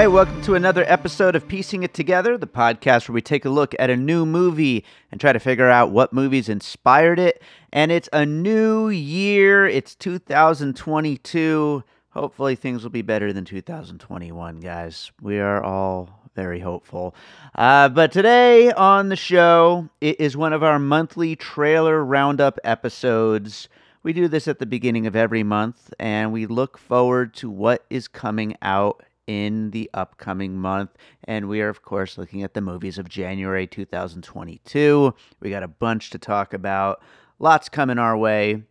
Right, 0.00 0.06
welcome 0.06 0.40
to 0.40 0.54
another 0.54 0.82
episode 0.86 1.36
of 1.36 1.46
Piecing 1.46 1.82
It 1.82 1.92
Together, 1.92 2.38
the 2.38 2.46
podcast 2.46 3.06
where 3.06 3.12
we 3.12 3.20
take 3.20 3.44
a 3.44 3.50
look 3.50 3.74
at 3.78 3.90
a 3.90 3.96
new 3.98 4.24
movie 4.24 4.82
and 5.12 5.20
try 5.20 5.30
to 5.30 5.38
figure 5.38 5.68
out 5.68 5.90
what 5.90 6.10
movies 6.10 6.48
inspired 6.48 7.18
it. 7.18 7.42
And 7.70 7.92
it's 7.92 8.08
a 8.10 8.24
new 8.24 8.88
year, 8.88 9.66
it's 9.66 9.94
2022. 9.96 11.84
Hopefully, 12.12 12.56
things 12.56 12.82
will 12.82 12.88
be 12.88 13.02
better 13.02 13.30
than 13.34 13.44
2021, 13.44 14.60
guys. 14.60 15.12
We 15.20 15.38
are 15.38 15.62
all 15.62 16.08
very 16.34 16.60
hopeful. 16.60 17.14
Uh, 17.54 17.90
but 17.90 18.10
today 18.10 18.72
on 18.72 19.10
the 19.10 19.16
show, 19.16 19.90
it 20.00 20.18
is 20.18 20.34
one 20.34 20.54
of 20.54 20.62
our 20.62 20.78
monthly 20.78 21.36
trailer 21.36 22.02
roundup 22.02 22.58
episodes. 22.64 23.68
We 24.02 24.14
do 24.14 24.28
this 24.28 24.48
at 24.48 24.60
the 24.60 24.64
beginning 24.64 25.06
of 25.06 25.14
every 25.14 25.42
month, 25.42 25.92
and 25.98 26.32
we 26.32 26.46
look 26.46 26.78
forward 26.78 27.34
to 27.34 27.50
what 27.50 27.84
is 27.90 28.08
coming 28.08 28.56
out 28.62 29.02
in 29.30 29.70
the 29.70 29.88
upcoming 29.94 30.56
month. 30.56 30.90
And 31.22 31.48
we 31.48 31.60
are, 31.60 31.68
of 31.68 31.82
course, 31.82 32.18
looking 32.18 32.42
at 32.42 32.52
the 32.52 32.60
movies 32.60 32.98
of 32.98 33.08
January 33.08 33.64
2022. 33.64 35.14
We 35.38 35.50
got 35.50 35.62
a 35.62 35.68
bunch 35.68 36.10
to 36.10 36.18
talk 36.18 36.52
about, 36.52 37.00
lots 37.38 37.68
coming 37.68 37.96
our 37.96 38.16
way. 38.16 38.64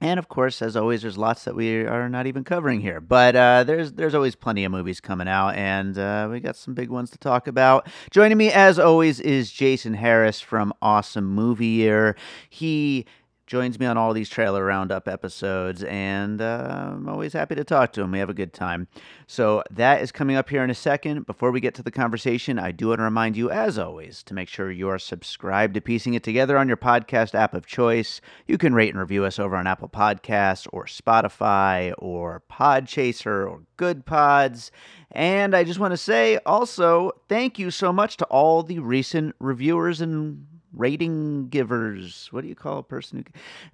And 0.00 0.18
of 0.18 0.28
course, 0.28 0.60
as 0.60 0.74
always, 0.74 1.02
there's 1.02 1.16
lots 1.16 1.44
that 1.44 1.54
we 1.54 1.82
are 1.82 2.08
not 2.08 2.26
even 2.26 2.42
covering 2.42 2.80
here. 2.80 3.00
But 3.00 3.36
uh, 3.36 3.62
there's 3.62 3.92
there's 3.92 4.16
always 4.16 4.34
plenty 4.34 4.64
of 4.64 4.72
movies 4.72 5.00
coming 5.00 5.28
out, 5.28 5.50
and 5.50 5.96
uh, 5.96 6.26
we 6.28 6.40
got 6.40 6.56
some 6.56 6.74
big 6.74 6.90
ones 6.90 7.08
to 7.10 7.18
talk 7.18 7.46
about. 7.46 7.86
Joining 8.10 8.36
me, 8.36 8.50
as 8.50 8.80
always, 8.80 9.20
is 9.20 9.52
Jason 9.52 9.94
Harris 9.94 10.40
from 10.40 10.72
Awesome 10.82 11.32
Movie 11.32 11.66
Year. 11.66 12.16
He 12.50 13.06
joins 13.52 13.78
me 13.78 13.84
on 13.84 13.98
all 13.98 14.14
these 14.14 14.30
trailer 14.30 14.64
roundup 14.64 15.06
episodes, 15.06 15.82
and 15.82 16.40
uh, 16.40 16.92
I'm 16.94 17.06
always 17.06 17.34
happy 17.34 17.54
to 17.54 17.64
talk 17.64 17.92
to 17.92 18.00
him. 18.00 18.10
We 18.10 18.18
have 18.18 18.30
a 18.30 18.34
good 18.34 18.54
time. 18.54 18.88
So 19.26 19.62
that 19.70 20.00
is 20.00 20.10
coming 20.10 20.36
up 20.36 20.48
here 20.48 20.64
in 20.64 20.70
a 20.70 20.74
second. 20.74 21.26
Before 21.26 21.50
we 21.50 21.60
get 21.60 21.74
to 21.74 21.82
the 21.82 21.90
conversation, 21.90 22.58
I 22.58 22.72
do 22.72 22.88
want 22.88 23.00
to 23.00 23.04
remind 23.04 23.36
you, 23.36 23.50
as 23.50 23.76
always, 23.76 24.22
to 24.22 24.32
make 24.32 24.48
sure 24.48 24.70
you 24.70 24.88
are 24.88 24.98
subscribed 24.98 25.74
to 25.74 25.82
Piecing 25.82 26.14
It 26.14 26.22
Together 26.22 26.56
on 26.56 26.66
your 26.66 26.78
podcast 26.78 27.34
app 27.34 27.52
of 27.52 27.66
choice. 27.66 28.22
You 28.46 28.56
can 28.56 28.74
rate 28.74 28.88
and 28.88 28.98
review 28.98 29.26
us 29.26 29.38
over 29.38 29.54
on 29.54 29.66
Apple 29.66 29.90
Podcasts 29.90 30.66
or 30.72 30.86
Spotify 30.86 31.92
or 31.98 32.42
Podchaser 32.50 33.46
or 33.50 33.64
Good 33.76 34.06
Pods. 34.06 34.72
And 35.10 35.54
I 35.54 35.62
just 35.62 35.78
want 35.78 35.92
to 35.92 35.98
say 35.98 36.38
also, 36.46 37.10
thank 37.28 37.58
you 37.58 37.70
so 37.70 37.92
much 37.92 38.16
to 38.16 38.24
all 38.24 38.62
the 38.62 38.78
recent 38.78 39.34
reviewers 39.38 40.00
and 40.00 40.46
rating 40.74 41.48
givers. 41.48 42.28
What 42.30 42.42
do 42.42 42.48
you 42.48 42.54
call 42.54 42.78
a 42.78 42.82
person 42.82 43.24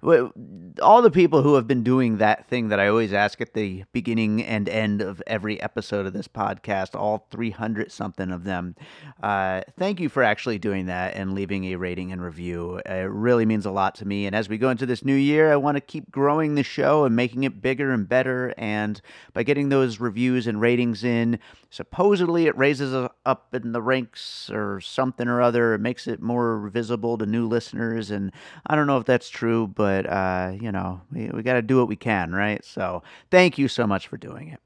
who 0.01 0.33
all 0.81 1.01
the 1.01 1.11
people 1.11 1.41
who 1.41 1.55
have 1.55 1.67
been 1.67 1.83
doing 1.83 2.17
that 2.17 2.47
thing 2.47 2.69
that 2.69 2.79
I 2.79 2.87
always 2.87 3.13
ask 3.13 3.39
at 3.39 3.53
the 3.53 3.83
beginning 3.93 4.43
and 4.43 4.67
end 4.67 5.01
of 5.01 5.21
every 5.25 5.61
episode 5.61 6.05
of 6.05 6.13
this 6.13 6.27
podcast, 6.27 6.95
all 6.99 7.27
300 7.31 7.91
something 7.91 8.31
of 8.31 8.43
them. 8.43 8.75
Uh, 9.23 9.61
thank 9.77 9.99
you 9.99 10.09
for 10.09 10.23
actually 10.23 10.59
doing 10.59 10.87
that 10.87 11.15
and 11.15 11.33
leaving 11.33 11.65
a 11.65 11.75
rating 11.75 12.11
and 12.11 12.21
review. 12.21 12.81
It 12.85 13.09
really 13.09 13.45
means 13.45 13.65
a 13.65 13.71
lot 13.71 13.95
to 13.95 14.05
me. 14.05 14.25
And 14.25 14.35
as 14.35 14.49
we 14.49 14.57
go 14.57 14.69
into 14.69 14.85
this 14.85 15.05
new 15.05 15.15
year, 15.15 15.51
I 15.51 15.55
want 15.55 15.77
to 15.77 15.81
keep 15.81 16.11
growing 16.11 16.55
the 16.55 16.63
show 16.63 17.05
and 17.05 17.15
making 17.15 17.43
it 17.43 17.61
bigger 17.61 17.91
and 17.91 18.07
better. 18.07 18.53
And 18.57 19.01
by 19.33 19.43
getting 19.43 19.69
those 19.69 19.99
reviews 19.99 20.47
and 20.47 20.59
ratings 20.59 21.03
in, 21.03 21.39
supposedly 21.69 22.45
it 22.45 22.57
raises 22.57 22.93
us 22.93 23.09
up 23.25 23.53
in 23.53 23.71
the 23.71 23.81
ranks 23.81 24.49
or 24.49 24.81
something 24.81 25.27
or 25.27 25.41
other. 25.41 25.73
It 25.73 25.79
makes 25.79 26.07
it 26.07 26.21
more 26.21 26.67
visible 26.69 26.88
visible 26.89 27.19
to 27.19 27.25
new 27.27 27.47
listeners. 27.47 28.09
And 28.09 28.31
I 28.65 28.75
don't 28.75 28.87
know 28.87 28.97
if 28.97 29.05
that's 29.05 29.29
true, 29.29 29.67
but, 29.67 30.07
uh, 30.07 30.53
you 30.59 30.71
know, 30.71 31.01
we, 31.11 31.29
we 31.29 31.43
got 31.43 31.53
to 31.53 31.61
do 31.61 31.77
what 31.77 31.87
we 31.87 31.95
can, 31.95 32.31
right? 32.33 32.65
So 32.65 33.03
thank 33.29 33.59
you 33.59 33.67
so 33.67 33.85
much 33.85 34.07
for 34.07 34.17
doing 34.17 34.49
it. 34.49 34.59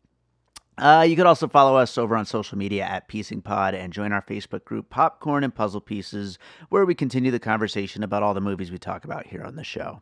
Uh, 0.75 1.05
you 1.07 1.15
could 1.15 1.27
also 1.27 1.47
follow 1.47 1.75
us 1.77 1.97
over 1.99 2.15
on 2.15 2.25
social 2.25 2.57
media 2.57 2.83
at 2.83 3.07
Piecing 3.07 3.41
Pod 3.41 3.75
and 3.75 3.93
join 3.93 4.11
our 4.11 4.23
Facebook 4.23 4.63
group 4.63 4.89
Popcorn 4.89 5.43
and 5.43 5.53
Puzzle 5.53 5.81
Pieces, 5.81 6.39
where 6.69 6.85
we 6.85 6.95
continue 6.95 7.29
the 7.29 7.39
conversation 7.39 8.01
about 8.01 8.23
all 8.23 8.33
the 8.33 8.41
movies 8.41 8.71
we 8.71 8.79
talk 8.79 9.05
about 9.05 9.27
here 9.27 9.43
on 9.43 9.55
the 9.55 9.63
show. 9.63 10.01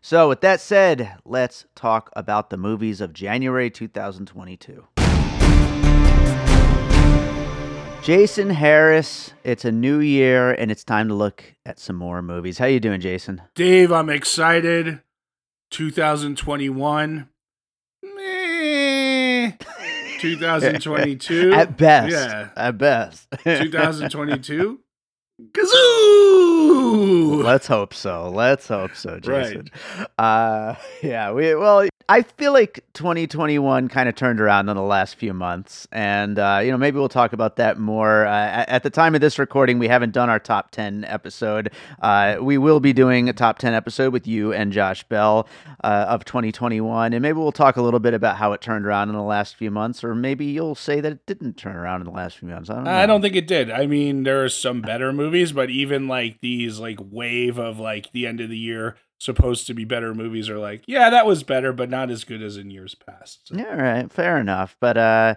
So, 0.00 0.28
with 0.28 0.40
that 0.42 0.60
said, 0.60 1.16
let's 1.24 1.64
talk 1.74 2.08
about 2.14 2.50
the 2.50 2.56
movies 2.56 3.00
of 3.00 3.12
January 3.12 3.68
2022. 3.68 4.84
Jason 8.02 8.50
Harris, 8.50 9.32
it's 9.44 9.64
a 9.64 9.70
new 9.70 10.00
year 10.00 10.50
and 10.50 10.72
it's 10.72 10.82
time 10.82 11.06
to 11.06 11.14
look 11.14 11.44
at 11.64 11.78
some 11.78 11.94
more 11.94 12.20
movies. 12.20 12.58
How 12.58 12.66
you 12.66 12.80
doing, 12.80 13.00
Jason? 13.00 13.40
Dave, 13.54 13.92
I'm 13.92 14.10
excited. 14.10 15.00
2021. 15.70 17.28
Meh. 18.02 19.52
2022. 20.18 21.52
at 21.54 21.76
best. 21.76 22.10
Yeah. 22.10 22.48
At 22.56 22.76
best. 22.76 23.28
2022. 23.44 24.80
Kazoo! 25.52 27.42
Let's 27.44 27.68
hope 27.68 27.94
so. 27.94 28.30
Let's 28.30 28.66
hope 28.66 28.96
so, 28.96 29.20
Jason. 29.20 29.70
Right. 29.96 30.06
Uh 30.18 30.74
yeah, 31.02 31.32
we 31.32 31.54
well 31.54 31.88
I 32.08 32.22
feel 32.22 32.52
like 32.52 32.84
2021 32.94 33.88
kind 33.88 34.08
of 34.08 34.14
turned 34.14 34.40
around 34.40 34.68
in 34.68 34.76
the 34.76 34.82
last 34.82 35.16
few 35.16 35.32
months, 35.32 35.86
and 35.92 36.38
uh, 36.38 36.60
you 36.62 36.70
know 36.70 36.76
maybe 36.76 36.98
we'll 36.98 37.08
talk 37.08 37.32
about 37.32 37.56
that 37.56 37.78
more. 37.78 38.26
Uh, 38.26 38.64
at 38.68 38.82
the 38.82 38.90
time 38.90 39.14
of 39.14 39.20
this 39.20 39.38
recording, 39.38 39.78
we 39.78 39.88
haven't 39.88 40.12
done 40.12 40.28
our 40.28 40.38
top 40.38 40.70
10 40.70 41.04
episode. 41.04 41.70
Uh, 42.00 42.36
we 42.40 42.58
will 42.58 42.80
be 42.80 42.92
doing 42.92 43.28
a 43.28 43.32
top 43.32 43.58
10 43.58 43.74
episode 43.74 44.12
with 44.12 44.26
you 44.26 44.52
and 44.52 44.72
Josh 44.72 45.04
Bell 45.04 45.48
uh, 45.84 46.06
of 46.08 46.24
2021, 46.24 47.12
and 47.12 47.22
maybe 47.22 47.38
we'll 47.38 47.52
talk 47.52 47.76
a 47.76 47.82
little 47.82 48.00
bit 48.00 48.14
about 48.14 48.36
how 48.36 48.52
it 48.52 48.60
turned 48.60 48.86
around 48.86 49.08
in 49.08 49.14
the 49.14 49.22
last 49.22 49.56
few 49.56 49.70
months, 49.70 50.02
or 50.02 50.14
maybe 50.14 50.46
you'll 50.46 50.74
say 50.74 51.00
that 51.00 51.12
it 51.12 51.26
didn't 51.26 51.56
turn 51.56 51.76
around 51.76 52.00
in 52.00 52.06
the 52.06 52.12
last 52.12 52.38
few 52.38 52.48
months. 52.48 52.70
I 52.70 52.74
don't, 52.74 52.88
I 52.88 53.06
don't 53.06 53.22
think 53.22 53.36
it 53.36 53.46
did. 53.46 53.70
I 53.70 53.86
mean, 53.86 54.22
there 54.22 54.44
are 54.44 54.48
some 54.48 54.80
better 54.80 55.12
movies, 55.12 55.52
but 55.52 55.70
even 55.70 56.08
like 56.08 56.40
these 56.40 56.78
like 56.78 56.98
wave 57.00 57.58
of 57.58 57.78
like 57.78 58.10
the 58.12 58.26
end 58.26 58.40
of 58.40 58.48
the 58.48 58.58
year 58.58 58.96
supposed 59.22 59.66
to 59.68 59.74
be 59.74 59.84
better 59.84 60.14
movies 60.14 60.50
are 60.50 60.58
like, 60.58 60.82
yeah, 60.86 61.10
that 61.10 61.26
was 61.26 61.42
better, 61.42 61.72
but 61.72 61.88
not 61.88 62.10
as 62.10 62.24
good 62.24 62.42
as 62.42 62.56
in 62.56 62.70
years 62.70 62.94
past. 62.94 63.48
So. 63.48 63.56
All 63.58 63.76
right, 63.76 64.10
fair 64.10 64.38
enough. 64.38 64.76
But 64.80 64.96
uh 64.96 65.34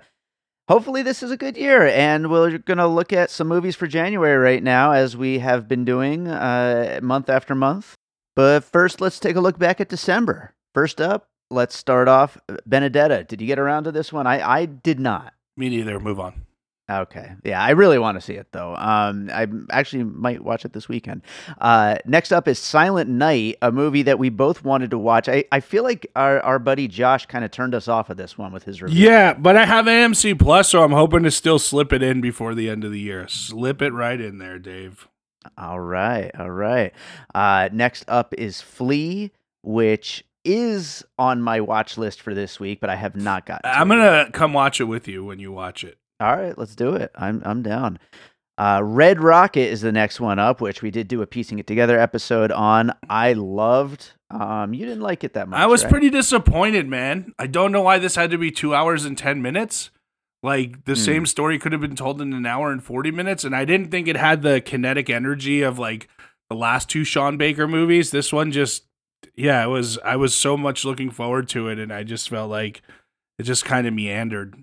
hopefully 0.68 1.04
this 1.04 1.22
is 1.22 1.32
a 1.32 1.38
good 1.38 1.56
year 1.56 1.86
and 1.88 2.32
we're 2.32 2.58
going 2.58 2.80
to 2.80 2.88
look 2.88 3.14
at 3.14 3.30
some 3.30 3.48
movies 3.48 3.76
for 3.76 3.86
January 3.86 4.36
right 4.36 4.64
now 4.64 4.94
as 4.94 5.16
we 5.16 5.38
have 5.38 5.68
been 5.68 5.86
doing 5.86 6.28
uh 6.28 7.00
month 7.04 7.30
after 7.30 7.54
month. 7.54 7.96
But 8.36 8.64
first, 8.64 9.00
let's 9.00 9.20
take 9.20 9.36
a 9.36 9.42
look 9.42 9.60
back 9.60 9.80
at 9.80 9.90
December. 9.90 10.54
First 10.74 11.00
up, 11.00 11.28
let's 11.52 11.78
start 11.78 12.08
off 12.08 12.38
Benedetta. 12.66 13.24
Did 13.24 13.40
you 13.40 13.48
get 13.48 13.60
around 13.60 13.84
to 13.86 13.92
this 13.92 14.12
one? 14.12 14.28
I 14.28 14.42
I 14.42 14.66
did 14.66 15.00
not. 15.00 15.34
Me 15.56 15.70
neither. 15.70 16.00
Move 16.00 16.20
on. 16.20 16.46
Okay. 16.88 17.32
Yeah, 17.44 17.62
I 17.64 17.72
really 17.72 17.98
want 17.98 18.16
to 18.18 18.22
see 18.22 18.34
it 18.34 18.48
though. 18.52 18.76
Um, 18.76 19.30
I 19.34 19.48
actually 19.72 20.04
might 20.04 20.44
watch 20.44 20.66
it 20.66 20.74
this 20.74 20.88
weekend. 20.88 21.24
Uh, 21.60 21.96
next 22.06 22.32
up 22.32 22.48
is 22.48 22.60
Silent 22.60 23.10
Night, 23.10 23.58
a 23.62 23.72
movie 23.72 24.04
that 24.04 24.20
we 24.20 24.30
both 24.30 24.64
wanted 24.64 24.92
to 24.92 24.98
watch. 25.00 25.28
I, 25.28 25.46
I 25.52 25.62
feel 25.62 25.82
like 25.84 26.06
our, 26.16 26.40
our 26.42 26.60
buddy 26.60 26.88
Josh 26.88 27.26
kind 27.26 27.44
of 27.44 27.50
turned 27.50 27.74
us 27.74 27.88
off 27.88 28.12
of 28.12 28.18
this 28.18 28.38
one 28.38 28.52
with 28.54 28.66
his 28.66 28.84
review. 28.84 29.04
Yeah, 29.10 29.34
but 29.34 29.58
I 29.58 29.66
have 29.66 29.86
AMC 29.86 30.38
Plus, 30.38 30.70
so 30.70 30.84
I'm 30.84 30.92
hoping 30.92 31.24
to 31.24 31.32
still 31.32 31.58
slip 31.58 31.92
it 31.92 32.04
in 32.04 32.22
before 32.22 32.54
the 32.54 32.70
end 32.70 32.84
of 32.84 32.92
the 32.92 33.00
year. 33.00 33.28
Slip 33.28 33.82
it 33.82 33.92
right 33.92 34.22
in 34.22 34.38
there, 34.38 34.60
Dave. 34.60 35.08
All 35.58 35.80
right. 35.80 36.32
All 36.38 36.52
right. 36.52 36.94
Uh, 37.34 37.70
next 37.72 38.06
up 38.08 38.34
is 38.36 38.62
Flea, 38.62 39.32
which 39.64 40.24
is 40.44 41.04
on 41.18 41.42
my 41.42 41.62
watch 41.62 41.98
list 41.98 42.22
for 42.22 42.36
this 42.36 42.60
week, 42.60 42.80
but 42.80 42.92
I 42.92 42.96
have 42.96 43.16
not 43.16 43.48
gotten. 43.48 43.64
to 43.70 43.76
I'm 43.78 43.92
it 43.92 43.96
gonna 43.96 44.30
come 44.32 44.54
watch 44.54 44.80
it 44.80 44.84
with 44.84 45.08
you 45.08 45.26
when 45.26 45.40
you 45.40 45.52
watch 45.52 45.84
it. 45.84 45.98
All 46.20 46.36
right, 46.36 46.58
let's 46.58 46.76
do 46.76 46.94
it. 46.94 47.12
I'm 47.16 47.42
I'm 47.46 47.62
down. 47.62 48.00
Uh, 48.58 48.80
Red 48.82 49.20
Rocket 49.22 49.70
is 49.70 49.82
the 49.82 49.92
next 49.92 50.22
one 50.22 50.40
up, 50.40 50.62
which 50.62 50.82
we 50.82 50.90
did 50.90 51.10
do 51.10 51.22
a 51.22 51.28
piecing 51.28 51.60
it 51.60 51.68
together 51.68 52.00
episode 52.00 52.52
on. 52.54 52.94
I 53.10 53.34
loved. 53.34 54.14
Um, 54.32 54.74
you 54.74 54.86
didn't 54.86 55.02
like 55.04 55.26
it 55.26 55.34
that 55.34 55.50
much. 55.50 55.60
I 55.60 55.66
was 55.66 55.84
right? 55.84 55.92
pretty 55.92 56.10
disappointed, 56.10 56.88
man. 56.88 57.34
I 57.38 57.48
don't 57.48 57.74
know 57.74 57.82
why 57.82 58.00
this 58.00 58.16
had 58.16 58.32
to 58.32 58.38
be 58.38 58.52
two 58.52 58.74
hours 58.74 59.04
and 59.04 59.18
ten 59.18 59.42
minutes. 59.42 59.90
Like 60.42 60.86
the 60.86 60.94
Hmm. 60.94 61.00
same 61.00 61.26
story 61.26 61.60
could 61.60 61.74
have 61.74 61.82
been 61.82 61.96
told 61.98 62.22
in 62.22 62.32
an 62.32 62.46
hour 62.46 62.72
and 62.72 62.82
forty 62.84 63.12
minutes, 63.12 63.44
and 63.44 63.56
I 63.56 63.66
didn't 63.66 63.92
think 63.92 64.08
it 64.08 64.16
had 64.16 64.42
the 64.42 64.62
kinetic 64.62 65.10
energy 65.10 65.62
of 65.62 65.78
like 65.78 66.08
the 66.50 66.56
last 66.56 66.90
two 66.90 67.04
Sean 67.04 67.36
Baker 67.38 67.68
movies. 67.68 68.12
This 68.12 68.32
one 68.32 68.52
just, 68.54 68.86
yeah, 69.36 69.64
it 69.66 69.68
was. 69.70 69.98
I 70.06 70.16
was 70.16 70.34
so 70.34 70.56
much 70.56 70.86
looking 70.86 71.10
forward 71.10 71.50
to 71.50 71.68
it, 71.68 71.78
and 71.80 71.92
I 71.92 72.04
just 72.04 72.30
felt 72.30 72.50
like 72.50 72.84
it 73.38 73.44
just 73.44 73.66
kind 73.66 73.86
of 73.86 73.94
meandered. 73.94 74.56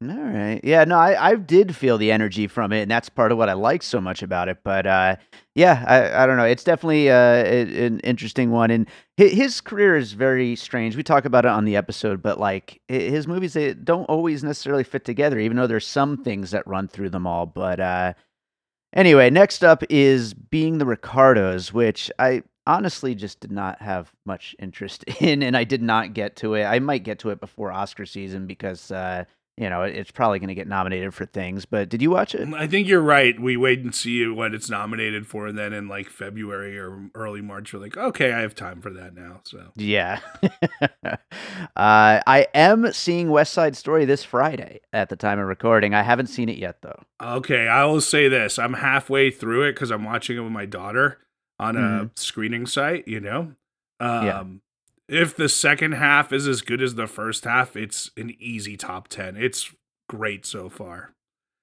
All 0.00 0.14
right. 0.16 0.60
Yeah, 0.62 0.84
no, 0.84 0.96
I, 0.96 1.30
I 1.30 1.34
did 1.34 1.74
feel 1.74 1.98
the 1.98 2.12
energy 2.12 2.46
from 2.46 2.72
it, 2.72 2.82
and 2.82 2.90
that's 2.90 3.08
part 3.08 3.32
of 3.32 3.38
what 3.38 3.48
I 3.48 3.54
like 3.54 3.82
so 3.82 4.00
much 4.00 4.22
about 4.22 4.48
it. 4.48 4.58
But 4.62 4.86
uh, 4.86 5.16
yeah, 5.56 5.84
I, 5.88 6.22
I 6.22 6.26
don't 6.26 6.36
know. 6.36 6.44
It's 6.44 6.62
definitely 6.62 7.10
uh, 7.10 7.16
an 7.44 7.98
interesting 8.00 8.52
one, 8.52 8.70
and 8.70 8.86
his 9.16 9.60
career 9.60 9.96
is 9.96 10.12
very 10.12 10.54
strange. 10.54 10.94
We 10.94 11.02
talk 11.02 11.24
about 11.24 11.46
it 11.46 11.50
on 11.50 11.64
the 11.64 11.74
episode, 11.74 12.22
but 12.22 12.38
like 12.38 12.80
his 12.86 13.26
movies, 13.26 13.54
they 13.54 13.74
don't 13.74 14.04
always 14.04 14.44
necessarily 14.44 14.84
fit 14.84 15.04
together, 15.04 15.40
even 15.40 15.56
though 15.56 15.66
there's 15.66 15.86
some 15.86 16.16
things 16.18 16.52
that 16.52 16.64
run 16.64 16.86
through 16.86 17.10
them 17.10 17.26
all. 17.26 17.46
But 17.46 17.80
uh, 17.80 18.14
anyway, 18.94 19.30
next 19.30 19.64
up 19.64 19.82
is 19.90 20.32
Being 20.32 20.78
the 20.78 20.86
Ricardos, 20.86 21.72
which 21.72 22.08
I 22.20 22.44
honestly 22.68 23.16
just 23.16 23.40
did 23.40 23.50
not 23.50 23.82
have 23.82 24.12
much 24.24 24.54
interest 24.60 25.02
in, 25.20 25.42
and 25.42 25.56
I 25.56 25.64
did 25.64 25.82
not 25.82 26.14
get 26.14 26.36
to 26.36 26.54
it. 26.54 26.66
I 26.66 26.78
might 26.78 27.02
get 27.02 27.18
to 27.20 27.30
it 27.30 27.40
before 27.40 27.72
Oscar 27.72 28.06
season 28.06 28.46
because. 28.46 28.92
Uh, 28.92 29.24
you 29.58 29.68
know, 29.68 29.82
it's 29.82 30.12
probably 30.12 30.38
going 30.38 30.48
to 30.48 30.54
get 30.54 30.68
nominated 30.68 31.12
for 31.12 31.26
things. 31.26 31.64
But 31.64 31.88
did 31.88 32.00
you 32.00 32.10
watch 32.10 32.34
it? 32.34 32.48
I 32.54 32.68
think 32.68 32.86
you're 32.86 33.00
right. 33.02 33.38
We 33.38 33.56
wait 33.56 33.80
and 33.80 33.92
see 33.92 34.24
what 34.28 34.54
it's 34.54 34.70
nominated 34.70 35.26
for, 35.26 35.48
and 35.48 35.58
then 35.58 35.72
in 35.72 35.88
like 35.88 36.08
February 36.08 36.78
or 36.78 37.10
early 37.14 37.40
March, 37.40 37.72
we're 37.72 37.80
like, 37.80 37.96
okay, 37.96 38.32
I 38.32 38.40
have 38.40 38.54
time 38.54 38.80
for 38.80 38.90
that 38.90 39.14
now. 39.14 39.40
So 39.44 39.72
Yeah. 39.74 40.20
uh, 41.02 41.18
I 41.76 42.46
am 42.54 42.92
seeing 42.92 43.30
West 43.30 43.52
Side 43.52 43.76
Story 43.76 44.04
this 44.04 44.22
Friday 44.22 44.80
at 44.92 45.08
the 45.08 45.16
time 45.16 45.38
of 45.38 45.46
recording. 45.46 45.92
I 45.92 46.02
haven't 46.02 46.28
seen 46.28 46.48
it 46.48 46.58
yet, 46.58 46.82
though. 46.82 47.02
Okay, 47.20 47.66
I 47.66 47.84
will 47.84 48.00
say 48.00 48.28
this. 48.28 48.58
I'm 48.58 48.74
halfway 48.74 49.30
through 49.30 49.64
it 49.64 49.72
because 49.72 49.90
I'm 49.90 50.04
watching 50.04 50.36
it 50.36 50.40
with 50.40 50.52
my 50.52 50.66
daughter 50.66 51.18
on 51.58 51.76
a 51.76 52.10
screening 52.14 52.66
site, 52.66 53.08
you 53.08 53.18
know? 53.18 53.54
Um, 53.98 54.24
Yeah. 54.24 54.44
If 55.08 55.34
the 55.34 55.48
second 55.48 55.92
half 55.92 56.32
is 56.32 56.46
as 56.46 56.60
good 56.60 56.82
as 56.82 56.94
the 56.94 57.06
first 57.06 57.44
half, 57.44 57.76
it's 57.76 58.10
an 58.16 58.36
easy 58.38 58.76
top 58.76 59.08
10. 59.08 59.36
It's 59.36 59.74
great 60.08 60.44
so 60.44 60.68
far. 60.68 61.14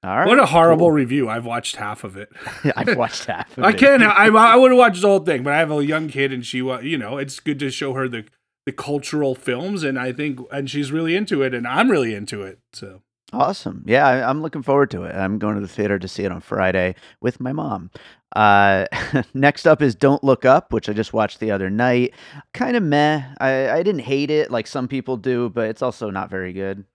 All 0.03 0.17
right. 0.17 0.27
what 0.27 0.39
a 0.39 0.45
horrible 0.45 0.87
cool. 0.87 0.91
review. 0.91 1.29
I've 1.29 1.45
watched 1.45 1.77
half 1.77 2.03
of 2.03 2.15
it. 2.15 2.29
I've 2.75 2.95
watched 2.97 3.25
half. 3.25 3.57
Of 3.57 3.63
I 3.63 3.73
can't. 3.73 4.03
I, 4.03 4.27
I 4.27 4.55
would 4.55 4.71
have 4.71 4.77
watched 4.77 5.01
the 5.01 5.07
whole 5.07 5.19
thing, 5.19 5.43
but 5.43 5.53
I 5.53 5.59
have 5.59 5.71
a 5.71 5.83
young 5.83 6.09
kid 6.09 6.31
and 6.31 6.45
she, 6.45 6.57
you 6.57 6.97
know, 6.97 7.17
it's 7.17 7.39
good 7.39 7.59
to 7.59 7.71
show 7.71 7.93
her 7.93 8.07
the, 8.07 8.25
the 8.65 8.71
cultural 8.71 9.33
films. 9.33 9.83
And 9.83 9.97
I 9.97 10.11
think, 10.11 10.39
and 10.51 10.69
she's 10.69 10.91
really 10.91 11.15
into 11.15 11.41
it 11.41 11.53
and 11.53 11.67
I'm 11.67 11.89
really 11.89 12.13
into 12.13 12.43
it. 12.43 12.59
So. 12.73 13.01
Awesome. 13.33 13.83
Yeah, 13.87 14.07
I, 14.07 14.29
I'm 14.29 14.41
looking 14.41 14.61
forward 14.61 14.91
to 14.91 15.03
it. 15.03 15.15
I'm 15.15 15.39
going 15.39 15.55
to 15.55 15.61
the 15.61 15.67
theater 15.67 15.97
to 15.97 16.07
see 16.07 16.23
it 16.23 16.31
on 16.31 16.41
Friday 16.41 16.95
with 17.19 17.39
my 17.39 17.51
mom. 17.51 17.89
Uh, 18.35 18.85
next 19.33 19.65
up 19.65 19.81
is 19.81 19.95
Don't 19.95 20.23
Look 20.23 20.45
Up, 20.45 20.73
which 20.73 20.89
I 20.89 20.93
just 20.93 21.13
watched 21.13 21.39
the 21.39 21.51
other 21.51 21.69
night. 21.69 22.13
Kind 22.53 22.75
of 22.75 22.83
meh. 22.83 23.23
I, 23.39 23.69
I 23.69 23.83
didn't 23.83 24.01
hate 24.01 24.29
it 24.29 24.51
like 24.51 24.67
some 24.67 24.87
people 24.87 25.17
do, 25.17 25.49
but 25.49 25.69
it's 25.69 25.81
also 25.81 26.09
not 26.09 26.29
very 26.29 26.53
good. 26.53 26.85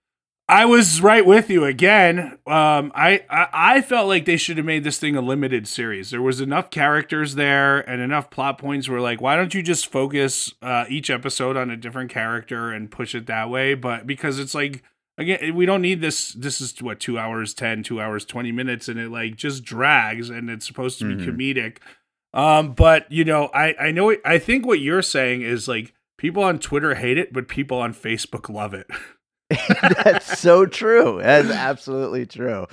I 0.51 0.65
was 0.65 1.01
right 1.01 1.25
with 1.25 1.49
you 1.49 1.63
again. 1.63 2.37
Um, 2.45 2.91
I, 2.93 3.23
I 3.29 3.47
I 3.53 3.81
felt 3.81 4.09
like 4.09 4.25
they 4.25 4.35
should 4.35 4.57
have 4.57 4.65
made 4.65 4.83
this 4.83 4.99
thing 4.99 5.15
a 5.15 5.21
limited 5.21 5.65
series. 5.65 6.11
There 6.11 6.21
was 6.21 6.41
enough 6.41 6.69
characters 6.69 7.35
there 7.35 7.79
and 7.89 8.01
enough 8.01 8.29
plot 8.29 8.57
points 8.57 8.89
where 8.89 8.99
like, 8.99 9.21
why 9.21 9.37
don't 9.37 9.53
you 9.53 9.63
just 9.63 9.89
focus 9.89 10.53
uh, 10.61 10.83
each 10.89 11.09
episode 11.09 11.55
on 11.55 11.69
a 11.69 11.77
different 11.77 12.11
character 12.11 12.69
and 12.69 12.91
push 12.91 13.15
it 13.15 13.27
that 13.27 13.49
way? 13.49 13.75
But 13.75 14.05
because 14.05 14.39
it's 14.39 14.53
like 14.53 14.83
again, 15.17 15.55
we 15.55 15.65
don't 15.65 15.81
need 15.81 16.01
this. 16.01 16.33
This 16.33 16.61
is 16.61 16.81
what 16.81 16.99
two 16.99 17.17
hours 17.19 17.53
10, 17.53 17.83
two 17.83 18.01
hours 18.01 18.25
twenty 18.25 18.51
minutes, 18.51 18.87
and 18.87 18.99
it 18.99 19.09
like 19.11 19.35
just 19.35 19.63
drags. 19.63 20.29
And 20.29 20.49
it's 20.49 20.65
supposed 20.65 20.99
to 20.99 21.05
be 21.15 21.23
Mhm. 21.23 21.27
comedic. 21.27 21.77
Um, 22.33 22.73
but 22.73 23.11
you 23.11 23.25
know, 23.25 23.47
I 23.53 23.75
I 23.79 23.91
know 23.91 24.15
I 24.25 24.39
think 24.39 24.65
what 24.65 24.79
you're 24.79 25.01
saying 25.01 25.41
is 25.41 25.67
like 25.67 25.93
people 26.17 26.43
on 26.43 26.59
Twitter 26.59 26.95
hate 26.95 27.17
it, 27.17 27.33
but 27.33 27.47
people 27.47 27.77
on 27.79 27.93
Facebook 27.93 28.49
love 28.49 28.73
it. 28.73 28.87
That's 30.03 30.39
so 30.39 30.65
true. 30.65 31.19
That's 31.21 31.49
absolutely 31.49 32.25
true. 32.25 32.67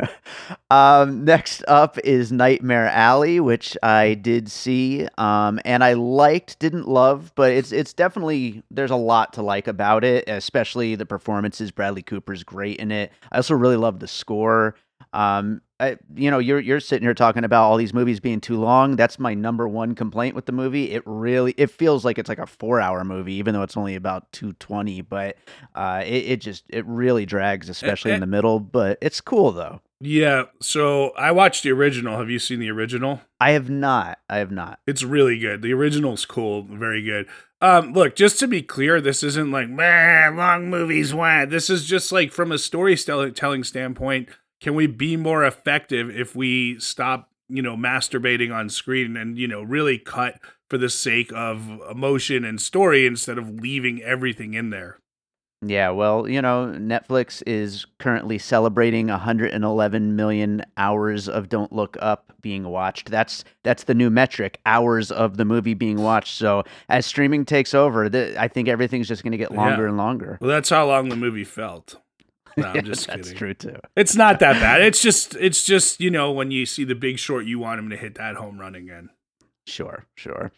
um, 0.70 1.24
next 1.24 1.64
up 1.68 1.98
is 1.98 2.32
Nightmare 2.32 2.88
Alley, 2.88 3.40
which 3.40 3.76
I 3.82 4.14
did 4.14 4.50
see, 4.50 5.08
um, 5.18 5.60
and 5.64 5.84
I 5.84 5.94
liked, 5.94 6.58
didn't 6.58 6.88
love, 6.88 7.32
but 7.34 7.52
it's 7.52 7.72
it's 7.72 7.92
definitely 7.92 8.62
there's 8.70 8.90
a 8.90 8.96
lot 8.96 9.34
to 9.34 9.42
like 9.42 9.68
about 9.68 10.04
it, 10.04 10.24
especially 10.28 10.94
the 10.94 11.06
performances. 11.06 11.70
Bradley 11.70 12.02
Cooper's 12.02 12.44
great 12.44 12.78
in 12.78 12.90
it. 12.90 13.12
I 13.30 13.36
also 13.36 13.54
really 13.54 13.76
love 13.76 14.00
the 14.00 14.08
score. 14.08 14.76
Um, 15.12 15.60
I, 15.78 15.98
you 16.14 16.30
know, 16.30 16.38
you're 16.38 16.60
you're 16.60 16.80
sitting 16.80 17.04
here 17.04 17.14
talking 17.14 17.44
about 17.44 17.64
all 17.64 17.76
these 17.76 17.92
movies 17.92 18.18
being 18.18 18.40
too 18.40 18.56
long. 18.56 18.96
That's 18.96 19.18
my 19.18 19.34
number 19.34 19.68
one 19.68 19.94
complaint 19.94 20.34
with 20.34 20.46
the 20.46 20.52
movie. 20.52 20.92
It 20.92 21.02
really 21.04 21.54
it 21.58 21.70
feels 21.70 22.04
like 22.04 22.18
it's 22.18 22.28
like 22.28 22.38
a 22.38 22.46
four 22.46 22.80
hour 22.80 23.04
movie, 23.04 23.34
even 23.34 23.54
though 23.54 23.62
it's 23.62 23.76
only 23.76 23.94
about 23.94 24.30
two 24.32 24.54
twenty. 24.54 25.02
But 25.02 25.36
uh, 25.74 26.02
it, 26.04 26.24
it 26.24 26.40
just 26.40 26.64
it 26.70 26.86
really 26.86 27.26
drags, 27.26 27.68
especially 27.68 28.12
in 28.12 28.18
eh. 28.18 28.20
the 28.20 28.26
middle. 28.26 28.58
But 28.58 28.98
it's 29.02 29.20
cool 29.20 29.52
though. 29.52 29.80
Yeah, 30.00 30.44
so 30.60 31.10
I 31.10 31.32
watched 31.32 31.62
the 31.62 31.72
original. 31.72 32.18
Have 32.18 32.28
you 32.28 32.38
seen 32.38 32.58
the 32.58 32.70
original? 32.70 33.22
I 33.40 33.52
have 33.52 33.70
not. 33.70 34.18
I 34.28 34.38
have 34.38 34.50
not. 34.50 34.78
It's 34.86 35.02
really 35.02 35.38
good. 35.38 35.62
The 35.62 35.72
original's 35.72 36.26
cool, 36.26 36.62
very 36.62 37.02
good. 37.02 37.26
Um, 37.62 37.94
look, 37.94 38.14
just 38.14 38.38
to 38.40 38.46
be 38.46 38.60
clear, 38.60 39.00
this 39.00 39.22
isn't 39.22 39.50
like 39.50 39.70
man, 39.70 40.36
long 40.36 40.68
movies. 40.68 41.14
Wah. 41.14 41.46
This 41.46 41.70
is 41.70 41.86
just 41.86 42.12
like 42.12 42.32
from 42.32 42.52
a 42.52 42.58
storytelling 42.58 43.64
standpoint. 43.64 44.28
Can 44.66 44.74
we 44.74 44.88
be 44.88 45.16
more 45.16 45.44
effective 45.44 46.10
if 46.10 46.34
we 46.34 46.80
stop, 46.80 47.30
you 47.48 47.62
know, 47.62 47.76
masturbating 47.76 48.52
on 48.52 48.68
screen 48.68 49.16
and 49.16 49.38
you 49.38 49.46
know 49.46 49.62
really 49.62 49.96
cut 49.96 50.40
for 50.68 50.76
the 50.76 50.90
sake 50.90 51.30
of 51.32 51.80
emotion 51.88 52.44
and 52.44 52.60
story 52.60 53.06
instead 53.06 53.38
of 53.38 53.48
leaving 53.48 54.02
everything 54.02 54.54
in 54.54 54.70
there? 54.70 54.98
Yeah, 55.64 55.90
well, 55.90 56.28
you 56.28 56.42
know, 56.42 56.74
Netflix 56.76 57.44
is 57.46 57.86
currently 58.00 58.38
celebrating 58.38 59.06
111 59.06 60.16
million 60.16 60.62
hours 60.76 61.28
of 61.28 61.48
Don't 61.48 61.72
Look 61.72 61.96
Up 62.00 62.32
being 62.40 62.64
watched. 62.64 63.08
That's 63.08 63.44
that's 63.62 63.84
the 63.84 63.94
new 63.94 64.10
metric, 64.10 64.58
hours 64.66 65.12
of 65.12 65.36
the 65.36 65.44
movie 65.44 65.74
being 65.74 66.02
watched. 66.02 66.36
So 66.36 66.64
as 66.88 67.06
streaming 67.06 67.44
takes 67.44 67.72
over, 67.72 68.08
the, 68.08 68.34
I 68.36 68.48
think 68.48 68.66
everything's 68.66 69.06
just 69.06 69.22
going 69.22 69.30
to 69.30 69.38
get 69.38 69.52
longer 69.52 69.84
Yeah. 69.84 69.88
and 69.90 69.96
longer. 69.96 70.38
Well, 70.40 70.50
that's 70.50 70.70
how 70.70 70.88
long 70.88 71.08
the 71.08 71.14
movie 71.16 71.44
felt. 71.44 72.00
No, 72.56 72.66
I'm 72.68 72.84
just 72.84 73.06
that's 73.06 73.28
kidding. 73.28 73.38
true 73.38 73.54
too. 73.54 73.76
It's 73.96 74.14
not 74.16 74.40
that 74.40 74.54
bad. 74.60 74.82
It's 74.82 75.02
just 75.02 75.34
it's 75.36 75.64
just, 75.64 76.00
you 76.00 76.10
know, 76.10 76.32
when 76.32 76.50
you 76.50 76.66
see 76.66 76.84
the 76.84 76.94
big 76.94 77.18
short, 77.18 77.44
you 77.46 77.58
want 77.58 77.78
him 77.78 77.90
to 77.90 77.96
hit 77.96 78.14
that 78.16 78.36
home 78.36 78.58
run 78.58 78.74
again. 78.74 79.10
Sure, 79.66 80.06
sure. 80.14 80.52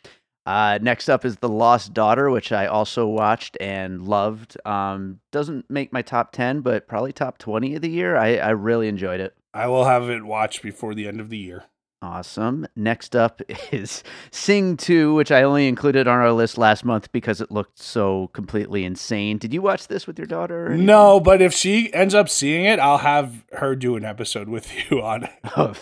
Uh, 0.47 0.79
next 0.81 1.11
up 1.11 1.25
is 1.27 1.37
The 1.37 1.49
Lost 1.49 1.93
Daughter, 1.93 2.31
which 2.31 2.53
I 2.53 2.67
also 2.67 3.07
watched 3.07 3.57
and 3.61 4.03
loved. 4.03 4.57
Um, 4.65 5.21
doesn't 5.31 5.69
make 5.69 5.93
my 5.93 6.01
top 6.01 6.33
10, 6.33 6.63
but 6.63 6.89
probably 6.89 7.13
top 7.13 7.37
20 7.37 7.75
of 7.75 7.83
the 7.83 7.91
year. 7.91 8.17
I, 8.17 8.37
I 8.37 8.51
really 8.51 8.89
enjoyed 8.89 9.21
it. 9.21 9.35
I 9.53 9.67
will 9.67 9.85
have 9.85 10.09
it 10.09 10.25
watched 10.25 10.63
before 10.63 10.95
the 10.95 11.07
end 11.07 11.21
of 11.21 11.29
the 11.29 11.37
year. 11.37 11.65
Awesome. 12.01 12.67
Next 12.77 13.17
up 13.17 13.43
is 13.73 14.05
Sing 14.31 14.77
2, 14.77 15.15
which 15.15 15.33
I 15.33 15.43
only 15.43 15.67
included 15.67 16.07
on 16.07 16.19
our 16.19 16.33
list 16.33 16.57
last 16.59 16.85
month 16.85 17.11
because 17.13 17.41
it 17.41 17.51
looked 17.51 17.79
so 17.79 18.29
completely 18.29 18.85
insane. 18.85 19.39
Did 19.39 19.53
you 19.53 19.63
watch 19.63 19.89
this 19.89 20.07
with 20.07 20.19
your 20.19 20.27
daughter? 20.27 20.77
No, 20.77 21.19
but 21.19 21.43
if 21.43 21.53
she 21.53 21.93
ends 21.93 22.15
up 22.15 22.29
seeing 22.29 22.65
it, 22.65 22.79
I'll 22.79 22.99
have 22.99 23.45
her 23.53 23.75
do 23.75 23.97
an 23.97 24.05
episode 24.05 24.49
with 24.49 24.73
you 24.91 25.03
on 25.03 25.25
it. 25.25 25.31
Oh, 25.57 25.75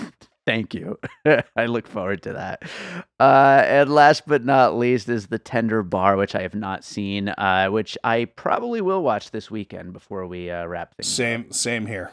thank 0.47 0.75
you. 0.75 0.99
I 1.57 1.67
look 1.67 1.89
forward 1.89 2.23
to 2.23 2.33
that. 2.35 2.63
Uh, 3.19 3.63
and 3.67 3.93
last 3.93 4.23
but 4.27 4.45
not 4.45 4.79
least 4.79 5.09
is 5.09 5.27
The 5.27 5.41
Tender 5.41 5.83
Bar, 5.83 6.17
which 6.17 6.35
I 6.35 6.43
have 6.43 6.55
not 6.55 6.85
seen, 6.85 7.29
uh, 7.31 7.67
which 7.69 7.99
I 8.05 8.27
probably 8.27 8.81
will 8.81 9.03
watch 9.03 9.33
this 9.33 9.51
weekend 9.51 9.93
before 9.93 10.27
we 10.27 10.51
uh, 10.51 10.65
wrap 10.67 10.95
things 10.97 11.09
up. 11.09 11.17
Same 11.17 11.53
same 11.53 11.87
here. 11.87 12.13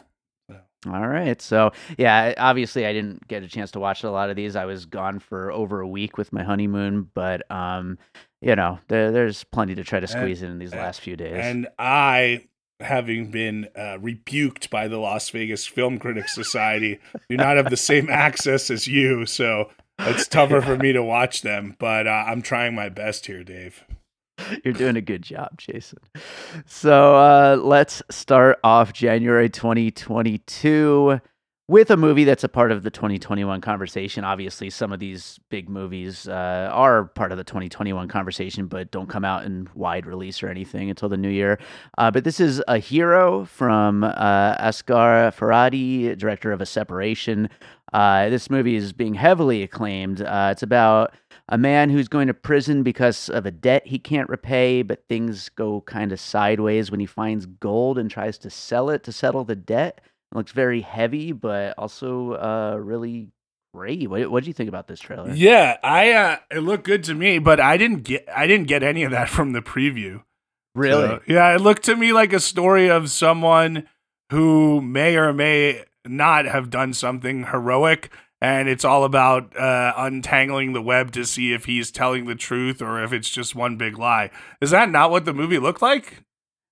All 0.85 1.07
right. 1.07 1.41
So, 1.41 1.71
yeah, 1.97 2.33
obviously 2.37 2.85
I 2.85 2.93
didn't 2.93 3.27
get 3.27 3.43
a 3.43 3.47
chance 3.47 3.71
to 3.71 3.79
watch 3.79 4.03
a 4.03 4.11
lot 4.11 4.29
of 4.29 4.35
these. 4.35 4.55
I 4.55 4.65
was 4.65 4.85
gone 4.85 5.19
for 5.19 5.51
over 5.51 5.79
a 5.81 5.87
week 5.87 6.17
with 6.17 6.33
my 6.33 6.43
honeymoon, 6.43 7.09
but 7.13 7.49
um, 7.51 7.97
you 8.41 8.55
know, 8.55 8.79
there, 8.87 9.11
there's 9.11 9.43
plenty 9.45 9.75
to 9.75 9.83
try 9.83 9.99
to 9.99 10.07
squeeze 10.07 10.41
in 10.41 10.51
in 10.51 10.59
these 10.59 10.71
and- 10.71 10.81
last 10.81 11.01
few 11.01 11.15
days. 11.15 11.33
And 11.37 11.67
I, 11.79 12.45
having 12.79 13.31
been 13.31 13.69
uh, 13.77 13.97
rebuked 13.99 14.69
by 14.69 14.87
the 14.87 14.97
Las 14.97 15.29
Vegas 15.29 15.65
Film 15.65 15.97
Critics 15.97 16.35
Society, 16.35 16.99
do 17.29 17.37
not 17.37 17.57
have 17.57 17.69
the 17.69 17.77
same 17.77 18.09
access 18.11 18.69
as 18.69 18.87
you. 18.87 19.25
So 19.25 19.69
it's 19.99 20.27
tougher 20.27 20.61
for 20.61 20.75
me 20.77 20.91
to 20.91 21.03
watch 21.03 21.41
them, 21.41 21.75
but 21.79 22.07
uh, 22.07 22.25
I'm 22.27 22.41
trying 22.41 22.75
my 22.75 22.89
best 22.89 23.25
here, 23.27 23.43
Dave. 23.43 23.83
You're 24.63 24.73
doing 24.73 24.95
a 24.95 25.01
good 25.01 25.21
job, 25.21 25.57
Jason. 25.57 25.99
So 26.65 27.15
uh, 27.15 27.57
let's 27.61 28.01
start 28.09 28.59
off 28.63 28.93
January 28.93 29.49
2022 29.49 31.19
with 31.73 31.89
a 31.89 31.97
movie 31.97 32.23
that's 32.23 32.43
a 32.43 32.47
part 32.47 32.71
of 32.71 32.83
the 32.83 32.91
2021 32.91 33.59
conversation. 33.59 34.23
Obviously, 34.23 34.69
some 34.69 34.93
of 34.93 34.99
these 34.99 35.39
big 35.49 35.67
movies 35.67 36.27
uh, 36.27 36.69
are 36.71 37.05
part 37.05 37.31
of 37.31 37.39
the 37.39 37.43
2021 37.43 38.07
conversation, 38.07 38.67
but 38.67 38.91
don't 38.91 39.09
come 39.09 39.25
out 39.25 39.43
in 39.43 39.67
wide 39.73 40.05
release 40.05 40.43
or 40.43 40.49
anything 40.49 40.91
until 40.91 41.09
the 41.09 41.17
new 41.17 41.31
year. 41.31 41.57
Uh, 41.97 42.11
but 42.11 42.25
this 42.25 42.39
is 42.39 42.61
A 42.67 42.77
Hero 42.77 43.45
from 43.45 44.03
uh, 44.03 44.55
Asghar 44.57 45.35
Farhadi, 45.35 46.15
director 46.15 46.51
of 46.51 46.61
A 46.61 46.65
Separation. 46.67 47.49
Uh, 47.91 48.29
this 48.29 48.51
movie 48.51 48.75
is 48.75 48.93
being 48.93 49.15
heavily 49.15 49.63
acclaimed. 49.63 50.21
Uh, 50.21 50.49
it's 50.51 50.61
about 50.61 51.15
a 51.49 51.57
man 51.57 51.89
who's 51.89 52.07
going 52.07 52.27
to 52.27 52.35
prison 52.35 52.83
because 52.83 53.29
of 53.29 53.47
a 53.47 53.51
debt 53.51 53.87
he 53.87 53.97
can't 53.97 54.29
repay, 54.29 54.83
but 54.83 55.07
things 55.09 55.49
go 55.49 55.81
kind 55.81 56.11
of 56.11 56.19
sideways 56.19 56.91
when 56.91 56.99
he 56.99 57.07
finds 57.07 57.47
gold 57.47 57.97
and 57.97 58.11
tries 58.11 58.37
to 58.37 58.51
sell 58.51 58.91
it 58.91 59.03
to 59.05 59.11
settle 59.11 59.43
the 59.43 59.55
debt. 59.55 60.01
It 60.33 60.37
looks 60.37 60.51
very 60.51 60.81
heavy, 60.81 61.31
but 61.31 61.75
also 61.77 62.33
uh, 62.33 62.77
really 62.79 63.29
great. 63.71 64.09
What 64.09 64.31
what 64.31 64.43
do 64.43 64.49
you 64.49 64.53
think 64.53 64.67
about 64.67 64.87
this 64.87 64.99
trailer? 64.99 65.31
Yeah, 65.31 65.77
I 65.83 66.11
uh, 66.11 66.37
it 66.49 66.59
looked 66.59 66.85
good 66.85 67.03
to 67.03 67.13
me, 67.13 67.37
but 67.37 67.59
I 67.59 67.77
didn't 67.77 68.01
get 68.01 68.27
I 68.35 68.47
didn't 68.47 68.67
get 68.67 68.81
any 68.81 69.03
of 69.03 69.11
that 69.11 69.29
from 69.29 69.53
the 69.53 69.61
preview. 69.61 70.23
Really? 70.73 71.07
So, 71.07 71.21
yeah, 71.27 71.53
it 71.53 71.61
looked 71.61 71.83
to 71.83 71.95
me 71.95 72.13
like 72.13 72.33
a 72.33 72.39
story 72.39 72.89
of 72.89 73.11
someone 73.11 73.87
who 74.31 74.81
may 74.81 75.17
or 75.17 75.33
may 75.33 75.83
not 76.03 76.45
have 76.45 76.71
done 76.71 76.93
something 76.93 77.45
heroic 77.45 78.11
and 78.41 78.67
it's 78.67 78.83
all 78.83 79.03
about 79.03 79.55
uh, 79.55 79.93
untangling 79.95 80.73
the 80.73 80.81
web 80.81 81.11
to 81.11 81.25
see 81.25 81.53
if 81.53 81.65
he's 81.65 81.91
telling 81.91 82.25
the 82.25 82.35
truth 82.35 82.81
or 82.81 83.01
if 83.03 83.13
it's 83.13 83.29
just 83.29 83.55
one 83.55 83.77
big 83.77 83.99
lie. 83.99 84.31
Is 84.59 84.71
that 84.71 84.89
not 84.89 85.11
what 85.11 85.25
the 85.25 85.33
movie 85.33 85.59
looked 85.59 85.81
like? 85.81 86.23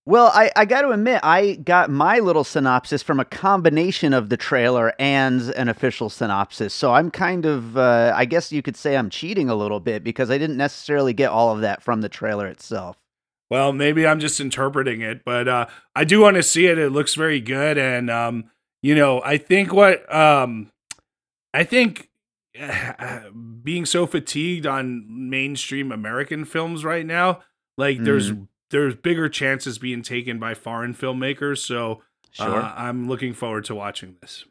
Well, 0.06 0.32
I, 0.34 0.52
I 0.56 0.66
got 0.66 0.82
to 0.82 0.90
admit, 0.90 1.20
I 1.22 1.56
got 1.56 1.92
my 1.92 2.20
little 2.20 2.44
synopsis 2.44 3.04
from 3.04 3.20
a 3.20 3.26
combination 3.26 4.14
of 4.14 4.30
the 4.30 4.38
trailer 4.38 4.94
and 4.98 5.42
an 5.52 5.70
official 5.70 6.10
synopsis. 6.10 6.74
So 6.74 6.94
I'm 6.94 7.12
kind 7.12 7.46
of, 7.46 7.78
uh, 7.78 8.12
I 8.16 8.26
guess 8.26 8.52
you 8.52 8.64
could 8.64 8.76
say 8.76 8.98
I'm 8.98 9.12
cheating 9.12 9.48
a 9.48 9.56
little 9.56 9.80
bit 9.80 10.04
because 10.04 10.32
I 10.32 10.40
didn't 10.40 10.58
necessarily 10.58 11.14
get 11.14 11.30
all 11.30 11.54
of 11.54 11.62
that 11.62 11.84
from 11.84 12.02
the 12.02 12.10
trailer 12.10 12.48
itself. 12.48 12.98
Well, 13.52 13.74
maybe 13.74 14.08
I'm 14.08 14.20
just 14.20 14.40
interpreting 14.40 15.02
it, 15.02 15.24
but 15.24 15.48
uh, 15.48 15.68
I 15.96 16.04
do 16.04 16.22
want 16.22 16.38
to 16.38 16.44
see 16.44 16.66
it. 16.66 16.80
It 16.80 16.90
looks 16.90 17.14
very 17.14 17.40
good. 17.40 17.78
And, 17.78 18.10
um, 18.10 18.46
you 18.82 18.96
know, 18.96 19.22
I 19.24 19.38
think 19.38 19.72
what 19.72 20.12
um, 20.14 20.72
I 21.54 21.64
think 21.64 22.10
being 23.64 23.86
so 23.86 24.08
fatigued 24.08 24.66
on 24.66 25.06
mainstream 25.30 25.92
American 25.92 26.46
films 26.46 26.84
right 26.84 27.06
now, 27.06 27.42
like 27.78 28.00
mm. 28.00 28.06
there's 28.06 28.32
there's 28.72 28.96
bigger 28.96 29.30
chances 29.30 29.78
being 29.78 30.02
taken 30.02 30.40
by 30.40 30.54
foreign 30.54 30.94
filmmakers. 30.94 31.60
So 31.60 32.02
sure. 32.32 32.62
uh, 32.62 32.74
I'm 32.76 33.08
looking 33.08 33.34
forward 33.34 33.66
to 33.66 33.76
watching 33.76 34.16
this. 34.22 34.46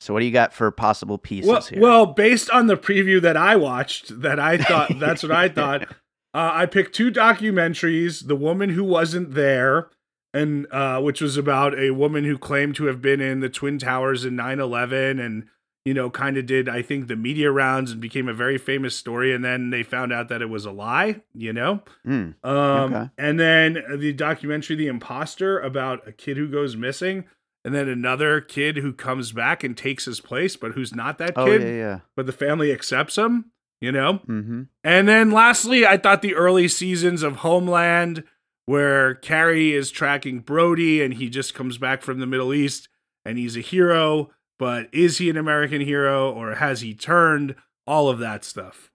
So 0.00 0.12
what 0.12 0.20
do 0.20 0.26
you 0.26 0.32
got 0.32 0.52
for 0.52 0.70
possible 0.70 1.16
pieces 1.16 1.48
well, 1.48 1.62
here? 1.62 1.80
Well, 1.80 2.06
based 2.06 2.50
on 2.50 2.66
the 2.66 2.76
preview 2.76 3.22
that 3.22 3.36
I 3.36 3.56
watched, 3.56 4.20
that 4.20 4.38
I 4.38 4.58
thought 4.58 4.92
that's 4.98 5.22
what 5.22 5.32
I 5.32 5.48
thought. 5.48 5.88
Uh, 6.36 6.50
I 6.52 6.66
picked 6.66 6.96
two 6.96 7.12
documentaries: 7.12 8.26
"The 8.26 8.34
Woman 8.34 8.70
Who 8.70 8.82
Wasn't 8.82 9.34
There," 9.34 9.88
and 10.32 10.66
uh, 10.72 11.00
which 11.00 11.20
was 11.20 11.36
about 11.36 11.78
a 11.78 11.92
woman 11.92 12.24
who 12.24 12.36
claimed 12.38 12.74
to 12.74 12.86
have 12.86 13.00
been 13.00 13.20
in 13.20 13.38
the 13.38 13.48
Twin 13.48 13.78
Towers 13.78 14.24
in 14.24 14.34
9/11 14.34 15.24
and 15.24 15.44
you 15.84 15.92
know, 15.92 16.08
kind 16.08 16.38
of 16.38 16.46
did, 16.46 16.68
I 16.68 16.80
think, 16.80 17.08
the 17.08 17.16
media 17.16 17.50
rounds 17.50 17.92
and 17.92 18.00
became 18.00 18.28
a 18.28 18.34
very 18.34 18.56
famous 18.56 18.96
story. 18.96 19.34
And 19.34 19.44
then 19.44 19.70
they 19.70 19.82
found 19.82 20.12
out 20.12 20.28
that 20.28 20.40
it 20.40 20.48
was 20.48 20.64
a 20.64 20.70
lie, 20.70 21.20
you 21.34 21.52
know? 21.52 21.82
Mm, 22.06 22.34
um, 22.42 22.94
okay. 22.94 23.10
And 23.18 23.38
then 23.38 23.82
the 23.98 24.14
documentary, 24.14 24.76
The 24.76 24.86
Imposter, 24.86 25.60
about 25.60 26.08
a 26.08 26.12
kid 26.12 26.38
who 26.38 26.48
goes 26.48 26.74
missing. 26.74 27.24
And 27.66 27.74
then 27.74 27.88
another 27.88 28.40
kid 28.40 28.78
who 28.78 28.92
comes 28.92 29.32
back 29.32 29.62
and 29.62 29.76
takes 29.76 30.06
his 30.06 30.20
place, 30.20 30.56
but 30.56 30.72
who's 30.72 30.94
not 30.94 31.18
that 31.18 31.32
oh, 31.36 31.46
kid. 31.46 31.62
Yeah, 31.62 31.68
yeah. 31.68 31.98
But 32.16 32.26
the 32.26 32.32
family 32.32 32.72
accepts 32.72 33.16
him, 33.16 33.52
you 33.80 33.92
know? 33.92 34.20
Mm-hmm. 34.26 34.62
And 34.82 35.08
then 35.08 35.30
lastly, 35.30 35.86
I 35.86 35.98
thought 35.98 36.22
the 36.22 36.34
early 36.34 36.68
seasons 36.68 37.22
of 37.22 37.36
Homeland, 37.36 38.24
where 38.66 39.14
Carrie 39.14 39.74
is 39.74 39.90
tracking 39.90 40.40
Brody 40.40 41.02
and 41.02 41.14
he 41.14 41.28
just 41.28 41.54
comes 41.54 41.76
back 41.76 42.02
from 42.02 42.20
the 42.20 42.26
Middle 42.26 42.54
East 42.54 42.88
and 43.24 43.38
he's 43.38 43.56
a 43.56 43.60
hero 43.60 44.30
but 44.58 44.88
is 44.92 45.18
he 45.18 45.30
an 45.30 45.36
American 45.36 45.80
hero 45.80 46.30
or 46.30 46.56
has 46.56 46.80
he 46.80 46.94
turned? 46.94 47.54
All 47.86 48.08
of 48.08 48.18
that 48.18 48.44
stuff. 48.44 48.90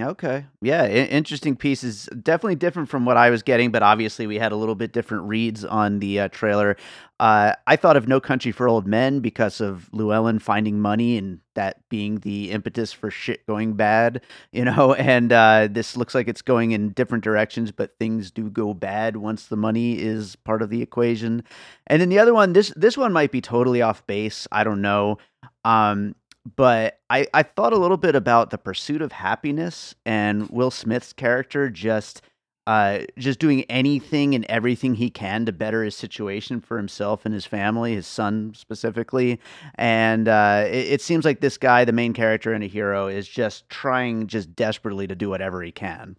Okay. 0.00 0.46
Yeah. 0.60 0.86
Interesting 0.86 1.56
pieces. 1.56 2.08
Definitely 2.22 2.56
different 2.56 2.88
from 2.88 3.04
what 3.04 3.16
I 3.16 3.30
was 3.30 3.42
getting, 3.42 3.70
but 3.70 3.82
obviously 3.82 4.26
we 4.26 4.38
had 4.38 4.52
a 4.52 4.56
little 4.56 4.74
bit 4.74 4.92
different 4.92 5.24
reads 5.24 5.64
on 5.64 5.98
the 5.98 6.20
uh, 6.20 6.28
trailer. 6.28 6.76
Uh, 7.20 7.54
I 7.66 7.76
thought 7.76 7.96
of 7.96 8.06
No 8.06 8.20
Country 8.20 8.52
for 8.52 8.68
Old 8.68 8.86
Men 8.86 9.20
because 9.20 9.60
of 9.60 9.88
Llewellyn 9.92 10.38
finding 10.38 10.80
money 10.80 11.16
and 11.16 11.40
that 11.54 11.88
being 11.88 12.20
the 12.20 12.52
impetus 12.52 12.92
for 12.92 13.10
shit 13.10 13.44
going 13.46 13.74
bad, 13.74 14.22
you 14.52 14.64
know. 14.64 14.94
And 15.08 15.32
uh, 15.32 15.68
this 15.70 15.96
looks 15.96 16.14
like 16.14 16.28
it's 16.28 16.42
going 16.42 16.72
in 16.72 16.90
different 16.90 17.24
directions, 17.24 17.72
but 17.72 17.98
things 17.98 18.30
do 18.30 18.50
go 18.50 18.74
bad 18.74 19.16
once 19.16 19.46
the 19.46 19.56
money 19.56 19.98
is 19.98 20.36
part 20.36 20.62
of 20.62 20.70
the 20.70 20.82
equation. 20.82 21.42
And 21.86 22.00
then 22.00 22.08
the 22.08 22.18
other 22.18 22.34
one, 22.34 22.52
this 22.52 22.72
this 22.76 22.96
one 22.96 23.12
might 23.12 23.32
be 23.32 23.40
totally 23.40 23.82
off 23.82 24.06
base. 24.06 24.46
I 24.52 24.62
don't 24.64 24.82
know. 24.82 25.18
Um, 25.64 26.14
but 26.56 27.00
I, 27.10 27.26
I 27.34 27.42
thought 27.42 27.72
a 27.72 27.78
little 27.78 27.96
bit 27.96 28.14
about 28.14 28.50
the 28.50 28.58
pursuit 28.58 29.02
of 29.02 29.12
happiness 29.12 29.94
and 30.06 30.48
Will 30.50 30.70
Smith's 30.70 31.12
character 31.12 31.68
just 31.68 32.22
uh, 32.68 33.06
just 33.16 33.38
doing 33.38 33.64
anything 33.70 34.34
and 34.34 34.44
everything 34.44 34.94
he 34.94 35.08
can 35.08 35.46
to 35.46 35.52
better 35.52 35.82
his 35.82 35.96
situation 35.96 36.60
for 36.60 36.76
himself 36.76 37.24
and 37.24 37.32
his 37.32 37.46
family, 37.46 37.94
his 37.94 38.06
son 38.06 38.52
specifically. 38.54 39.40
And 39.76 40.28
uh, 40.28 40.64
it, 40.66 40.92
it, 40.92 41.00
seems 41.00 41.24
like 41.24 41.40
this 41.40 41.56
guy, 41.56 41.86
the 41.86 41.94
main 41.94 42.12
character 42.12 42.52
and 42.52 42.62
a 42.62 42.66
hero, 42.66 43.08
is 43.08 43.26
just 43.26 43.70
trying 43.70 44.26
just 44.26 44.54
desperately 44.54 45.06
to 45.06 45.14
do 45.14 45.30
whatever 45.30 45.62
he 45.62 45.72
can. 45.72 46.18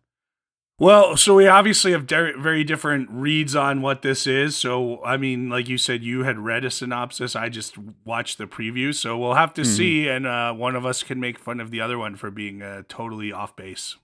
Well, 0.79 1.17
so 1.17 1.36
we 1.36 1.45
obviously 1.45 1.91
have 1.91 2.07
de- 2.07 2.38
very 2.38 2.63
different 2.63 3.09
reads 3.12 3.53
on 3.53 3.81
what 3.81 4.01
this 4.01 4.25
is. 4.25 4.55
So, 4.55 5.03
I 5.03 5.17
mean, 5.17 5.50
like 5.50 5.67
you 5.67 5.77
said, 5.77 6.05
you 6.05 6.24
had 6.24 6.39
read 6.39 6.63
a 6.63 6.71
synopsis. 6.71 7.36
I 7.36 7.50
just 7.50 7.77
watched 8.05 8.38
the 8.38 8.48
preview. 8.48 8.95
So 8.95 9.17
we'll 9.17 9.33
have 9.33 9.53
to 9.55 9.63
mm-hmm. 9.63 9.75
see, 9.75 10.07
and 10.07 10.25
uh, 10.25 10.53
one 10.53 10.77
of 10.77 10.86
us 10.86 11.03
can 11.03 11.19
make 11.19 11.38
fun 11.38 11.59
of 11.59 11.69
the 11.69 11.81
other 11.81 11.98
one 11.98 12.15
for 12.15 12.31
being 12.31 12.62
uh, 12.62 12.83
totally 12.88 13.33
off 13.33 13.57
base. 13.57 13.98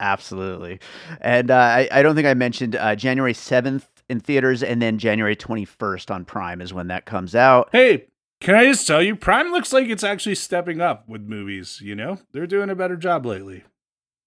Absolutely. 0.00 0.80
And 1.20 1.50
uh, 1.50 1.56
I, 1.56 1.88
I, 1.92 2.02
don't 2.02 2.14
think 2.14 2.26
I 2.26 2.34
mentioned 2.34 2.76
uh, 2.76 2.96
January 2.96 3.32
7th 3.34 3.84
in 4.08 4.20
theaters, 4.20 4.62
and 4.62 4.80
then 4.80 4.98
January 4.98 5.36
21st 5.36 6.10
on 6.10 6.24
Prime 6.24 6.62
is 6.62 6.72
when 6.72 6.88
that 6.88 7.04
comes 7.04 7.34
out. 7.34 7.68
Hey, 7.72 8.06
can 8.40 8.54
I 8.54 8.64
just 8.64 8.86
tell 8.86 9.02
you, 9.02 9.16
Prime 9.16 9.50
looks 9.52 9.72
like 9.72 9.88
it's 9.88 10.04
actually 10.04 10.34
stepping 10.34 10.80
up 10.80 11.08
with 11.08 11.22
movies. 11.22 11.80
You 11.82 11.94
know, 11.94 12.18
they're 12.32 12.46
doing 12.46 12.70
a 12.70 12.74
better 12.74 12.96
job 12.96 13.26
lately. 13.26 13.64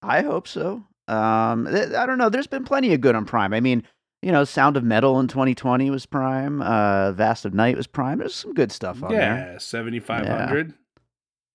I 0.01 0.21
hope 0.21 0.47
so. 0.47 0.85
Um, 1.09 1.67
I 1.67 2.05
don't 2.05 2.17
know. 2.17 2.29
There's 2.29 2.47
been 2.47 2.63
plenty 2.63 2.93
of 2.93 3.01
good 3.01 3.15
on 3.15 3.25
Prime. 3.25 3.53
I 3.53 3.59
mean, 3.59 3.83
you 4.21 4.31
know, 4.31 4.43
Sound 4.43 4.77
of 4.77 4.83
Metal 4.83 5.19
in 5.19 5.27
2020 5.27 5.89
was 5.89 6.05
Prime. 6.05 6.61
Uh, 6.61 7.11
Vast 7.13 7.45
of 7.45 7.53
Night 7.53 7.77
was 7.77 7.87
Prime. 7.87 8.19
There's 8.19 8.35
some 8.35 8.53
good 8.53 8.71
stuff 8.71 9.01
on 9.01 9.11
yeah, 9.11 9.17
there. 9.17 9.51
Yeah, 9.53 9.57
7500. 9.57 10.73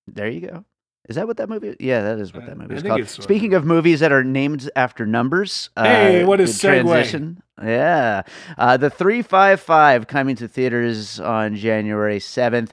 There 0.07 0.29
you 0.29 0.41
go. 0.41 0.65
Is 1.09 1.17
that 1.17 1.27
what 1.27 1.37
that 1.37 1.51
movie? 1.51 1.69
Is? 1.69 1.77
Yeah, 1.81 2.03
that 2.03 2.19
is 2.19 2.33
what 2.33 2.45
uh, 2.45 2.47
that 2.47 2.59
movie 2.59 2.75
is 2.77 2.83
called. 2.83 3.09
Speaking 3.09 3.53
of 3.53 3.67
movies 3.67 4.01
that 4.01 4.11
are 4.11 4.25
named 4.25 4.71
after 4.75 5.05
numbers, 5.05 5.69
hey, 5.77 6.23
uh, 6.23 6.27
what 6.27 6.41
is 6.41 6.59
transition? 6.59 7.43
Yeah, 7.63 8.23
uh, 8.57 8.79
the 8.79 8.89
three 8.89 9.21
five 9.21 9.61
five 9.61 10.07
coming 10.07 10.35
to 10.37 10.49
theaters 10.49 11.21
on 11.21 11.57
January 11.57 12.21
seventh 12.21 12.73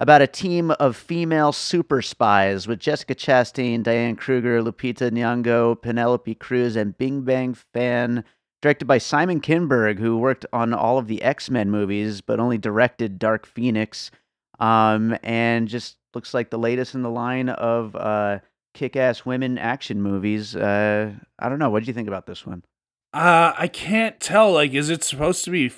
about 0.00 0.22
a 0.22 0.26
team 0.26 0.70
of 0.72 0.96
female 0.96 1.52
super 1.52 2.00
spies 2.00 2.66
with 2.66 2.80
Jessica 2.80 3.14
Chastain, 3.14 3.82
Diane 3.82 4.16
Kruger, 4.16 4.62
Lupita 4.62 5.10
Nyong'o, 5.10 5.80
Penelope 5.80 6.34
Cruz, 6.36 6.74
and 6.74 6.96
Bingbing 6.96 7.54
Fan. 7.74 8.24
Directed 8.62 8.86
by 8.86 8.98
Simon 8.98 9.40
Kinberg, 9.40 9.98
who 9.98 10.18
worked 10.18 10.44
on 10.52 10.74
all 10.74 10.98
of 10.98 11.06
the 11.06 11.22
X 11.22 11.48
Men 11.48 11.70
movies, 11.70 12.20
but 12.20 12.40
only 12.40 12.58
directed 12.58 13.18
Dark 13.18 13.46
Phoenix. 13.46 14.10
Um, 14.58 15.16
and 15.22 15.68
just 15.68 15.96
looks 16.14 16.34
like 16.34 16.50
the 16.50 16.58
latest 16.58 16.94
in 16.94 17.02
the 17.02 17.10
line 17.10 17.48
of 17.48 17.96
uh, 17.96 18.40
kick-ass 18.74 19.24
women 19.24 19.56
action 19.56 20.02
movies. 20.02 20.56
Uh, 20.56 21.12
I 21.38 21.48
don't 21.48 21.58
know. 21.58 21.70
What 21.70 21.80
did 21.80 21.88
you 21.88 21.94
think 21.94 22.08
about 22.08 22.26
this 22.26 22.46
one? 22.46 22.64
Uh, 23.12 23.52
I 23.56 23.68
can't 23.68 24.20
tell. 24.20 24.52
Like, 24.52 24.72
is 24.72 24.90
it 24.90 25.02
supposed 25.04 25.44
to 25.44 25.50
be 25.50 25.70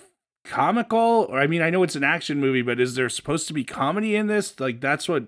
comical? 0.45 1.27
Or 1.29 1.39
I 1.39 1.47
mean, 1.47 1.63
I 1.63 1.71
know 1.71 1.83
it's 1.83 1.97
an 1.97 2.05
action 2.05 2.41
movie, 2.41 2.63
but 2.63 2.81
is 2.81 2.95
there 2.95 3.09
supposed 3.09 3.49
to 3.49 3.55
be 3.55 3.65
comedy 3.65 4.17
in 4.17 4.27
this? 4.27 4.59
Like 4.59 4.81
that's 4.81 5.09
what 5.09 5.27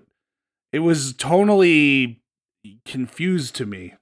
it 0.71 0.79
was 0.79 1.13
tonally 1.13 2.17
confused 2.85 3.55
to 3.55 3.65
me. 3.65 3.93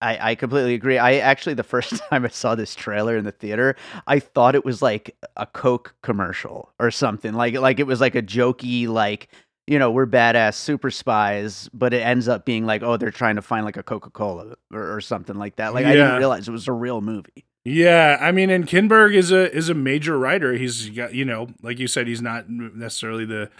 I, 0.00 0.32
I 0.32 0.34
completely 0.34 0.74
agree. 0.74 0.98
I 0.98 1.14
actually 1.14 1.54
the 1.54 1.62
first 1.62 1.96
time 2.10 2.24
I 2.24 2.28
saw 2.28 2.54
this 2.54 2.74
trailer 2.74 3.16
in 3.16 3.24
the 3.24 3.32
theater, 3.32 3.76
I 4.06 4.18
thought 4.18 4.54
it 4.54 4.64
was 4.64 4.82
like 4.82 5.16
a 5.36 5.46
Coke 5.46 5.94
commercial 6.02 6.72
or 6.80 6.90
something. 6.90 7.32
Like 7.32 7.54
like 7.54 7.78
it 7.78 7.86
was 7.86 8.00
like 8.00 8.14
a 8.14 8.22
jokey 8.22 8.88
like 8.88 9.28
you 9.68 9.78
know, 9.78 9.92
we're 9.92 10.06
badass 10.06 10.54
super 10.54 10.90
spies, 10.90 11.70
but 11.72 11.94
it 11.94 12.00
ends 12.00 12.26
up 12.26 12.44
being 12.44 12.66
like, 12.66 12.82
oh, 12.82 12.96
they're 12.96 13.12
trying 13.12 13.36
to 13.36 13.42
find 13.42 13.64
like 13.64 13.76
a 13.76 13.82
Coca 13.82 14.10
Cola 14.10 14.56
or, 14.72 14.96
or, 14.96 15.00
something 15.00 15.36
like 15.36 15.54
that. 15.56 15.72
Like 15.72 15.86
I 15.86 15.92
didn't 15.92 16.18
realize 16.18 16.48
it 16.48 16.50
was 16.50 16.66
a 16.66 16.72
real 16.72 17.00
movie. 17.00 17.46
Yeah, 17.64 18.18
I 18.20 18.32
mean, 18.32 18.50
and 18.50 18.66
Kinberg 18.66 19.14
is 19.14 19.30
a 19.30 19.54
is 19.54 19.68
a 19.68 19.74
major 19.74 20.18
writer. 20.18 20.54
He's 20.54 20.88
got 20.90 21.14
you 21.14 21.24
know, 21.24 21.48
like 21.62 21.78
you 21.78 21.86
said, 21.86 22.06
he's 22.08 22.22
not 22.22 22.48
necessarily 22.48 23.24
the 23.24 23.50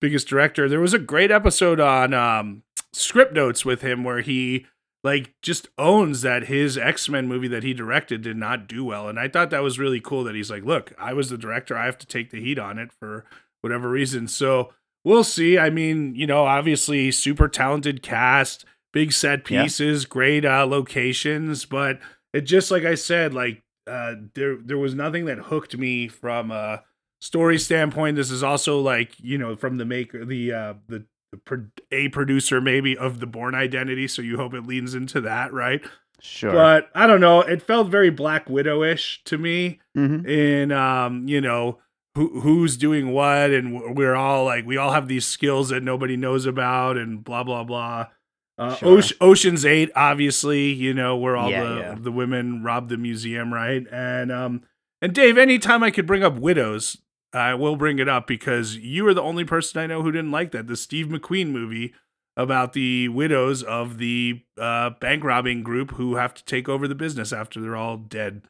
biggest 0.00 0.26
director. 0.26 0.68
There 0.68 0.80
was 0.80 0.94
a 0.94 0.98
great 0.98 1.30
episode 1.30 1.78
on 1.78 2.12
um, 2.12 2.64
Scriptnotes 2.94 3.64
with 3.64 3.82
him 3.82 4.02
where 4.02 4.20
he 4.20 4.66
like 5.04 5.32
just 5.42 5.68
owns 5.78 6.22
that 6.22 6.44
his 6.44 6.76
X 6.76 7.08
Men 7.08 7.28
movie 7.28 7.48
that 7.48 7.62
he 7.62 7.72
directed 7.72 8.22
did 8.22 8.36
not 8.36 8.66
do 8.66 8.84
well, 8.84 9.08
and 9.08 9.18
I 9.18 9.28
thought 9.28 9.50
that 9.50 9.62
was 9.62 9.78
really 9.78 10.00
cool. 10.00 10.24
That 10.24 10.34
he's 10.34 10.50
like, 10.50 10.64
look, 10.64 10.92
I 10.98 11.12
was 11.12 11.30
the 11.30 11.38
director, 11.38 11.76
I 11.76 11.86
have 11.86 11.98
to 11.98 12.06
take 12.06 12.30
the 12.30 12.40
heat 12.40 12.58
on 12.58 12.78
it 12.78 12.90
for 12.98 13.24
whatever 13.60 13.88
reason. 13.88 14.26
So 14.26 14.72
we'll 15.04 15.22
see. 15.24 15.56
I 15.56 15.70
mean, 15.70 16.16
you 16.16 16.26
know, 16.26 16.44
obviously, 16.46 17.12
super 17.12 17.46
talented 17.46 18.02
cast, 18.02 18.64
big 18.92 19.12
set 19.12 19.48
Yeah. 19.48 19.62
pieces, 19.62 20.04
great 20.04 20.44
uh, 20.44 20.66
locations, 20.66 21.64
but 21.64 22.00
it 22.32 22.42
just 22.42 22.70
like 22.70 22.84
I 22.84 22.94
said, 22.94 23.34
like 23.34 23.62
uh, 23.86 24.14
there 24.34 24.56
there 24.56 24.78
was 24.78 24.94
nothing 24.94 25.26
that 25.26 25.38
hooked 25.38 25.76
me 25.76 26.08
from 26.08 26.50
a 26.50 26.82
story 27.20 27.58
standpoint. 27.58 28.16
This 28.16 28.30
is 28.30 28.42
also 28.42 28.80
like 28.80 29.18
you 29.20 29.38
know 29.38 29.56
from 29.56 29.78
the 29.78 29.84
maker, 29.84 30.24
the 30.24 30.52
uh, 30.52 30.74
the, 30.88 31.04
the 31.32 31.68
a 31.90 32.08
producer 32.08 32.60
maybe 32.60 32.96
of 32.96 33.20
the 33.20 33.26
Bourne 33.26 33.54
Identity, 33.54 34.08
so 34.08 34.22
you 34.22 34.36
hope 34.36 34.54
it 34.54 34.66
leans 34.66 34.94
into 34.94 35.20
that, 35.22 35.52
right? 35.52 35.82
Sure. 36.20 36.52
But 36.52 36.88
I 36.94 37.06
don't 37.08 37.20
know. 37.20 37.40
It 37.40 37.62
felt 37.62 37.88
very 37.88 38.10
Black 38.10 38.46
Widowish 38.46 39.22
to 39.24 39.38
me 39.38 39.80
hmm 39.94 40.24
in 40.26 40.72
um 40.72 41.26
you 41.28 41.40
know 41.40 41.78
who 42.14 42.40
who's 42.40 42.76
doing 42.76 43.12
what 43.12 43.50
and 43.50 43.96
we're 43.96 44.14
all 44.14 44.44
like 44.44 44.64
we 44.66 44.76
all 44.76 44.92
have 44.92 45.08
these 45.08 45.26
skills 45.26 45.70
that 45.70 45.82
nobody 45.82 46.16
knows 46.16 46.46
about 46.46 46.96
and 46.96 47.24
blah 47.24 47.42
blah 47.42 47.64
blah 47.64 48.06
uh, 48.58 48.76
Sure. 48.76 48.98
Oce- 48.98 49.12
Ocean's 49.20 49.64
8 49.64 49.90
obviously 49.96 50.72
you 50.72 50.92
know 50.94 51.16
where 51.16 51.36
all 51.36 51.50
Yeah, 51.50 51.64
the 51.64 51.74
yeah. 51.80 51.94
the 51.98 52.12
women 52.12 52.62
robbed 52.62 52.88
the 52.90 52.96
museum 52.96 53.52
right 53.52 53.84
and 53.90 54.30
um 54.32 54.62
and 55.00 55.14
Dave 55.14 55.38
anytime 55.38 55.82
I 55.82 55.90
could 55.90 56.06
bring 56.06 56.22
up 56.22 56.34
widows 56.38 56.98
I 57.32 57.54
will 57.54 57.76
bring 57.76 57.98
it 57.98 58.08
up 58.08 58.26
because 58.26 58.76
you 58.76 59.06
are 59.06 59.14
the 59.14 59.22
only 59.22 59.44
person 59.44 59.80
I 59.80 59.86
know 59.86 60.02
who 60.02 60.12
didn't 60.12 60.30
like 60.32 60.52
that 60.52 60.66
the 60.66 60.76
Steve 60.76 61.06
McQueen 61.06 61.48
movie 61.48 61.94
about 62.36 62.72
the 62.72 63.08
widows 63.08 63.62
of 63.62 63.98
the 63.98 64.42
uh, 64.58 64.90
bank 65.00 65.22
robbing 65.24 65.62
group 65.62 65.92
who 65.92 66.16
have 66.16 66.32
to 66.34 66.44
take 66.44 66.68
over 66.68 66.88
the 66.88 66.94
business 66.94 67.32
after 67.32 67.60
they're 67.60 67.76
all 67.76 67.96
dead 67.98 68.42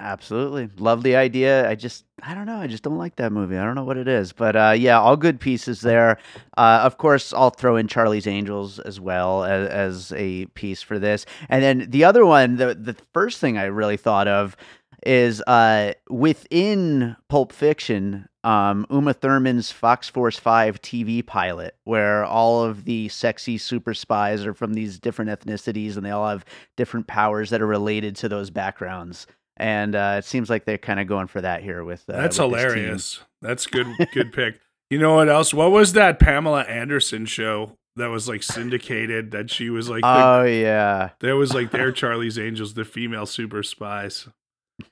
Absolutely. 0.00 0.68
Love 0.78 1.02
the 1.02 1.16
idea. 1.16 1.68
I 1.68 1.74
just, 1.74 2.04
I 2.22 2.32
don't 2.32 2.46
know. 2.46 2.58
I 2.58 2.68
just 2.68 2.84
don't 2.84 2.98
like 2.98 3.16
that 3.16 3.32
movie. 3.32 3.56
I 3.56 3.64
don't 3.64 3.74
know 3.74 3.84
what 3.84 3.96
it 3.96 4.06
is. 4.06 4.32
But 4.32 4.54
uh, 4.54 4.74
yeah, 4.76 5.00
all 5.00 5.16
good 5.16 5.40
pieces 5.40 5.80
there. 5.80 6.18
Uh, 6.56 6.80
of 6.84 6.98
course, 6.98 7.32
I'll 7.32 7.50
throw 7.50 7.76
in 7.76 7.88
Charlie's 7.88 8.28
Angels 8.28 8.78
as 8.78 9.00
well 9.00 9.44
as, 9.44 9.68
as 9.68 10.12
a 10.16 10.46
piece 10.46 10.82
for 10.82 11.00
this. 11.00 11.26
And 11.48 11.64
then 11.64 11.86
the 11.90 12.04
other 12.04 12.24
one, 12.24 12.56
the, 12.56 12.76
the 12.76 12.96
first 13.12 13.40
thing 13.40 13.58
I 13.58 13.64
really 13.64 13.96
thought 13.96 14.28
of 14.28 14.56
is 15.04 15.42
uh, 15.48 15.92
within 16.08 17.16
Pulp 17.28 17.52
Fiction, 17.52 18.28
um, 18.44 18.86
Uma 18.90 19.14
Thurman's 19.14 19.72
Fox 19.72 20.08
Force 20.08 20.38
5 20.38 20.80
TV 20.80 21.26
pilot, 21.26 21.74
where 21.84 22.24
all 22.24 22.64
of 22.64 22.84
the 22.84 23.08
sexy 23.08 23.58
super 23.58 23.94
spies 23.94 24.46
are 24.46 24.54
from 24.54 24.74
these 24.74 25.00
different 25.00 25.30
ethnicities 25.30 25.96
and 25.96 26.06
they 26.06 26.10
all 26.10 26.28
have 26.28 26.44
different 26.76 27.08
powers 27.08 27.50
that 27.50 27.62
are 27.62 27.66
related 27.66 28.14
to 28.16 28.28
those 28.28 28.50
backgrounds 28.50 29.26
and 29.58 29.94
uh, 29.94 30.16
it 30.18 30.24
seems 30.24 30.48
like 30.48 30.64
they're 30.64 30.78
kind 30.78 31.00
of 31.00 31.06
going 31.06 31.26
for 31.26 31.40
that 31.40 31.62
here 31.62 31.84
with 31.84 32.08
uh, 32.08 32.12
That's 32.12 32.38
with 32.38 32.50
hilarious. 32.50 33.20
That's 33.42 33.66
good. 33.66 33.86
Good 34.12 34.32
pick. 34.32 34.60
You 34.90 34.98
know 34.98 35.16
what 35.16 35.28
else? 35.28 35.52
What 35.52 35.70
was 35.70 35.92
that 35.92 36.18
Pamela 36.18 36.62
Anderson 36.62 37.26
show 37.26 37.76
that 37.96 38.06
was 38.06 38.28
like 38.28 38.42
syndicated? 38.42 39.32
That 39.32 39.50
she 39.50 39.68
was 39.68 39.90
like, 39.90 40.02
the, 40.02 40.08
Oh 40.08 40.44
yeah, 40.44 41.10
there 41.20 41.36
was 41.36 41.52
like 41.52 41.70
their 41.70 41.92
Charlie's 41.92 42.38
Angels, 42.38 42.74
the 42.74 42.84
female 42.84 43.26
super 43.26 43.62
spies. 43.62 44.28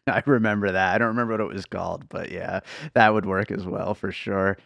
I 0.07 0.23
remember 0.27 0.73
that. 0.73 0.95
I 0.95 0.99
don't 0.99 1.09
remember 1.09 1.35
what 1.35 1.41
it 1.41 1.55
was 1.55 1.67
called, 1.67 2.09
but 2.09 2.31
yeah, 2.31 2.61
that 2.95 3.15
would 3.15 3.25
work 3.25 3.51
as 3.51 3.65
well 3.65 3.95
for 3.95 4.13
sure. 4.13 4.59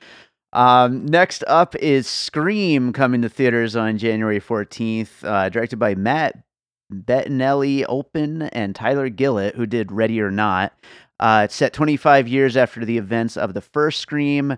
Um, 0.52 1.06
next 1.06 1.44
up 1.46 1.76
is 1.76 2.08
Scream 2.08 2.92
coming 2.92 3.22
to 3.22 3.28
theaters 3.28 3.76
on 3.76 3.98
January 3.98 4.40
14th, 4.40 5.22
uh, 5.22 5.48
directed 5.48 5.78
by 5.78 5.94
Matt 5.94 6.42
Bettinelli-Olpin 6.90 8.42
and 8.52 8.74
Tyler 8.74 9.08
Gillett, 9.08 9.54
who 9.54 9.66
did 9.66 9.92
Ready 9.92 10.20
or 10.20 10.30
Not. 10.30 10.72
Uh, 11.18 11.42
it's 11.44 11.54
set 11.54 11.72
25 11.72 12.28
years 12.28 12.56
after 12.56 12.84
the 12.84 12.98
events 12.98 13.36
of 13.36 13.54
the 13.54 13.60
first 13.60 14.00
Scream. 14.00 14.56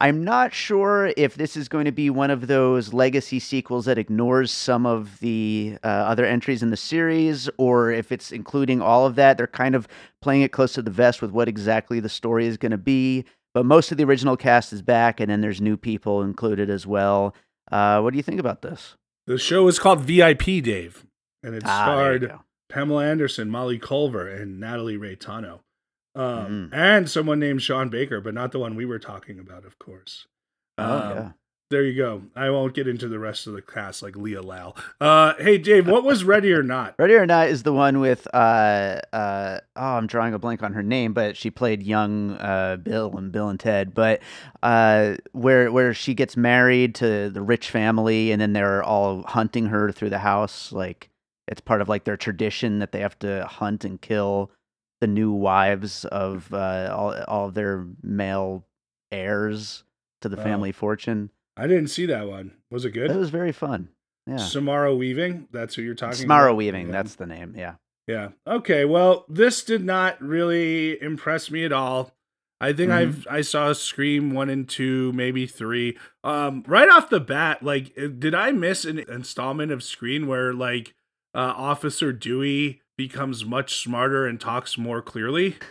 I'm 0.00 0.24
not 0.24 0.52
sure 0.52 1.12
if 1.16 1.36
this 1.36 1.56
is 1.56 1.68
going 1.68 1.84
to 1.84 1.92
be 1.92 2.10
one 2.10 2.30
of 2.30 2.48
those 2.48 2.92
legacy 2.92 3.38
sequels 3.38 3.84
that 3.84 3.98
ignores 3.98 4.50
some 4.50 4.84
of 4.84 5.20
the 5.20 5.78
uh, 5.84 5.86
other 5.86 6.24
entries 6.26 6.62
in 6.62 6.70
the 6.70 6.76
series, 6.76 7.48
or 7.56 7.92
if 7.92 8.10
it's 8.10 8.32
including 8.32 8.82
all 8.82 9.06
of 9.06 9.14
that. 9.14 9.36
They're 9.36 9.46
kind 9.46 9.76
of 9.76 9.86
playing 10.20 10.42
it 10.42 10.50
close 10.50 10.72
to 10.72 10.82
the 10.82 10.90
vest 10.90 11.22
with 11.22 11.30
what 11.30 11.48
exactly 11.48 12.00
the 12.00 12.08
story 12.08 12.46
is 12.46 12.56
going 12.56 12.72
to 12.72 12.78
be. 12.78 13.24
But 13.54 13.64
most 13.64 13.92
of 13.92 13.98
the 13.98 14.04
original 14.04 14.36
cast 14.36 14.72
is 14.72 14.82
back, 14.82 15.20
and 15.20 15.30
then 15.30 15.40
there's 15.40 15.60
new 15.60 15.76
people 15.76 16.22
included 16.22 16.68
as 16.68 16.86
well. 16.86 17.34
Uh, 17.70 18.00
what 18.00 18.10
do 18.10 18.16
you 18.16 18.22
think 18.22 18.40
about 18.40 18.62
this? 18.62 18.96
The 19.26 19.38
show 19.38 19.68
is 19.68 19.78
called 19.78 20.00
VIP, 20.00 20.44
Dave, 20.64 21.06
and 21.42 21.54
it 21.54 21.62
Ah, 21.66 21.82
starred. 21.82 22.32
Pamela 22.68 23.04
Anderson, 23.06 23.50
Molly 23.50 23.78
Culver, 23.78 24.26
and 24.28 24.58
Natalie 24.58 24.96
Raitano. 24.96 25.60
Um, 26.14 26.70
Mhm. 26.72 26.76
and 26.76 27.08
someone 27.10 27.38
named 27.38 27.62
Sean 27.62 27.88
Baker, 27.88 28.20
but 28.20 28.34
not 28.34 28.52
the 28.52 28.58
one 28.58 28.74
we 28.76 28.84
were 28.86 28.98
talking 28.98 29.38
about, 29.38 29.64
of 29.64 29.78
course. 29.78 30.26
Oh, 30.78 30.84
Um, 30.84 31.10
yeah. 31.16 31.32
There 31.70 31.84
you 31.84 31.96
go. 31.96 32.24
I 32.36 32.50
won't 32.50 32.74
get 32.74 32.86
into 32.86 33.08
the 33.08 33.18
rest 33.18 33.46
of 33.46 33.54
the 33.54 33.62
cast 33.62 34.02
like 34.02 34.14
Leah 34.14 34.42
Lail. 34.42 34.76
Uh, 35.00 35.32
hey, 35.38 35.56
Dave, 35.56 35.88
what 35.88 36.04
was 36.04 36.22
Ready 36.22 36.52
or 36.52 36.62
Not? 36.62 36.94
Ready 36.98 37.14
or 37.14 37.24
Not 37.24 37.48
is 37.48 37.62
the 37.62 37.72
one 37.72 37.98
with 37.98 38.26
uh 38.34 39.00
uh 39.14 39.60
oh 39.76 39.80
I'm 39.96 40.06
drawing 40.06 40.34
a 40.34 40.38
blank 40.38 40.62
on 40.62 40.74
her 40.74 40.82
name, 40.82 41.14
but 41.14 41.34
she 41.34 41.50
played 41.50 41.82
young 41.82 42.32
uh 42.32 42.76
Bill 42.76 43.16
and 43.16 43.32
Bill 43.32 43.48
and 43.48 43.58
Ted, 43.58 43.94
but 43.94 44.20
uh 44.62 45.14
where 45.32 45.72
where 45.72 45.94
she 45.94 46.12
gets 46.12 46.36
married 46.36 46.94
to 46.96 47.30
the 47.30 47.40
rich 47.40 47.70
family 47.70 48.32
and 48.32 48.40
then 48.42 48.52
they're 48.52 48.82
all 48.82 49.22
hunting 49.22 49.66
her 49.66 49.90
through 49.92 50.10
the 50.10 50.18
house 50.18 50.72
like 50.72 51.08
it's 51.48 51.60
part 51.60 51.80
of 51.80 51.88
like 51.88 52.04
their 52.04 52.16
tradition 52.16 52.78
that 52.78 52.92
they 52.92 53.00
have 53.00 53.18
to 53.20 53.44
hunt 53.46 53.84
and 53.84 54.00
kill 54.00 54.50
the 55.00 55.06
new 55.06 55.32
wives 55.32 56.04
of 56.06 56.52
uh 56.54 56.92
all 56.96 57.12
all 57.26 57.48
of 57.48 57.54
their 57.54 57.86
male 58.02 58.64
heirs 59.10 59.84
to 60.20 60.28
the 60.28 60.36
family 60.36 60.72
fortune. 60.72 61.30
I 61.56 61.66
didn't 61.66 61.88
see 61.88 62.06
that 62.06 62.28
one. 62.28 62.52
Was 62.70 62.84
it 62.84 62.90
good? 62.92 63.10
It 63.10 63.16
was 63.16 63.30
very 63.30 63.52
fun. 63.52 63.88
Yeah. 64.26 64.36
Samara 64.38 64.94
Weaving. 64.94 65.48
That's 65.50 65.74
who 65.74 65.82
you're 65.82 65.94
talking 65.94 66.14
Samara 66.16 66.50
about. 66.50 66.56
Weaving, 66.58 66.86
Yeah. 66.86 66.92
that's 66.92 67.16
the 67.16 67.26
name. 67.26 67.54
Yeah. 67.56 67.74
Yeah. 68.06 68.28
Okay. 68.46 68.84
Well, 68.84 69.24
this 69.28 69.64
did 69.64 69.84
not 69.84 70.20
really 70.22 71.00
impress 71.02 71.50
me 71.50 71.64
at 71.64 71.72
all. 71.72 72.12
I 72.60 72.72
think 72.72 72.90
Mhm. 72.90 72.94
I've 72.94 73.26
I 73.28 73.40
saw 73.40 73.72
Scream 73.72 74.30
one 74.32 74.48
and 74.48 74.68
two, 74.68 75.12
maybe 75.12 75.46
three. 75.46 75.98
Um, 76.22 76.62
right 76.68 76.88
off 76.88 77.10
the 77.10 77.18
bat, 77.20 77.62
like, 77.64 77.92
uh, 78.00 78.06
did 78.06 78.34
I 78.36 78.52
miss 78.52 78.84
an 78.84 79.00
installment 79.00 79.72
of 79.72 79.82
Scream 79.82 80.28
where 80.28 80.54
like 80.54 80.94
uh, 81.34 81.54
Officer 81.56 82.12
Dewey 82.12 82.82
becomes 82.96 83.44
much 83.44 83.82
smarter 83.82 84.26
and 84.26 84.40
talks 84.40 84.76
more 84.78 85.02
clearly? 85.02 85.56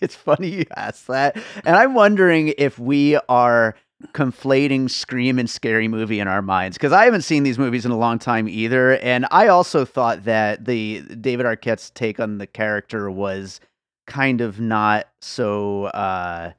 It's 0.00 0.14
funny 0.14 0.48
you 0.48 0.64
ask 0.76 1.04
that. 1.06 1.36
And 1.64 1.76
I'm 1.76 1.92
wondering 1.92 2.54
if 2.56 2.78
we 2.78 3.18
are 3.28 3.74
conflating 4.12 4.90
Scream 4.90 5.38
and 5.38 5.48
Scary 5.48 5.88
Movie 5.88 6.20
in 6.20 6.28
our 6.28 6.40
minds 6.42 6.78
because 6.78 6.92
I 6.92 7.04
haven't 7.04 7.20
seen 7.20 7.42
these 7.42 7.58
movies 7.58 7.84
in 7.84 7.92
a 7.92 7.98
long 7.98 8.18
time 8.18 8.48
either. 8.48 8.96
And 8.98 9.26
I 9.30 9.48
also 9.48 9.84
thought 9.84 10.24
that 10.24 10.64
the 10.64 11.02
David 11.20 11.44
Arquette's 11.46 11.90
take 11.90 12.18
on 12.18 12.38
the 12.38 12.46
character 12.46 13.10
was 13.10 13.60
kind 14.06 14.40
of 14.40 14.60
not 14.60 15.06
so, 15.20 15.84
uh, 15.84 16.52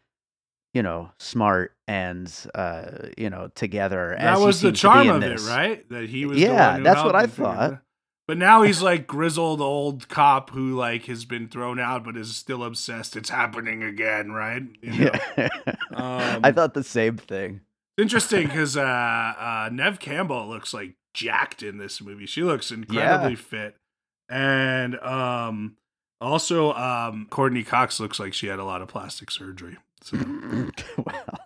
you 0.74 0.84
know, 0.84 1.12
smart 1.18 1.74
and, 1.88 2.32
uh, 2.54 3.08
you 3.18 3.30
know, 3.30 3.50
together. 3.56 4.16
that 4.20 4.34
as 4.38 4.40
was 4.40 4.62
the 4.62 4.68
seems 4.68 4.82
to 4.82 4.88
be 4.88 4.94
charm 4.94 5.10
of 5.10 5.22
this. 5.22 5.48
it, 5.48 5.50
right? 5.50 5.90
That 5.90 6.10
he 6.10 6.26
was. 6.26 6.40
Yeah, 6.40 6.80
that's 6.80 7.04
what 7.04 7.16
I 7.16 7.28
thought. 7.28 7.82
It 8.28 8.32
out. 8.34 8.38
But 8.38 8.38
now 8.38 8.62
he's 8.64 8.82
like 8.82 9.08
grizzled 9.08 9.62
old 9.62 10.08
cop 10.10 10.50
who 10.52 10.76
like 10.76 11.06
has 11.06 11.26
been 11.26 11.48
thrown 11.48 11.80
out 11.80 12.04
but 12.04 12.18
is 12.18 12.36
still 12.36 12.64
obsessed. 12.64 13.16
It's 13.16 13.30
happening 13.30 13.84
again, 13.84 14.32
right? 14.32 14.64
You 14.82 15.06
know? 15.06 15.12
Yeah. 15.38 15.50
Um, 15.94 16.42
I 16.44 16.52
thought 16.52 16.74
the 16.74 16.84
same 16.84 17.18
thing. 17.18 17.62
Interesting 17.98 18.48
because 18.48 18.76
uh, 18.76 18.82
uh, 18.82 19.70
Neve 19.72 20.00
Campbell 20.00 20.48
looks 20.48 20.74
like 20.74 20.96
jacked 21.14 21.64
in 21.64 21.78
this 21.78 22.02
movie. 22.02 22.26
She 22.26 22.44
looks 22.44 22.70
incredibly 22.70 23.36
fit, 23.36 23.78
and 24.30 25.00
um, 25.00 25.78
also 26.20 26.74
um, 26.74 27.28
Courteney 27.30 27.64
Cox 27.64 28.00
looks 28.02 28.20
like 28.20 28.34
she 28.34 28.48
had 28.48 28.60
a 28.60 28.66
lot 28.66 28.82
of 28.82 28.90
plastic 28.90 29.32
surgery. 29.32 29.78
So 30.02 30.18
well, 30.98 31.40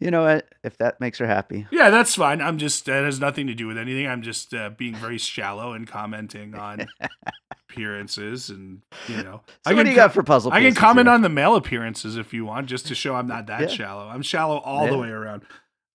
you 0.00 0.10
know 0.10 0.24
what? 0.24 0.46
If 0.64 0.76
that 0.78 1.00
makes 1.00 1.18
her 1.18 1.26
happy. 1.26 1.66
yeah, 1.70 1.90
that's 1.90 2.14
fine. 2.14 2.40
I'm 2.40 2.58
just 2.58 2.84
that 2.86 3.04
has 3.04 3.18
nothing 3.20 3.46
to 3.46 3.54
do 3.54 3.66
with 3.66 3.78
anything. 3.78 4.06
I'm 4.06 4.22
just 4.22 4.52
uh, 4.54 4.70
being 4.70 4.94
very 4.94 5.18
shallow 5.18 5.72
and 5.72 5.86
commenting 5.86 6.54
on 6.54 6.86
appearances, 7.70 8.50
and 8.50 8.82
you 9.08 9.22
know, 9.22 9.42
So 9.66 9.74
what 9.74 9.84
do 9.84 9.90
you 9.90 9.96
got 9.96 10.12
for 10.12 10.22
puzzle 10.22 10.52
I 10.52 10.60
can 10.60 10.74
comment 10.74 11.06
here? 11.08 11.14
on 11.14 11.22
the 11.22 11.28
male 11.28 11.56
appearances 11.56 12.16
if 12.16 12.32
you 12.32 12.44
want, 12.44 12.66
just 12.66 12.86
to 12.88 12.94
show 12.94 13.14
I'm 13.14 13.26
not 13.26 13.46
that 13.46 13.62
Yeah. 13.62 13.66
shallow. 13.68 14.08
I'm 14.08 14.22
shallow 14.22 14.58
all 14.58 14.86
the 14.88 14.98
way 14.98 15.08
around. 15.08 15.42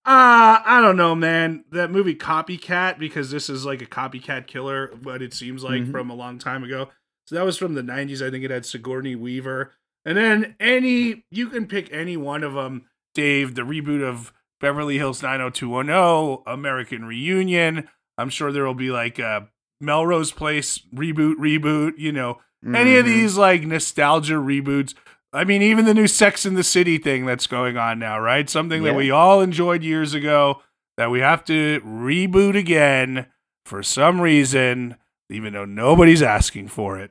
Uh, 0.04 0.58
I 0.64 0.80
don't 0.82 0.96
know, 0.96 1.14
man. 1.14 1.64
That 1.70 1.90
movie 1.92 2.16
Copycat, 2.16 2.98
because 2.98 3.30
this 3.30 3.48
is 3.48 3.64
like 3.64 3.82
a 3.82 3.86
copycat 3.86 4.48
killer, 4.48 4.90
what 5.02 5.22
it 5.22 5.32
seems 5.32 5.62
like 5.62 5.82
Mhm. 5.82 5.92
from 5.92 6.10
a 6.10 6.14
long 6.14 6.38
time 6.40 6.64
ago. 6.64 6.88
So 7.28 7.36
that 7.36 7.44
was 7.44 7.56
from 7.56 7.74
the 7.74 7.84
90s. 7.84 8.20
I 8.20 8.28
think 8.30 8.44
it 8.44 8.50
had 8.50 8.66
Sigourney 8.66 9.14
Weaver. 9.14 9.72
And 10.04 10.18
then 10.18 10.56
any, 10.58 11.24
you 11.30 11.48
can 11.48 11.66
pick 11.68 11.92
any 11.92 12.16
one 12.16 12.42
of 12.42 12.54
them. 12.54 12.86
Dave, 13.14 13.54
the 13.54 13.62
reboot 13.62 14.02
of 14.06 14.32
Beverly 14.60 14.98
Hills 14.98 15.22
90210, 15.22 16.42
American 16.52 17.04
Reunion. 17.04 17.88
I'm 18.18 18.30
sure 18.30 18.52
there 18.52 18.64
will 18.64 18.74
be 18.74 18.90
like 18.90 19.18
a 19.18 19.48
Melrose 19.80 20.32
Place 20.32 20.78
reboot, 20.94 21.34
reboot, 21.36 21.94
you 21.98 22.12
know, 22.12 22.38
any 22.64 22.96
of 22.96 23.04
Mhm. 23.04 23.08
these 23.08 23.36
like 23.36 23.62
nostalgia 23.64 24.34
reboots. 24.34 24.94
I 25.32 25.44
mean, 25.44 25.62
even 25.62 25.84
the 25.86 25.94
new 25.94 26.06
Sex 26.06 26.44
in 26.46 26.54
the 26.54 26.62
City 26.62 26.98
thing 26.98 27.24
that's 27.26 27.46
going 27.46 27.76
on 27.76 27.98
now, 27.98 28.20
right? 28.20 28.48
Something 28.48 28.82
Yeah. 28.82 28.90
that 28.90 28.96
we 28.96 29.10
all 29.10 29.40
enjoyed 29.40 29.82
years 29.82 30.14
ago 30.14 30.62
that 30.96 31.10
we 31.10 31.20
have 31.20 31.44
to 31.46 31.80
reboot 31.84 32.54
again 32.56 33.26
for 33.64 33.82
some 33.82 34.20
reason, 34.20 34.96
even 35.30 35.54
though 35.54 35.64
nobody's 35.64 36.22
asking 36.22 36.68
for 36.68 36.98
it. 36.98 37.10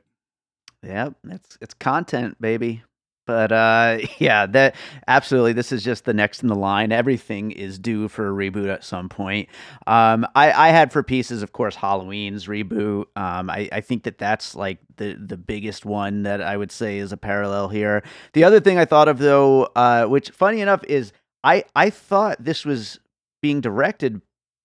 Yep, 0.84 1.16
it's 1.30 1.58
it's 1.62 1.74
content, 1.74 2.40
baby. 2.40 2.84
But 3.26 3.52
uh 3.52 4.00
yeah, 4.20 4.46
that 4.48 4.76
absolutely 5.08 5.54
this 5.54 5.72
is 5.72 5.84
just 5.84 6.06
the 6.06 6.14
next 6.14 6.42
in 6.42 6.48
the 6.48 6.56
line. 6.56 6.92
Everything 6.92 7.52
is 7.52 7.80
due 7.80 8.08
for 8.08 8.28
a 8.28 8.32
reboot 8.32 8.72
at 8.74 8.84
some 8.84 9.10
point. 9.10 9.50
Um 9.88 10.26
I 10.36 10.52
I 10.52 10.70
had 10.70 10.92
for 10.92 11.04
pieces 11.04 11.44
of 11.44 11.52
course 11.54 11.76
Halloween's 11.76 12.48
reboot. 12.48 13.06
Um 13.16 13.50
I 13.50 13.70
I 13.72 13.82
think 13.82 14.04
that 14.04 14.18
that's 14.18 14.56
like 14.56 14.80
the 14.98 15.14
the 15.14 15.38
biggest 15.38 15.86
one 15.86 16.24
that 16.24 16.42
I 16.42 16.58
would 16.58 16.72
say 16.72 16.98
is 16.98 17.12
a 17.12 17.18
parallel 17.18 17.70
here. 17.70 18.04
The 18.34 18.44
other 18.44 18.60
thing 18.60 18.78
I 18.78 18.86
thought 18.86 19.08
of 19.08 19.20
though 19.20 19.64
uh 19.76 20.06
which 20.06 20.30
funny 20.32 20.62
enough 20.62 20.84
is 20.86 21.14
I 21.44 21.64
I 21.76 21.90
thought 21.90 22.44
this 22.44 22.66
was 22.66 23.00
being 23.42 23.62
directed 23.62 24.22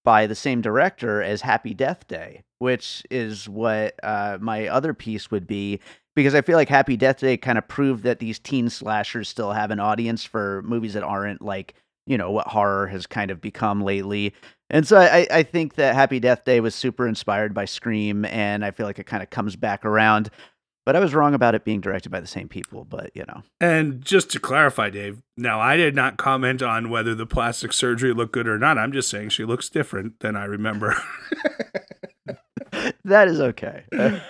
by 0.06 0.28
the 0.28 0.36
same 0.36 0.60
director 0.60 1.20
as 1.20 1.40
Happy 1.40 1.74
Death 1.74 2.06
Day, 2.06 2.44
which 2.60 3.02
is 3.10 3.48
what 3.48 3.96
uh, 4.04 4.38
my 4.40 4.68
other 4.68 4.94
piece 4.94 5.32
would 5.32 5.48
be 5.48 5.80
because 6.14 6.32
I 6.32 6.42
feel 6.42 6.56
like 6.56 6.68
Happy 6.68 6.96
Death 6.96 7.18
Day 7.18 7.36
kind 7.36 7.58
of 7.58 7.66
proved 7.66 8.04
that 8.04 8.20
these 8.20 8.38
teen 8.38 8.70
slashers 8.70 9.28
still 9.28 9.50
have 9.50 9.72
an 9.72 9.80
audience 9.80 10.24
for 10.24 10.62
movies 10.62 10.94
that 10.94 11.02
aren't 11.02 11.42
like 11.42 11.74
you 12.06 12.16
know 12.16 12.30
what 12.30 12.46
horror 12.46 12.86
has 12.86 13.04
kind 13.04 13.32
of 13.32 13.40
become 13.40 13.82
lately. 13.82 14.32
And 14.70 14.86
so 14.86 14.96
I, 14.96 15.26
I 15.28 15.42
think 15.42 15.74
that 15.74 15.96
Happy 15.96 16.20
Death 16.20 16.44
Day 16.44 16.60
was 16.60 16.76
super 16.76 17.08
inspired 17.08 17.52
by 17.52 17.64
Scream, 17.64 18.24
and 18.26 18.64
I 18.64 18.70
feel 18.70 18.86
like 18.86 19.00
it 19.00 19.06
kind 19.06 19.24
of 19.24 19.30
comes 19.30 19.56
back 19.56 19.84
around. 19.84 20.30
But 20.86 20.96
I 20.96 21.00
was 21.00 21.14
wrong 21.14 21.34
about 21.34 21.54
it 21.56 21.64
being 21.64 21.80
directed 21.82 22.10
by 22.10 22.20
the 22.20 22.26
same 22.26 22.48
people. 22.48 22.84
But 22.84 23.10
you 23.14 23.24
know, 23.28 23.42
And 23.60 24.02
just 24.02 24.30
to 24.30 24.40
clarify, 24.40 24.88
Dave, 24.88 25.20
now 25.36 25.60
I 25.60 25.76
did 25.76 25.94
not 25.94 26.16
comment 26.16 26.62
on 26.62 26.88
whether 26.88 27.14
the 27.14 27.26
plastic 27.26 27.72
surgery 27.74 28.14
looked 28.14 28.32
good 28.32 28.48
or 28.48 28.58
not. 28.58 28.78
I'm 28.78 28.92
just 28.92 29.10
saying 29.10 29.30
she 29.30 29.44
looks 29.44 29.68
different 29.68 30.20
than 30.20 30.36
I 30.36 30.44
remember. 30.44 30.96
that 33.04 33.28
is 33.28 33.40
okay. 33.40 33.84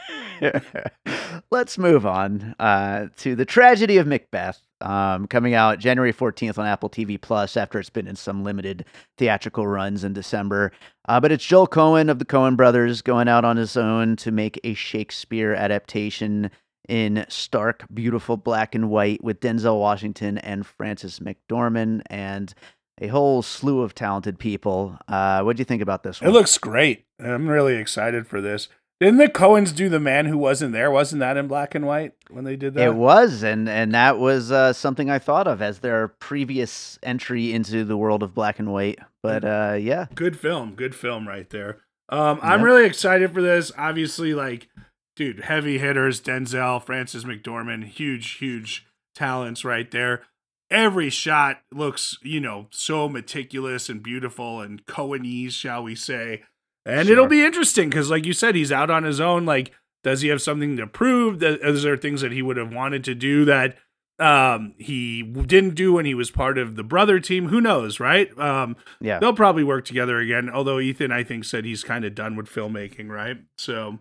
Let's 1.51 1.79
move 1.79 2.07
on 2.07 2.55
uh, 2.59 3.07
to 3.19 3.35
the 3.35 3.45
tragedy 3.45 3.97
of 3.97 4.07
Macbeth, 4.07 4.61
um, 4.81 5.27
coming 5.27 5.55
out 5.55 5.79
January 5.79 6.13
14th 6.13 6.59
on 6.59 6.67
Apple 6.67 6.91
TV 6.91 7.21
Plus 7.21 7.57
after 7.57 7.79
it's 7.79 7.91
been 7.91 8.07
in 8.07 8.17
some 8.17 8.45
limited 8.45 8.85
theatrical 9.17 9.67
runs 9.67 10.05
in 10.05 10.13
December. 10.13 10.73
Uh, 11.09 11.21
but 11.21 11.33
it's 11.33 11.45
Joel 11.45 11.69
Coen 11.69 12.11
of 12.11 12.19
the 12.19 12.25
Coen 12.25 12.57
brothers 12.57 13.03
going 13.03 13.29
out 13.29 13.45
on 13.45 13.57
his 13.57 13.77
own 13.77 14.17
to 14.17 14.31
make 14.31 14.61
a 14.65 14.75
Shakespeare 14.75 15.55
adaptation 15.55 16.51
in 16.89 17.25
stark, 17.29 17.85
beautiful 17.93 18.37
black 18.37 18.75
and 18.75 18.89
white 18.89 19.23
with 19.23 19.41
Denzel 19.41 19.81
Washington 19.81 20.39
and 20.39 20.67
Frances 20.67 21.21
McDormand 21.21 22.03
and 22.07 22.55
a 23.01 23.09
whole 23.09 23.43
slew 23.43 23.83
of 23.83 23.95
talented 23.95 24.39
people. 24.39 24.99
Uh, 25.09 25.43
what 25.43 25.57
do 25.57 25.61
you 25.61 25.65
think 25.65 25.83
about 25.83 26.03
this 26.03 26.21
one? 26.21 26.31
It 26.31 26.33
looks 26.33 26.59
great. 26.59 27.05
I'm 27.19 27.49
really 27.49 27.77
excited 27.77 28.27
for 28.27 28.41
this. 28.41 28.69
Didn't 28.99 29.19
the 29.19 29.29
Coens 29.29 29.75
do 29.75 29.91
the 29.91 30.01
man 30.01 30.25
who 30.25 30.39
wasn't 30.39 30.73
there? 30.73 30.91
Wasn't 30.91 31.21
that 31.21 31.37
in 31.37 31.49
black 31.49 31.75
and 31.75 31.87
white 31.87 32.13
when 32.31 32.45
they 32.45 32.57
did 32.57 32.73
that? 32.75 32.87
It 32.87 32.95
was, 32.95 33.43
and 33.43 33.69
and 33.69 33.93
that 33.93 34.19
was 34.19 34.51
uh, 34.51 34.73
something 34.73 35.11
I 35.11 35.19
thought 35.19 35.47
of 35.47 35.61
as 35.61 35.81
their 35.81 36.09
previous 36.09 36.99
entry 37.03 37.53
into 37.53 37.85
the 37.85 37.97
world 37.97 38.23
of 38.23 38.35
black 38.35 38.59
and 38.59 38.73
white. 38.73 38.99
But 39.23 39.45
uh, 39.45 39.77
yeah, 39.79 40.07
good 40.15 40.39
film, 40.39 40.75
good 40.75 40.95
film 40.95 41.29
right 41.29 41.49
there. 41.51 41.81
Um, 42.09 42.39
I'm 42.43 42.63
really 42.63 42.87
excited 42.87 43.35
for 43.35 43.43
this. 43.43 43.71
Obviously, 43.77 44.33
like, 44.33 44.69
dude, 45.15 45.41
heavy 45.41 45.77
hitters: 45.77 46.23
Denzel, 46.23 46.83
Frances 46.83 47.27
McDormand, 47.27 47.85
huge, 47.85 48.39
huge 48.39 48.87
talents 49.15 49.63
right 49.63 49.91
there. 49.91 50.23
Every 50.71 51.11
shot 51.11 51.61
looks, 51.73 52.19
you 52.23 52.41
know, 52.41 52.67
so 52.71 53.09
meticulous 53.09 53.89
and 53.89 54.03
beautiful 54.03 54.61
and 54.61 54.85
Coenese, 54.87 55.53
shall 55.53 55.83
we 55.83 55.95
say? 55.95 56.43
And 56.85 57.09
it'll 57.09 57.27
be 57.27 57.45
interesting 57.45 57.89
because, 57.89 58.11
like 58.11 58.27
you 58.27 58.33
said, 58.33 58.55
he's 58.55 58.73
out 58.73 58.91
on 58.91 59.05
his 59.05 59.21
own. 59.21 59.45
Like, 59.45 59.73
does 60.05 60.21
he 60.21 60.29
have 60.29 60.43
something 60.43 60.77
to 60.77 60.87
prove? 60.87 61.43
Is 61.43 61.83
there 61.83 61.97
things 61.97 62.21
that 62.21 62.33
he 62.33 62.43
would 62.43 62.57
have 62.57 62.73
wanted 62.73 63.05
to 63.05 63.15
do 63.15 63.45
that 63.45 63.77
um 64.19 64.73
he 64.79 65.23
didn't 65.23 65.75
do 65.75 65.93
when 65.93 66.07
he 66.07 66.15
was 66.15 66.31
part 66.31 66.57
of 66.57 66.75
the 66.75 66.83
brother 66.83 67.21
team 67.21 67.49
who 67.49 67.61
knows 67.61 68.01
right 68.01 68.31
um 68.39 68.75
yeah, 68.99 69.19
they'll 69.19 69.35
probably 69.35 69.63
work 69.63 69.85
together 69.85 70.19
again 70.19 70.49
although 70.49 70.81
ethan 70.81 71.13
i 71.13 71.23
think 71.23 71.45
said 71.45 71.67
he's 71.67 71.85
kind 71.85 72.03
of 72.03 72.15
done 72.15 72.35
with 72.35 72.47
filmmaking 72.47 73.11
right 73.11 73.37
so 73.59 73.99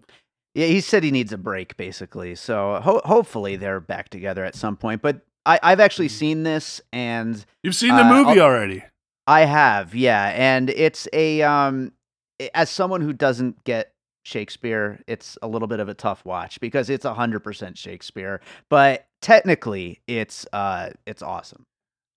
yeah. 0.55 0.67
He 0.67 0.79
said 0.79 1.03
he 1.03 1.11
needs 1.11 1.33
a 1.33 1.37
break, 1.37 1.75
basically. 1.75 2.33
So 2.33 2.79
ho- 2.81 3.01
hopefully 3.03 3.57
they're 3.57 3.81
back 3.81 4.07
together 4.07 4.43
at 4.45 4.55
some 4.55 4.77
point. 4.77 5.01
But 5.01 5.24
I- 5.45 5.59
I've 5.61 5.79
actually 5.79 6.09
seen 6.09 6.43
this, 6.43 6.81
and 6.91 7.43
you've 7.63 7.75
seen 7.75 7.95
the 7.95 8.03
Uh, 8.03 8.09
movie 8.09 8.39
I'll- 8.39 8.47
already. 8.47 8.83
I 9.27 9.41
have, 9.45 9.95
yeah, 9.95 10.31
and 10.35 10.69
it's 10.69 11.07
a 11.13 11.41
um 11.41 11.91
as 12.53 12.69
someone 12.69 13.01
who 13.01 13.13
doesn't 13.13 13.63
get 13.63 13.93
Shakespeare, 14.23 14.99
it's 15.07 15.37
a 15.43 15.47
little 15.47 15.67
bit 15.67 15.79
of 15.79 15.87
a 15.87 15.93
tough 15.93 16.25
watch 16.25 16.59
because 16.59 16.89
it's 16.89 17.05
100% 17.05 17.77
Shakespeare, 17.77 18.41
but 18.69 19.07
technically 19.21 20.01
it's 20.07 20.45
uh 20.53 20.89
it's 21.07 21.21
awesome. 21.23 21.65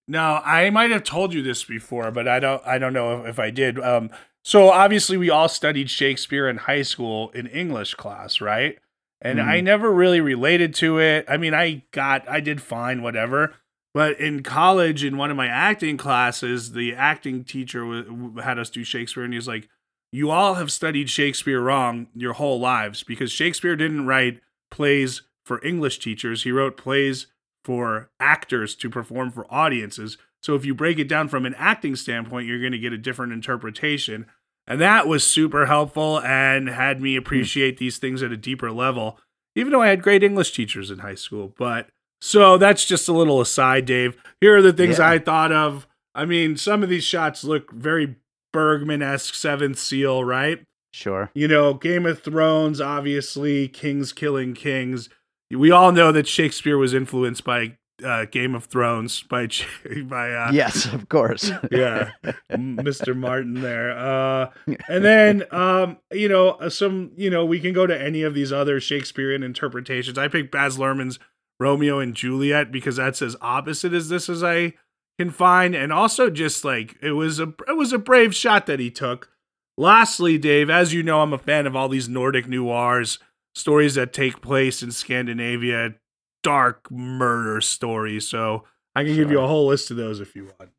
now 0.07 0.43
i 0.45 0.69
might 0.71 0.91
have 0.91 1.03
told 1.05 1.33
you 1.35 1.43
this 1.43 1.65
before 1.65 2.11
but 2.11 2.27
i 2.29 2.39
don't 2.41 2.63
i 2.67 2.77
don't 2.79 2.93
know 2.93 3.21
if, 3.23 3.29
if 3.31 3.39
i 3.39 3.51
did. 3.51 3.79
Um 3.81 4.11
so 4.45 4.69
obviously 4.71 5.17
we 5.17 5.31
all 5.31 5.49
studied 5.49 5.89
shakespeare 5.91 6.49
in 6.49 6.57
high 6.59 6.83
school 6.83 7.31
in 7.31 7.47
english 7.47 7.95
class 7.95 8.41
right 8.43 8.79
and 9.21 9.41
i 9.41 9.61
Mhm. 9.61 9.65
never 9.65 9.93
really 9.93 10.21
related 10.21 10.75
to 10.75 10.99
it 10.99 11.25
i 11.29 11.37
mean 11.37 11.55
i 11.55 11.83
got 11.93 12.29
i 12.29 12.41
did 12.41 12.61
fine 12.63 13.03
whatever 13.03 13.55
but 13.95 14.19
in 14.21 14.43
college 14.43 15.03
in 15.03 15.17
one 15.17 15.31
of 15.31 15.37
my 15.37 15.47
acting 15.49 15.97
classes 15.97 16.73
the 16.73 16.95
acting 16.95 17.43
teacher 17.45 17.81
w- 17.81 18.37
had 18.43 18.59
us 18.59 18.71
do 18.71 18.85
shakespeare 18.85 19.25
and 19.25 19.33
he 19.33 19.39
was 19.39 19.49
like 19.49 19.69
you 20.11 20.31
all 20.31 20.55
have 20.55 20.73
studied 20.73 21.11
Shakespeare 21.11 21.61
wrong 21.61 22.07
your 22.15 22.33
whole 22.33 22.59
lives 22.59 23.03
because 23.03 23.31
Shakespeare 23.31 23.77
didn't 23.77 24.07
write 24.07 24.41
plays 24.71 25.21
for 25.45 25.63
English 25.63 25.99
teachers. 25.99 26.45
He 26.45 26.51
wrote 26.51 26.79
plays 26.79 27.27
for 27.63 28.09
actors 28.19 28.75
to 28.77 28.89
perform 28.89 29.31
for 29.31 29.47
audiences. 29.53 30.17
So 30.43 30.55
if 30.55 30.65
you 30.65 30.75
break 30.75 30.99
it 30.99 31.09
down 31.09 31.29
from 31.29 31.45
an 31.45 31.55
acting 31.59 31.95
standpoint, 31.95 32.47
you're 32.47 32.59
going 32.59 32.73
to 32.73 32.79
get 32.79 32.95
a 32.95 32.97
different 32.97 33.35
interpretation. 33.35 34.25
And 34.69 34.81
that 34.83 35.09
was 35.09 35.27
super 35.27 35.67
helpful 35.67 36.21
and 36.21 36.69
had 36.69 37.01
me 37.01 37.17
appreciate 37.17 37.79
these 37.79 37.97
things 37.97 38.23
at 38.23 38.31
a 38.33 38.37
deeper 38.37 38.71
level, 38.71 39.19
even 39.57 39.73
though 39.73 39.81
I 39.83 39.89
had 39.89 40.03
great 40.03 40.23
English 40.23 40.53
teachers 40.53 40.91
in 40.91 40.99
high 40.99 41.15
school. 41.15 41.55
But 41.57 41.89
so 42.21 42.59
that's 42.59 42.85
just 42.85 43.09
a 43.09 43.13
little 43.15 43.41
aside, 43.41 43.87
Dave. 43.87 44.17
Here 44.41 44.57
are 44.57 44.63
the 44.63 44.73
things 44.73 44.99
Yeah. 44.99 45.09
I 45.09 45.19
thought 45.19 45.53
of. 45.53 45.87
I 46.15 46.27
mean, 46.27 46.57
some 46.57 46.83
of 46.83 46.91
these 46.91 47.05
shots 47.05 47.45
look 47.45 47.73
very 47.73 48.17
Bergman 48.53 49.03
esque 49.03 49.35
Seventh 49.35 49.79
Seal, 49.79 50.23
right? 50.23 50.63
Sure. 50.93 51.31
You 51.35 51.49
know, 51.49 51.75
Game 51.75 52.05
of 52.05 52.23
Thrones, 52.23 52.81
obviously, 52.81 53.69
kings 53.69 54.13
killing 54.13 54.53
kings. 54.53 55.09
We 55.51 55.71
all 55.71 55.93
know 55.93 56.13
that 56.13 56.29
Shakespeare 56.29 56.77
was 56.77 56.93
influenced 56.93 57.45
by 57.45 57.78
uh, 58.05 58.27
Game 58.27 58.55
of 58.55 58.65
Thrones 58.65 59.23
by 59.23 59.49
by 60.05 60.33
uh, 60.33 60.51
yes, 60.53 60.87
of 60.87 61.09
course. 61.09 61.51
yeah, 61.71 62.11
Mr. 62.51 63.17
Martin 63.17 63.61
there. 63.61 63.97
Uh, 63.99 64.51
and 64.89 65.05
then 65.05 65.45
um, 65.51 65.99
you 66.13 66.29
know, 66.29 66.51
uh, 66.51 66.71
some 66.71 67.13
you 67.17 67.31
know, 67.31 67.45
we 67.45 67.61
can 67.61 67.73
go 67.73 67.87
to 67.87 68.01
any 68.01 68.23
of 68.23 68.35
these 68.35 68.53
other 68.53 68.81
Shakespearean 68.81 69.43
interpretations. 69.43 70.19
I 70.19 70.29
picked 70.29 70.53
Baz 70.53 70.79
Luhrmann's 70.79 71.19
Romeo 71.61 71.99
and 71.99 72.15
Juliet 72.15 72.71
because 72.71 72.97
that's 72.97 73.23
as 73.23 73.37
opposite 73.41 73.93
as 73.93 74.09
this 74.09 74.29
as 74.29 74.43
I 74.43 74.75
can 75.19 75.31
find, 75.31 75.75
and 75.75 75.93
also 75.93 76.31
just 76.31 76.65
like 76.65 76.97
it 77.03 77.13
was 77.13 77.41
a 77.41 77.55
it 77.67 77.77
was 77.77 77.93
a 77.93 77.99
brave 77.99 78.35
shot 78.35 78.67
that 78.67 78.81
he 78.81 78.91
took. 78.91 79.31
Lastly, 79.77 80.39
Dave, 80.39 80.71
as 80.71 80.93
you 80.93 81.05
know, 81.05 81.21
I'm 81.21 81.33
a 81.33 81.39
fan 81.39 81.65
of 81.65 81.77
all 81.77 81.89
these 81.89 82.09
Nordic 82.09 82.49
noirs, 82.49 83.21
stories 83.55 83.95
that 83.95 84.13
take 84.13 84.43
place 84.43 84.83
in 84.83 84.91
Scandinavia, 84.91 85.95
dark 86.43 86.91
murder 86.91 87.61
stories. 87.61 88.29
So 88.29 88.65
I 88.95 89.05
can 89.05 89.15
give 89.15 89.31
you 89.31 89.41
a 89.41 89.47
whole 89.47 89.67
list 89.67 89.91
of 89.91 89.97
those 89.97 90.21
if 90.21 90.35
you 90.35 90.45
want. 90.59 90.71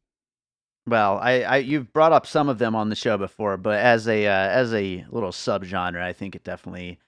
Well, 0.88 1.20
I, 1.20 1.42
I 1.44 1.58
you've 1.58 1.94
brought 1.94 2.14
up 2.14 2.26
some 2.26 2.50
of 2.50 2.58
them 2.58 2.76
on 2.76 2.90
the 2.90 2.96
show 2.96 3.18
before, 3.18 3.58
but 3.58 3.80
as 3.80 4.08
a 4.08 4.26
uh, 4.26 4.32
as 4.32 4.74
a 4.74 5.06
little 5.10 5.32
subgenre, 5.32 6.02
I 6.02 6.14
think 6.14 6.36
it 6.36 6.44
definitely 6.44 7.00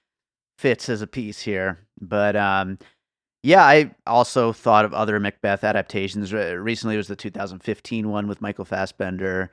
fits 0.58 0.88
as 0.88 1.02
a 1.02 1.06
piece 1.06 1.40
here. 1.40 1.80
But 2.00 2.36
um, 2.36 2.78
yeah, 3.42 3.64
I 3.64 3.94
also 4.06 4.52
thought 4.52 4.84
of 4.84 4.94
other 4.94 5.18
Macbeth 5.18 5.64
adaptations. 5.64 6.32
Re- 6.32 6.54
Recently, 6.54 6.96
was 6.96 7.08
the 7.08 7.16
2015 7.16 8.08
one 8.08 8.28
with 8.28 8.40
Michael 8.40 8.64
Fassbender. 8.64 9.50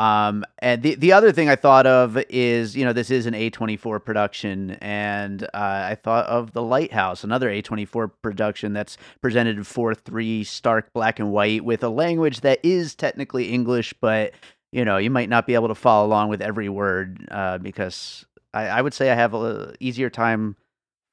Um, 0.00 0.46
and 0.60 0.82
the 0.82 0.94
the 0.94 1.12
other 1.12 1.30
thing 1.30 1.50
I 1.50 1.56
thought 1.56 1.86
of 1.86 2.16
is, 2.30 2.74
you 2.74 2.86
know, 2.86 2.94
this 2.94 3.10
is 3.10 3.26
an 3.26 3.34
A24 3.34 4.02
production, 4.02 4.70
and 4.80 5.42
uh, 5.42 5.48
I 5.52 5.94
thought 5.94 6.24
of 6.24 6.52
The 6.52 6.62
Lighthouse, 6.62 7.22
another 7.22 7.50
A24 7.50 8.10
production 8.22 8.72
that's 8.72 8.96
presented 9.20 9.58
in 9.58 9.64
4 9.64 9.94
3 9.94 10.42
stark 10.44 10.90
black 10.94 11.18
and 11.18 11.30
white 11.30 11.66
with 11.66 11.84
a 11.84 11.90
language 11.90 12.40
that 12.40 12.60
is 12.62 12.94
technically 12.94 13.50
English, 13.50 13.92
but, 14.00 14.32
you 14.72 14.86
know, 14.86 14.96
you 14.96 15.10
might 15.10 15.28
not 15.28 15.46
be 15.46 15.52
able 15.52 15.68
to 15.68 15.74
follow 15.74 16.06
along 16.06 16.30
with 16.30 16.40
every 16.40 16.70
word 16.70 17.28
uh, 17.30 17.58
because 17.58 18.24
I, 18.54 18.68
I 18.68 18.80
would 18.80 18.94
say 18.94 19.10
I 19.10 19.14
have 19.16 19.34
a 19.34 19.74
easier 19.80 20.08
time 20.08 20.56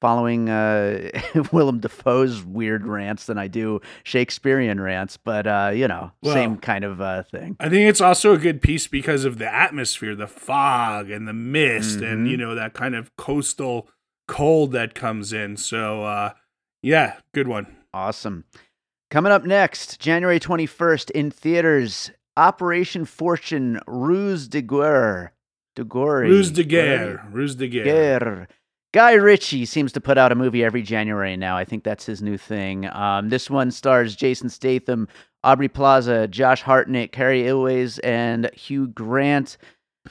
following 0.00 0.48
uh, 0.48 1.10
Willem 1.52 1.80
Dafoe's 1.80 2.42
weird 2.44 2.86
rants 2.86 3.26
than 3.26 3.38
I 3.38 3.48
do 3.48 3.80
Shakespearean 4.04 4.80
rants, 4.80 5.16
but 5.16 5.46
uh, 5.46 5.70
you 5.74 5.88
know, 5.88 6.12
Well, 6.22 6.34
same 6.34 6.56
kind 6.58 6.84
of 6.84 7.00
uh, 7.00 7.22
thing. 7.24 7.56
I 7.60 7.68
think 7.68 7.88
it's 7.88 8.00
also 8.00 8.32
a 8.32 8.38
good 8.38 8.60
piece 8.62 8.86
because 8.86 9.24
of 9.24 9.38
the 9.38 9.52
atmosphere, 9.52 10.14
the 10.14 10.26
fog 10.26 11.10
and 11.10 11.26
the 11.26 11.32
mist, 11.32 12.00
and 12.00 12.26
Mhm. 12.26 12.30
you 12.30 12.36
know 12.36 12.54
that 12.54 12.74
kind 12.74 12.94
of 12.94 13.14
coastal 13.16 13.88
cold 14.26 14.72
that 14.72 14.94
comes 14.94 15.32
in. 15.32 15.56
So, 15.56 16.04
uh, 16.04 16.32
yeah, 16.82 17.16
good 17.32 17.48
one. 17.48 17.66
Awesome. 17.94 18.44
Coming 19.10 19.32
up 19.32 19.44
next, 19.44 19.98
January 20.00 20.38
21st 20.38 21.10
in 21.12 21.30
theaters, 21.30 22.10
Operation 22.36 23.04
Fortune, 23.06 23.80
Ruse 23.86 24.46
de 24.48 24.60
Guerre. 24.60 25.32
De 25.74 25.82
Guerre. 25.84 26.22
Ruse 26.24 26.50
de 26.50 26.64
guerre, 26.64 27.24
ruse 27.32 27.54
de 27.54 27.68
guerre. 27.68 27.84
Guerre. 27.84 28.48
Guy 28.92 29.12
Ritchie 29.12 29.66
seems 29.66 29.92
to 29.92 30.00
put 30.00 30.16
out 30.16 30.32
a 30.32 30.34
movie 30.34 30.64
every 30.64 30.82
January 30.82 31.36
now. 31.36 31.56
I 31.56 31.64
think 31.64 31.84
that's 31.84 32.06
his 32.06 32.22
new 32.22 32.38
thing. 32.38 32.88
Um, 32.92 33.28
this 33.28 33.50
one 33.50 33.70
stars 33.70 34.16
Jason 34.16 34.48
Statham, 34.48 35.08
Aubrey 35.44 35.68
Plaza, 35.68 36.26
Josh 36.26 36.62
Hartnett, 36.62 37.12
Cary 37.12 37.46
Elwes, 37.46 37.98
and 37.98 38.50
Hugh 38.54 38.88
Grant. 38.88 39.58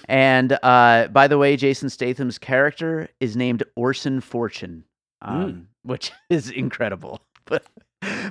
And 0.08 0.60
uh, 0.62 1.08
by 1.12 1.28
the 1.28 1.40
way, 1.40 1.58
Jason 1.58 1.90
Statham's 1.90 2.38
character 2.38 3.10
is 3.20 3.36
named 3.36 3.64
Orson 3.76 4.22
Fortune, 4.22 4.84
um, 5.24 5.68
which 5.84 6.12
is 6.30 6.52
incredible. 6.52 7.22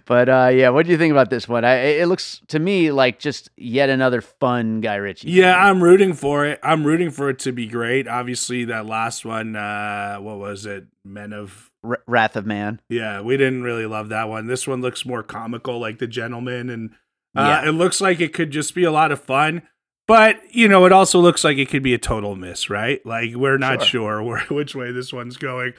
But 0.04 0.28
uh, 0.28 0.50
yeah, 0.52 0.68
what 0.68 0.86
do 0.86 0.92
you 0.92 0.98
think 0.98 1.10
about 1.10 1.30
this 1.30 1.48
one? 1.48 1.64
I, 1.64 1.74
it 1.74 2.06
looks 2.06 2.40
to 2.48 2.58
me 2.58 2.92
like 2.92 3.18
just 3.18 3.50
yet 3.56 3.88
another 3.90 4.20
fun 4.20 4.80
Guy 4.80 4.96
Ritchie. 4.96 5.30
Yeah, 5.30 5.46
movie. 5.52 5.58
I'm 5.58 5.82
rooting 5.82 6.12
for 6.12 6.46
it. 6.46 6.60
I'm 6.62 6.84
rooting 6.86 7.10
for 7.10 7.28
it 7.30 7.38
to 7.40 7.52
be 7.52 7.66
great. 7.66 8.06
Obviously, 8.06 8.64
that 8.66 8.86
last 8.86 9.24
one, 9.24 9.56
uh, 9.56 10.18
what 10.18 10.38
was 10.38 10.66
it? 10.66 10.86
Men 11.04 11.32
of 11.32 11.70
R- 11.82 12.02
Wrath 12.06 12.36
of 12.36 12.46
Man. 12.46 12.80
Yeah, 12.88 13.20
we 13.22 13.36
didn't 13.36 13.62
really 13.64 13.86
love 13.86 14.08
that 14.10 14.28
one. 14.28 14.46
This 14.46 14.66
one 14.68 14.80
looks 14.82 15.04
more 15.04 15.22
comical, 15.24 15.80
like 15.80 15.98
The 15.98 16.06
Gentleman, 16.06 16.70
and 16.70 16.90
uh, 17.36 17.60
Yeah. 17.64 17.68
it 17.68 17.72
looks 17.72 18.00
like 18.00 18.20
it 18.20 18.32
could 18.32 18.50
just 18.52 18.74
be 18.74 18.84
a 18.84 18.92
lot 18.92 19.10
of 19.10 19.20
fun. 19.20 19.62
But 20.06 20.38
you 20.54 20.68
know, 20.68 20.84
it 20.86 20.92
also 20.92 21.18
looks 21.18 21.42
like 21.42 21.58
it 21.58 21.68
could 21.68 21.82
be 21.82 21.94
a 21.94 21.98
total 21.98 22.36
miss, 22.36 22.70
right? 22.70 23.04
Like 23.04 23.34
we're 23.34 23.58
not 23.58 23.82
sure, 23.82 24.22
where, 24.22 24.40
which 24.42 24.76
way 24.76 24.92
this 24.92 25.12
one's 25.12 25.36
going. 25.36 25.72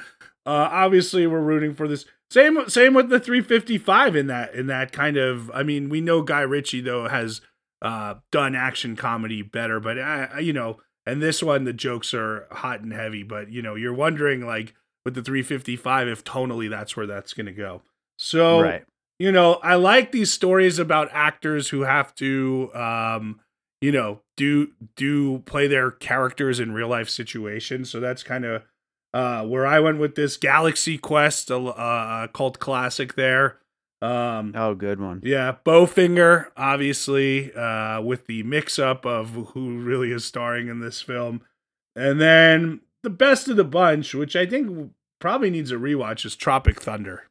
Uh, 0.45 0.67
obviously, 0.71 1.27
we're 1.27 1.39
rooting 1.41 1.73
for 1.73 1.87
this. 1.87 2.05
Same, 2.29 2.69
same 2.69 2.93
with 2.93 3.09
the 3.09 3.19
355 3.19 4.15
in 4.15 4.27
that 4.27 4.53
in 4.53 4.67
that 4.67 4.91
kind 4.91 5.17
of. 5.17 5.49
I 5.51 5.63
mean, 5.63 5.89
we 5.89 6.01
know 6.01 6.21
Guy 6.21 6.41
Ritchie 6.41 6.81
though 6.81 7.07
has 7.07 7.41
uh, 7.81 8.15
done 8.31 8.55
action 8.55 8.95
comedy 8.95 9.41
better, 9.41 9.79
but 9.79 9.97
uh, 9.97 10.27
you 10.39 10.51
know, 10.51 10.77
and 11.05 11.21
this 11.21 11.41
one 11.41 11.63
the 11.63 11.73
jokes 11.73 12.13
are 12.13 12.47
hot 12.51 12.81
and 12.81 12.91
heavy. 12.91 13.23
But 13.23 13.49
you 13.49 13.61
know, 13.61 13.75
you're 13.75 13.93
wondering 13.93 14.45
like 14.45 14.73
with 15.05 15.15
the 15.15 15.23
355 15.23 16.09
if 16.09 16.23
tonally 16.25 16.69
that's 16.69 16.97
where 16.97 17.07
that's 17.07 17.33
going 17.33 17.45
to 17.45 17.53
go. 17.53 17.81
So 18.19 18.59
right. 18.59 18.83
you 19.19 19.31
know, 19.31 19.53
I 19.63 19.75
like 19.75 20.11
these 20.11 20.33
stories 20.33 20.79
about 20.79 21.07
actors 21.13 21.69
who 21.69 21.81
have 21.81 22.13
to, 22.15 22.71
um, 22.73 23.39
you 23.79 23.93
know, 23.93 24.19
do 24.35 24.71
do 24.97 25.39
play 25.39 25.67
their 25.67 25.91
characters 25.91 26.59
in 26.59 26.73
real 26.73 26.89
life 26.89 27.09
situations. 27.09 27.89
So 27.89 28.01
that's 28.01 28.21
kind 28.21 28.43
of 28.43 28.63
uh, 29.13 29.43
where 29.45 29.65
I 29.65 29.79
went 29.79 29.99
with 29.99 30.15
this 30.15 30.37
Galaxy 30.37 30.97
Quest, 30.97 31.49
a, 31.49 31.55
a 31.57 32.29
cult 32.33 32.59
classic. 32.59 33.15
There, 33.15 33.57
um, 34.01 34.53
Oh, 34.55 34.75
good 34.75 34.99
one. 34.99 35.21
yeah, 35.23 35.55
Bowfinger, 35.65 36.47
obviously, 36.55 37.53
uh, 37.53 38.01
with 38.01 38.27
the 38.27 38.43
mix 38.43 38.77
up 38.79 39.05
of 39.05 39.29
who 39.53 39.79
really 39.79 40.11
is 40.11 40.23
starring 40.25 40.67
in 40.67 40.79
this 40.81 41.01
film. 41.01 41.41
And 41.95 42.21
then 42.21 42.81
the 43.03 43.09
best 43.09 43.47
of 43.47 43.55
the 43.57 43.63
bunch, 43.63 44.13
which 44.13 44.35
I 44.35 44.45
think 44.45 44.91
probably 45.19 45.49
needs 45.49 45.71
a 45.71 45.75
rewatch, 45.75 46.25
is 46.25 46.35
Tropic 46.35 46.79
Thunder. 46.81 47.23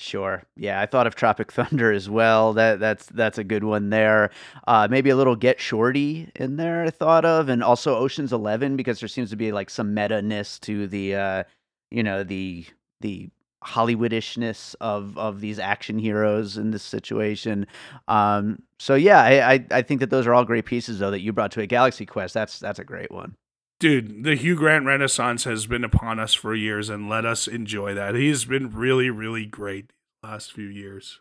Sure. 0.00 0.44
Yeah, 0.56 0.80
I 0.80 0.86
thought 0.86 1.08
of 1.08 1.16
Tropic 1.16 1.50
Thunder 1.52 1.90
as 1.92 2.08
well. 2.08 2.52
That 2.52 2.78
that's 2.78 3.06
that's 3.06 3.38
a 3.38 3.44
good 3.44 3.64
one 3.64 3.90
there. 3.90 4.30
Uh, 4.66 4.86
maybe 4.88 5.10
a 5.10 5.16
little 5.16 5.34
Get 5.36 5.60
Shorty 5.60 6.30
in 6.36 6.56
there. 6.56 6.84
I 6.84 6.90
thought 6.90 7.24
of, 7.24 7.48
and 7.48 7.62
also 7.64 7.96
Ocean's 7.96 8.32
Eleven 8.32 8.76
because 8.76 9.00
there 9.00 9.08
seems 9.08 9.30
to 9.30 9.36
be 9.36 9.50
like 9.50 9.70
some 9.70 9.94
meta 9.94 10.22
ness 10.22 10.58
to 10.60 10.86
the, 10.86 11.14
uh, 11.16 11.44
you 11.90 12.02
know, 12.04 12.22
the 12.22 12.64
the 13.00 13.28
Hollywoodishness 13.64 14.76
of 14.80 15.18
of 15.18 15.40
these 15.40 15.58
action 15.58 15.98
heroes 15.98 16.56
in 16.56 16.70
this 16.70 16.84
situation. 16.84 17.66
Um, 18.06 18.62
so 18.78 18.94
yeah, 18.94 19.20
I, 19.22 19.54
I 19.54 19.66
I 19.72 19.82
think 19.82 19.98
that 20.00 20.10
those 20.10 20.28
are 20.28 20.34
all 20.34 20.44
great 20.44 20.64
pieces 20.64 21.00
though 21.00 21.10
that 21.10 21.20
you 21.22 21.32
brought 21.32 21.50
to 21.52 21.60
a 21.60 21.66
Galaxy 21.66 22.06
Quest. 22.06 22.34
That's 22.34 22.60
that's 22.60 22.78
a 22.78 22.84
great 22.84 23.10
one. 23.10 23.34
Dude, 23.80 24.24
the 24.24 24.34
Hugh 24.34 24.56
Grant 24.56 24.86
renaissance 24.86 25.44
has 25.44 25.66
been 25.66 25.84
upon 25.84 26.18
us 26.18 26.34
for 26.34 26.52
years 26.52 26.88
and 26.88 27.08
let 27.08 27.24
us 27.24 27.46
enjoy 27.46 27.94
that. 27.94 28.16
He's 28.16 28.44
been 28.44 28.70
really, 28.72 29.08
really 29.08 29.46
great 29.46 29.92
last 30.20 30.52
few 30.52 30.66
years. 30.66 31.20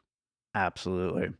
Absolutely. 0.55 1.33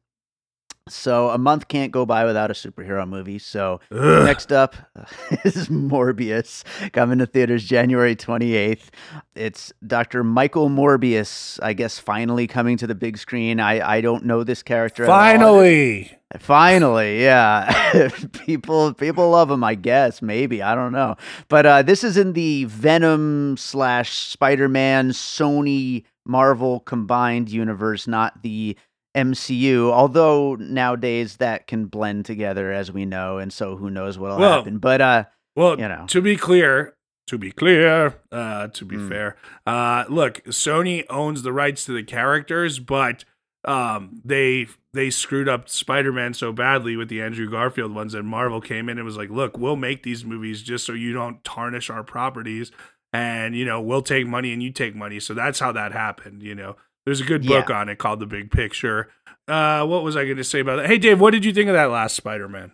So 0.90 1.30
a 1.30 1.38
month 1.38 1.68
can't 1.68 1.92
go 1.92 2.06
by 2.06 2.26
without 2.26 2.52
a 2.52 2.54
superhero 2.54 3.08
movie. 3.08 3.40
So 3.40 3.80
Ugh. 3.92 4.26
Next 4.26 4.52
up 4.52 4.76
is 5.44 5.68
Morbius, 5.70 6.64
coming 6.92 7.20
to 7.20 7.26
theaters 7.26 7.66
January 7.66 8.16
28th. 8.16 8.90
It's 9.36 9.74
Dr. 9.86 10.24
Michael 10.24 10.70
Morbius, 10.70 11.60
I 11.62 11.74
guess, 11.74 12.00
finally 12.00 12.48
coming 12.48 12.78
to 12.78 12.88
the 12.88 12.96
big 12.96 13.18
screen. 13.18 13.60
I, 13.60 13.98
I 13.98 14.02
don't 14.02 14.26
know 14.26 14.44
this 14.44 14.64
character. 14.64 15.04
at 15.04 15.10
all. 15.10 15.16
Finally. 15.16 16.12
Finally, 16.40 17.24
yeah. 17.24 18.10
people 18.46 18.94
people 18.94 19.30
love 19.30 19.50
him, 19.50 19.64
I 19.64 19.76
guess. 19.76 20.22
Maybe. 20.22 20.62
I 20.62 20.76
don't 20.76 20.92
know. 20.92 21.16
But 21.48 21.66
uh, 21.66 21.82
this 21.84 22.04
is 22.04 22.18
in 22.18 22.34
the 22.34 22.66
Venom 22.66 23.56
slash 23.58 24.12
Spider 24.12 24.68
Man 24.68 25.12
Sony 25.12 26.04
Marvel 26.26 26.82
combined 26.82 27.50
universe, 27.50 28.08
not 28.08 28.44
the 28.44 28.78
MCU. 29.18 29.92
Although 29.92 30.56
nowadays 30.56 31.38
that 31.38 31.68
can 31.68 31.86
blend 31.86 32.26
together, 32.26 32.72
as 32.72 32.92
we 32.92 33.06
know, 33.06 33.40
and 33.40 33.52
so 33.52 33.76
who 33.76 33.90
knows 33.90 34.18
what'll 34.20 34.38
Well, 34.38 34.58
happen. 34.60 34.78
But 34.78 35.02
uh, 35.02 35.24
Well, 35.56 35.80
You 35.80 35.88
know. 35.88 36.06
to 36.08 36.22
be 36.22 36.38
clear, 36.38 36.94
to 37.26 37.38
be 37.38 37.52
clear, 37.52 38.14
uh, 38.32 38.68
to 38.68 38.86
be 38.86 38.96
Mm. 38.96 39.10
fair, 39.10 39.36
uh, 39.66 40.06
look, 40.08 40.44
Sony 40.46 41.04
owns 41.10 41.42
the 41.42 41.52
rights 41.52 41.84
to 41.86 41.94
the 41.94 42.04
characters, 42.04 42.80
but 42.80 43.26
um, 43.66 44.22
they 44.24 44.68
they 44.94 45.10
screwed 45.10 45.50
up 45.50 45.68
Spider-Man 45.68 46.34
so 46.34 46.52
badly 46.54 46.96
with 46.96 47.10
the 47.10 47.22
Andrew 47.22 47.50
Garfield 47.50 47.94
ones, 47.94 48.14
and 48.14 48.26
Marvel 48.28 48.62
came 48.62 48.88
in 48.88 48.98
and 48.98 49.06
was 49.06 49.18
like, 49.18 49.30
"Look, 49.30 49.58
we'll 49.58 49.76
make 49.76 50.04
these 50.04 50.24
movies 50.24 50.62
just 50.62 50.86
so 50.86 50.94
you 50.94 51.12
don't 51.12 51.44
tarnish 51.44 51.90
our 51.90 52.04
properties, 52.04 52.72
and 53.12 53.56
you 53.56 53.66
know 53.66 53.82
we'll 53.82 54.02
take 54.04 54.26
money 54.28 54.54
and 54.54 54.64
you 54.64 54.72
take 54.72 54.96
money." 54.96 55.20
So 55.20 55.34
that's 55.34 55.60
how 55.60 55.72
that 55.74 55.92
happened. 55.92 56.44
You 56.44 56.56
know, 56.56 56.76
there's 57.08 57.22
a 57.22 57.26
good 57.26 57.48
book 57.48 57.70
on 57.70 57.88
it 57.88 57.98
called 57.98 58.20
The 58.20 58.26
Big 58.26 58.52
Picture. 58.52 59.10
Uh, 59.48 59.86
what 59.86 60.04
was 60.04 60.18
I 60.18 60.26
going 60.26 60.38
to 60.38 60.44
say 60.44 60.60
about 60.60 60.76
that? 60.76 60.88
Hey, 60.88 60.98
Dave, 60.98 61.20
what 61.20 61.32
did 61.32 61.46
you 61.46 61.54
think 61.54 61.70
of 61.70 61.74
that 61.74 61.90
last 61.90 62.18
Spider-Man? 62.18 62.74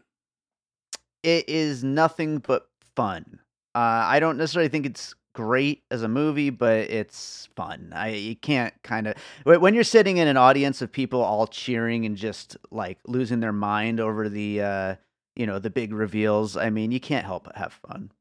it 1.24 1.48
is 1.48 1.84
nothing 1.84 2.40
but 2.40 2.68
fun. 2.96 3.40
Uh, 3.74 4.04
I 4.06 4.20
don't 4.20 4.38
necessarily 4.38 4.70
think 4.70 4.86
it's 4.86 5.16
great 5.34 5.84
as 5.90 6.04
a 6.04 6.08
movie, 6.08 6.52
but 6.52 6.90
it's 6.92 7.48
fun. 7.56 7.92
I 7.96 8.10
you 8.10 8.36
can't 8.36 8.74
kind 8.84 9.08
of 9.08 9.16
when 9.46 9.74
you're 9.74 9.84
sitting 9.84 10.18
in 10.18 10.28
an 10.28 10.38
audience 10.38 10.82
of 10.82 10.92
people 10.92 11.22
all 11.22 11.48
cheering 11.48 12.06
and 12.06 12.16
just 12.16 12.58
like 12.70 13.00
losing 13.08 13.40
their 13.40 13.54
mind 13.54 14.00
over 14.00 14.30
the 14.30 14.62
uh, 14.62 14.96
you 15.36 15.48
know 15.48 15.58
the 15.58 15.72
big 15.72 15.94
reveals. 15.94 16.56
I 16.56 16.70
mean, 16.70 16.92
you 16.92 17.00
can't 17.00 17.26
help 17.26 17.46
but 17.46 17.56
have 17.56 17.74
fun. 17.88 18.12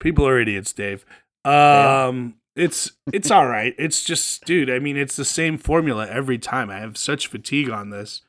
People 0.00 0.26
are 0.26 0.38
idiots, 0.38 0.72
Dave. 0.72 1.04
Um, 1.44 2.36
it's 2.56 2.92
it's 3.12 3.30
all 3.30 3.46
right. 3.46 3.74
It's 3.78 4.04
just, 4.04 4.44
dude. 4.44 4.70
I 4.70 4.78
mean, 4.78 4.96
it's 4.96 5.16
the 5.16 5.24
same 5.24 5.58
formula 5.58 6.06
every 6.08 6.38
time. 6.38 6.70
I 6.70 6.80
have 6.80 6.96
such 6.96 7.26
fatigue 7.26 7.70
on 7.70 7.90
this, 7.90 8.22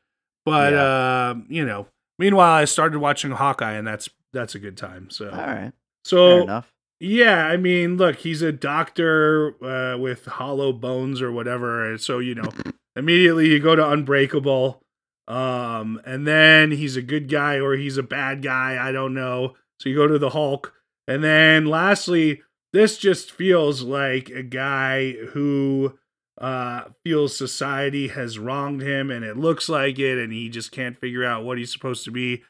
but 0.46 0.74
um, 0.74 1.46
you 1.50 1.66
know. 1.66 1.88
Meanwhile, 2.20 2.54
I 2.54 2.66
started 2.66 3.00
watching 3.00 3.32
Hawkeye, 3.32 3.74
and 3.74 3.88
that's 3.88 4.08
that's 4.34 4.56
a 4.56 4.60
good 4.60 4.78
time. 4.78 5.10
So, 5.10 5.30
All 5.30 5.38
right, 5.38 5.72
so 6.06 6.64
yeah, 7.00 7.48
I 7.48 7.58
mean, 7.58 7.98
look, 7.98 8.18
he's 8.18 8.42
a 8.42 8.52
doctor 8.52 9.56
uh, 9.64 9.98
with 9.98 10.26
hollow 10.26 10.72
bones 10.72 11.22
or 11.22 11.32
whatever. 11.32 11.98
So 11.98 12.20
you 12.20 12.36
know, 12.36 12.50
immediately 12.96 13.50
you 13.50 13.60
go 13.60 13.76
to 13.76 13.90
Unbreakable, 13.90 14.82
um, 15.28 16.00
and 16.06 16.26
then 16.28 16.72
he's 16.72 16.96
a 16.96 17.02
good 17.02 17.30
guy 17.30 17.60
or 17.60 17.76
he's 17.76 17.98
a 17.98 18.04
bad 18.04 18.42
guy. 18.42 18.78
I 18.80 18.92
don't 18.92 19.14
know. 19.14 19.56
So 19.80 19.90
you 19.90 19.96
go 19.96 20.08
to 20.08 20.20
the 20.20 20.30
Hulk, 20.30 20.74
and 21.08 21.24
then 21.24 21.66
lastly, 21.66 22.42
this 22.74 22.98
just 22.98 23.32
feels 23.32 23.84
like 23.84 24.30
a 24.30 24.44
guy 24.44 25.12
who 25.34 25.98
uh 26.40 26.86
feels 27.04 27.38
society 27.38 28.08
has 28.10 28.40
wronged 28.40 28.82
him 28.82 29.12
and 29.12 29.24
it 29.24 29.38
looks 29.38 29.70
like 29.70 30.00
it 30.00 30.18
and 30.18 30.34
he 30.34 30.50
just 30.50 30.72
can't 30.72 30.98
figure 31.00 31.24
out 31.24 31.44
what 31.44 31.58
he's 31.60 31.72
supposed 31.72 32.04
to 32.04 32.12
be 32.12 32.42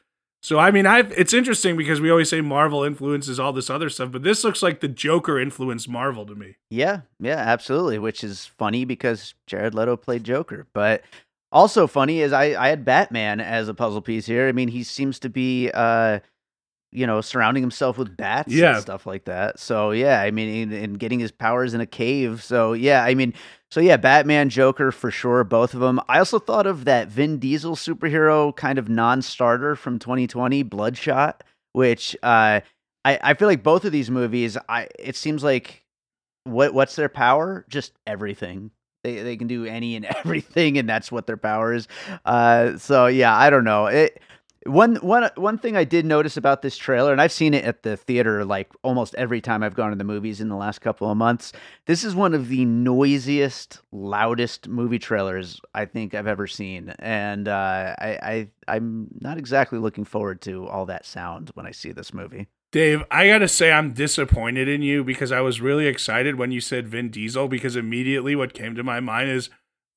So 0.42 0.58
I 0.58 0.70
mean, 0.70 0.86
I've 0.86 1.12
it's 1.12 1.32
interesting 1.34 1.76
because 1.76 2.00
we 2.00 2.10
always 2.10 2.28
say 2.30 2.40
Marvel 2.40 2.82
influences 2.84 3.38
all 3.40 3.52
this 3.52 3.70
other 3.70 3.88
stuff, 3.90 4.10
but 4.12 4.22
this 4.22 4.42
looks 4.44 4.62
like 4.62 4.80
the 4.80 4.88
Joker 4.88 5.38
influenced 5.38 5.88
Marvel 5.88 6.26
to 6.26 6.34
me. 6.34 6.56
Yeah, 6.70 7.02
yeah, 7.20 7.36
absolutely. 7.38 7.98
Which 7.98 8.22
is 8.24 8.46
funny 8.46 8.84
because 8.84 9.34
Jared 9.46 9.74
Leto 9.74 9.96
played 9.96 10.24
Joker, 10.24 10.66
but 10.74 11.02
also 11.52 11.86
funny 11.86 12.20
is 12.20 12.32
I 12.32 12.54
I 12.62 12.68
had 12.68 12.84
Batman 12.84 13.40
as 13.40 13.68
a 13.68 13.74
puzzle 13.74 14.02
piece 14.02 14.26
here. 14.26 14.48
I 14.48 14.52
mean, 14.52 14.68
he 14.68 14.82
seems 14.82 15.18
to 15.20 15.28
be 15.30 15.70
uh 15.72 16.20
you 16.94 17.06
know 17.06 17.20
surrounding 17.20 17.62
himself 17.62 17.98
with 17.98 18.16
bats 18.16 18.52
Yeah. 18.52 18.74
and 18.74 18.82
stuff 18.82 19.06
like 19.06 19.24
that. 19.26 19.58
So 19.58 19.90
yeah, 19.90 20.20
I 20.20 20.30
mean, 20.30 20.72
and, 20.72 20.98
getting 20.98 21.20
his 21.20 21.32
powers 21.32 21.74
in 21.74 21.80
a 21.80 21.86
cave. 21.86 22.42
So 22.42 22.72
yeah, 22.72 23.04
I 23.04 23.14
mean, 23.14 23.34
so 23.70 23.80
yeah, 23.80 23.96
Batman, 23.96 24.48
Joker 24.48 24.92
for 24.92 25.10
sure, 25.10 25.44
both 25.44 25.74
of 25.74 25.80
them. 25.80 26.00
I 26.08 26.18
also 26.18 26.38
thought 26.38 26.66
of 26.66 26.84
that 26.84 27.08
Vin 27.08 27.38
Diesel 27.38 27.74
superhero 27.76 28.54
kind 28.56 28.78
of 28.78 28.88
non-starter 28.88 29.74
from 29.76 29.98
2020, 29.98 30.62
Bloodshot, 30.62 31.42
which 31.72 32.16
uh 32.22 32.60
I 33.04 33.18
I 33.22 33.34
feel 33.34 33.48
like 33.48 33.62
both 33.62 33.84
of 33.84 33.92
these 33.92 34.10
movies, 34.10 34.56
I 34.68 34.88
it 34.98 35.16
seems 35.16 35.42
like 35.44 35.84
what 36.44 36.74
what's 36.74 36.96
their 36.96 37.08
power? 37.08 37.64
Just 37.68 37.92
everything. 38.06 38.70
They 39.02 39.18
they 39.22 39.36
can 39.36 39.48
do 39.48 39.64
any 39.66 39.96
and 39.96 40.04
everything, 40.24 40.78
and 40.78 40.88
that's 40.88 41.10
what 41.12 41.26
their 41.26 41.36
power 41.36 41.72
is. 41.74 41.88
Uh, 42.24 42.78
so 42.78 43.06
yeah, 43.06 43.36
I 43.36 43.50
don't 43.50 43.64
know. 43.64 43.86
It 43.86 44.20
one 44.66 44.96
one 44.96 45.30
one 45.36 45.58
thing 45.58 45.76
I 45.76 45.84
did 45.84 46.04
notice 46.04 46.36
about 46.36 46.62
this 46.62 46.76
trailer, 46.76 47.12
and 47.12 47.20
I've 47.20 47.32
seen 47.32 47.54
it 47.54 47.64
at 47.64 47.82
the 47.82 47.96
theater 47.96 48.44
like 48.44 48.70
almost 48.82 49.14
every 49.16 49.40
time 49.40 49.62
I've 49.62 49.74
gone 49.74 49.90
to 49.90 49.96
the 49.96 50.04
movies 50.04 50.40
in 50.40 50.48
the 50.48 50.56
last 50.56 50.80
couple 50.80 51.10
of 51.10 51.16
months. 51.16 51.52
This 51.86 52.04
is 52.04 52.14
one 52.14 52.34
of 52.34 52.48
the 52.48 52.64
noisiest, 52.64 53.80
loudest 53.92 54.68
movie 54.68 54.98
trailers 54.98 55.60
I 55.74 55.84
think 55.84 56.14
I've 56.14 56.26
ever 56.26 56.46
seen, 56.46 56.94
and 56.98 57.48
uh, 57.48 57.94
I, 57.98 58.18
I 58.22 58.48
I'm 58.76 59.08
not 59.20 59.38
exactly 59.38 59.78
looking 59.78 60.04
forward 60.04 60.40
to 60.42 60.66
all 60.66 60.86
that 60.86 61.04
sound 61.04 61.50
when 61.54 61.66
I 61.66 61.70
see 61.70 61.92
this 61.92 62.14
movie. 62.14 62.48
Dave, 62.72 63.04
I 63.08 63.28
gotta 63.28 63.46
say 63.46 63.70
I'm 63.70 63.92
disappointed 63.92 64.66
in 64.66 64.82
you 64.82 65.04
because 65.04 65.30
I 65.30 65.40
was 65.40 65.60
really 65.60 65.86
excited 65.86 66.36
when 66.36 66.50
you 66.50 66.60
said 66.60 66.88
Vin 66.88 67.08
Diesel 67.08 67.46
because 67.46 67.76
immediately 67.76 68.34
what 68.34 68.52
came 68.52 68.74
to 68.74 68.82
my 68.82 68.98
mind 68.98 69.30
is 69.30 69.48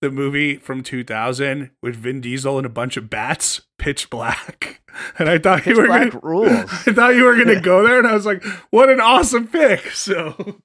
the 0.02 0.12
movie 0.12 0.58
from 0.58 0.84
2000 0.84 1.72
with 1.82 1.96
Vin 1.96 2.22
Diesel 2.22 2.58
and 2.58 2.66
a 2.66 2.70
bunch 2.70 2.98
of 2.98 3.10
bats, 3.10 3.62
Pitch 3.78 4.10
Black, 4.10 4.82
and 5.20 5.30
I 5.30 5.38
thought 5.38 5.64
Pitch 5.64 5.76
you 5.76 5.82
were 5.82 5.88
Black 5.88 6.12
gonna, 6.12 6.20
rules. 6.24 6.50
I 6.88 6.94
thought 6.94 7.16
you 7.16 7.24
were 7.24 7.36
gonna 7.36 7.60
go 7.62 7.86
there, 7.86 7.98
and 8.00 8.08
I 8.08 8.14
was 8.14 8.26
like, 8.26 8.44
what 8.70 8.90
an 8.90 9.00
awesome 9.00 9.48
pick! 9.48 9.92
So 9.98 10.62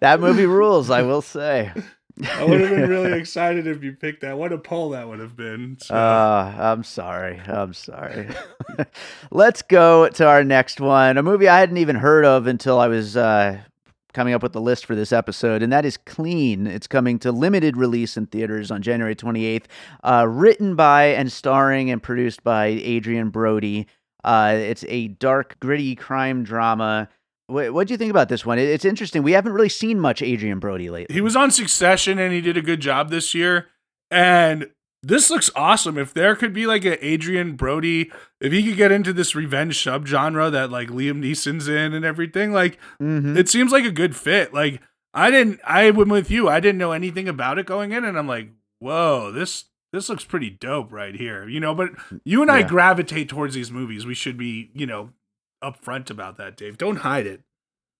That 0.00 0.20
movie 0.20 0.46
rules, 0.46 0.90
I 0.90 1.02
will 1.02 1.22
say. 1.22 1.72
I 2.30 2.44
would 2.44 2.60
have 2.60 2.70
been 2.70 2.90
really 2.90 3.18
excited 3.18 3.66
if 3.66 3.82
you 3.82 3.92
picked 3.94 4.20
that. 4.20 4.36
What 4.36 4.52
a 4.52 4.58
poll 4.58 4.90
that 4.90 5.08
would 5.08 5.18
have 5.18 5.34
been. 5.34 5.78
So. 5.80 5.94
Uh, 5.94 6.54
I'm 6.58 6.84
sorry. 6.84 7.40
I'm 7.46 7.72
sorry. 7.72 8.28
Let's 9.30 9.62
go 9.62 10.08
to 10.10 10.26
our 10.26 10.44
next 10.44 10.78
one. 10.78 11.16
A 11.16 11.22
movie 11.22 11.48
I 11.48 11.58
hadn't 11.58 11.78
even 11.78 11.96
heard 11.96 12.26
of 12.26 12.46
until 12.46 12.78
I 12.78 12.88
was 12.88 13.16
uh, 13.16 13.60
coming 14.12 14.34
up 14.34 14.42
with 14.42 14.52
the 14.52 14.60
list 14.60 14.86
for 14.86 14.94
this 14.94 15.12
episode, 15.12 15.62
and 15.62 15.72
that 15.72 15.84
is 15.84 15.96
Clean. 15.96 16.66
It's 16.66 16.86
coming 16.86 17.18
to 17.20 17.32
limited 17.32 17.76
release 17.76 18.16
in 18.16 18.26
theaters 18.26 18.70
on 18.70 18.82
January 18.82 19.14
28th. 19.16 19.64
Uh, 20.04 20.26
written 20.28 20.76
by 20.76 21.04
and 21.04 21.30
starring 21.30 21.90
and 21.90 22.02
produced 22.02 22.42
by 22.44 22.66
Adrien 22.66 23.30
Brody. 23.30 23.86
Uh, 24.24 24.54
it's 24.56 24.84
a 24.88 25.08
dark, 25.08 25.56
gritty 25.60 25.94
crime 25.96 26.44
drama. 26.44 27.08
What 27.48 27.86
do 27.86 27.92
you 27.92 27.98
think 27.98 28.10
about 28.10 28.28
this 28.28 28.46
one? 28.46 28.58
It's 28.58 28.84
interesting. 28.84 29.22
We 29.22 29.32
haven't 29.32 29.52
really 29.52 29.68
seen 29.68 30.00
much 30.00 30.22
Adrien 30.22 30.58
Brody 30.58 30.88
lately. 30.88 31.12
he 31.14 31.20
was 31.20 31.36
on 31.36 31.50
Succession 31.50 32.18
and 32.18 32.32
he 32.32 32.40
did 32.40 32.56
a 32.56 32.62
good 32.62 32.80
job 32.80 33.10
this 33.10 33.34
year. 33.34 33.66
And 34.10 34.70
this 35.02 35.30
looks 35.30 35.50
awesome. 35.56 35.98
If 35.98 36.14
there 36.14 36.36
could 36.36 36.52
be 36.52 36.66
like 36.66 36.84
an 36.84 36.98
Adrien 37.02 37.56
Brody, 37.56 38.10
if 38.40 38.52
he 38.52 38.62
could 38.62 38.76
get 38.76 38.92
into 38.92 39.12
this 39.12 39.34
revenge 39.34 39.82
subgenre 39.82 40.50
that 40.52 40.70
like 40.70 40.88
Liam 40.88 41.22
Neeson's 41.22 41.68
in 41.68 41.92
and 41.92 42.04
everything, 42.04 42.52
like 42.52 42.78
Mhm. 43.00 43.36
it 43.36 43.48
seems 43.48 43.72
like 43.72 43.84
a 43.84 43.90
good 43.90 44.14
fit. 44.16 44.54
Like 44.54 44.80
I 45.14 45.30
didn't, 45.30 45.60
I 45.66 45.90
went 45.90 46.10
with 46.10 46.30
you. 46.30 46.48
I 46.48 46.60
didn't 46.60 46.78
know 46.78 46.92
anything 46.92 47.28
about 47.28 47.58
it 47.58 47.66
going 47.66 47.92
in, 47.92 48.04
and 48.04 48.18
I'm 48.18 48.28
like, 48.28 48.48
whoa, 48.78 49.30
this 49.32 49.64
this 49.92 50.08
looks 50.08 50.24
pretty 50.24 50.48
dope 50.48 50.90
right 50.90 51.14
here. 51.14 51.46
You 51.46 51.60
know, 51.60 51.74
but 51.74 51.90
you 52.24 52.40
and 52.40 52.50
I 52.50 52.62
gravitate 52.62 53.28
towards 53.28 53.54
these 53.54 53.70
movies. 53.70 54.06
We 54.06 54.14
should 54.14 54.38
be, 54.38 54.70
you 54.74 54.86
know, 54.86 55.10
upfront 55.62 56.10
about 56.10 56.38
that, 56.38 56.56
Dave. 56.56 56.78
Don't 56.78 56.96
hide 56.96 57.26
it. 57.26 57.42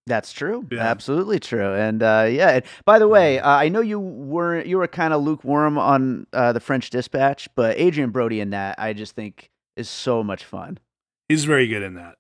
That's 0.07 0.33
true. 0.33 0.67
Yeah. 0.71 0.81
Absolutely 0.81 1.39
true. 1.39 1.75
And 1.75 2.03
uh, 2.03 2.29
yeah. 2.31 2.51
And 2.51 2.65
by 2.85 2.99
the 2.99 3.09
way, 3.09 3.39
uh, 3.39 3.49
I 3.49 3.69
know 3.69 3.81
you 3.81 4.01
were 4.01 4.63
you 4.63 4.79
were 4.79 4.89
kind 4.89 5.15
of 5.15 5.23
lukewarm 5.23 5.79
on 5.79 6.27
uh, 6.33 6.53
the 6.53 6.61
French 6.61 6.91
Dispatch, 6.91 7.49
but 7.55 7.79
Adrien 7.79 8.11
Brody 8.11 8.41
in 8.41 8.51
that 8.51 8.79
I 8.79 8.93
just 8.93 9.15
think 9.15 9.51
is 9.77 9.89
so 9.89 10.23
much 10.23 10.45
fun. 10.45 10.79
He's 11.29 11.45
very 11.45 11.69
good 11.69 11.83
in 11.83 11.95
that. 11.95 12.17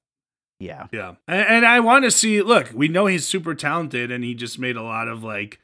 Yeah. 0.60 0.86
Yeah. 0.92 1.14
And, 1.26 1.48
and 1.48 1.66
I 1.66 1.80
want 1.80 2.04
to 2.04 2.10
see, 2.10 2.40
look, 2.40 2.70
we 2.72 2.86
know 2.86 3.06
he's 3.06 3.26
super 3.26 3.54
talented 3.54 4.12
and 4.12 4.22
he 4.22 4.34
just 4.34 4.60
made 4.60 4.76
a 4.76 4.82
lot 4.82 5.08
of 5.08 5.24
like 5.24 5.58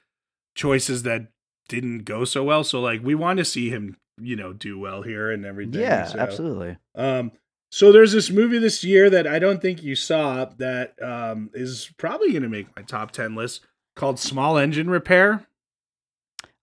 choices 0.56 1.04
that 1.04 1.28
didn't 1.68 2.00
go 2.00 2.24
so 2.24 2.42
well. 2.42 2.64
So 2.64 2.80
like 2.80 3.00
we 3.02 3.14
want 3.14 3.38
to 3.38 3.44
see 3.44 3.70
him, 3.70 3.96
you 4.20 4.34
know, 4.34 4.52
do 4.52 4.76
well 4.76 5.02
here 5.02 5.30
and 5.30 5.46
everything. 5.46 5.80
Yeah. 5.80 6.06
So, 6.06 6.18
Absolutely. 6.18 6.78
Um 6.96 7.30
so 7.70 7.92
there's 7.92 8.12
this 8.12 8.30
movie 8.30 8.58
this 8.58 8.82
year 8.84 9.10
that 9.10 9.26
I 9.26 9.38
don't 9.38 9.60
think 9.60 9.82
you 9.82 9.94
saw 9.94 10.46
that 10.58 10.94
um 11.02 11.50
is 11.54 11.90
probably 11.96 12.30
going 12.30 12.42
to 12.42 12.48
make 12.48 12.74
my 12.76 12.82
top 12.82 13.10
10 13.10 13.34
list 13.34 13.60
called 13.96 14.18
Small 14.18 14.56
Engine 14.58 14.88
Repair. 14.88 15.46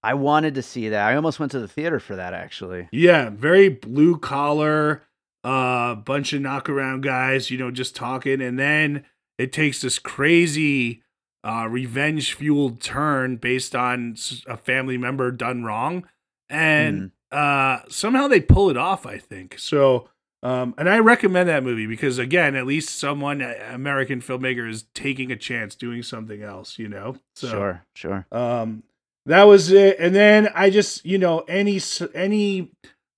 I 0.01 0.13
wanted 0.13 0.53
to 0.55 0.61
see 0.61 0.89
that. 0.89 1.07
I 1.07 1.15
almost 1.15 1.39
went 1.39 1.51
to 1.53 1.59
the 1.59 1.67
theater 1.67 1.99
for 1.99 2.15
that 2.15 2.33
actually. 2.33 2.87
Yeah, 2.91 3.29
very 3.31 3.69
blue 3.69 4.17
collar, 4.17 5.01
uh, 5.43 5.95
bunch 5.95 6.31
of 6.33 6.41
knockaround 6.41 7.01
guys, 7.01 7.49
you 7.49 7.57
know, 7.57 7.71
just 7.71 7.95
talking, 7.95 8.41
and 8.41 8.57
then 8.59 9.05
it 9.37 9.51
takes 9.51 9.81
this 9.81 9.99
crazy, 9.99 11.01
uh, 11.43 11.67
revenge 11.69 12.33
fueled 12.33 12.81
turn 12.81 13.37
based 13.37 13.75
on 13.75 14.15
a 14.47 14.57
family 14.57 14.97
member 14.97 15.31
done 15.31 15.63
wrong, 15.63 16.07
and 16.49 17.11
uh, 17.31 17.79
somehow 17.89 18.27
they 18.27 18.39
pull 18.41 18.69
it 18.69 18.77
off. 18.77 19.05
I 19.05 19.17
think 19.17 19.57
so. 19.59 20.09
Um, 20.45 20.75
and 20.77 20.87
I 20.87 20.99
recommend 20.99 21.49
that 21.49 21.63
movie 21.63 21.87
because 21.87 22.19
again, 22.19 22.55
at 22.55 22.67
least 22.67 22.99
someone, 22.99 23.41
American 23.41 24.21
filmmaker, 24.21 24.69
is 24.69 24.83
taking 24.93 25.31
a 25.31 25.35
chance 25.35 25.73
doing 25.73 26.03
something 26.03 26.43
else. 26.43 26.77
You 26.77 26.87
know, 26.87 27.17
so, 27.35 27.47
Sure. 27.49 27.83
Sure. 27.95 28.25
um, 28.31 28.83
that 29.25 29.43
was 29.45 29.71
it. 29.71 29.97
And 29.99 30.13
then 30.13 30.49
I 30.53 30.69
just, 30.69 31.03
you 31.03 31.17
know, 31.17 31.39
any 31.47 31.81
any, 32.13 32.71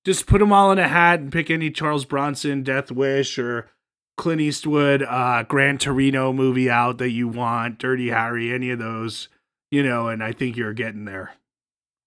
just 0.06 0.26
put 0.26 0.40
them 0.40 0.54
all 0.54 0.72
in 0.72 0.80
a 0.80 0.88
hat 0.88 1.20
and 1.20 1.30
pick 1.32 1.50
any 1.52 1.70
Charles 1.70 2.06
Bronson, 2.06 2.64
Death 2.64 2.92
Wish, 2.92 3.38
or 3.38 3.70
Clint 4.16 4.40
Eastwood, 4.40 5.04
uh, 5.04 5.44
Gran 5.44 5.78
Torino 5.80 6.32
movie 6.32 6.70
out 6.70 6.98
that 7.00 7.12
you 7.12 7.28
want, 7.28 7.78
Dirty 7.78 8.08
Harry, 8.08 8.54
any 8.54 8.70
of 8.70 8.80
those, 8.80 9.28
you 9.70 9.84
know. 9.84 10.08
And 10.08 10.24
I 10.24 10.32
think 10.32 10.56
you're 10.56 10.72
getting 10.74 11.04
there. 11.04 11.34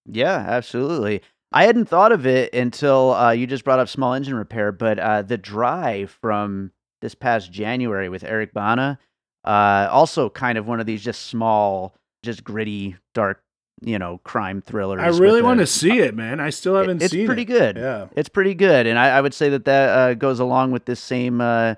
Yeah, 0.07 0.45
absolutely. 0.47 1.21
I 1.51 1.65
hadn't 1.65 1.85
thought 1.85 2.11
of 2.11 2.25
it 2.25 2.53
until 2.53 3.13
uh, 3.13 3.31
you 3.31 3.45
just 3.47 3.63
brought 3.63 3.79
up 3.79 3.89
small 3.89 4.13
engine 4.13 4.35
repair, 4.35 4.71
but 4.71 4.99
uh, 4.99 5.21
the 5.21 5.37
dry 5.37 6.05
from 6.05 6.71
this 7.01 7.13
past 7.15 7.51
January 7.51 8.07
with 8.09 8.23
Eric 8.23 8.53
Bana, 8.53 8.99
uh, 9.43 9.87
also 9.91 10.29
kind 10.29 10.57
of 10.57 10.67
one 10.67 10.79
of 10.79 10.85
these 10.85 11.03
just 11.03 11.23
small, 11.23 11.93
just 12.23 12.43
gritty, 12.43 12.95
dark, 13.13 13.43
you 13.81 13.99
know, 13.99 14.19
crime 14.23 14.61
thrillers. 14.61 15.01
I 15.01 15.07
really 15.19 15.41
a- 15.41 15.43
want 15.43 15.59
to 15.59 15.67
see 15.67 15.99
it, 15.99 16.15
man. 16.15 16.39
I 16.39 16.51
still 16.51 16.75
haven't 16.75 17.01
it's 17.01 17.11
seen 17.11 17.25
pretty 17.25 17.41
it. 17.41 17.45
good. 17.45 17.75
Yeah. 17.77 18.07
It's 18.15 18.29
pretty 18.29 18.53
good, 18.53 18.87
and 18.87 18.97
I, 18.97 19.09
I 19.09 19.21
would 19.21 19.33
say 19.33 19.49
that 19.49 19.65
that 19.65 19.89
uh, 19.89 20.13
goes 20.13 20.39
along 20.39 20.71
with 20.71 20.85
this 20.85 20.99
same 20.99 21.41
uh, 21.41 21.75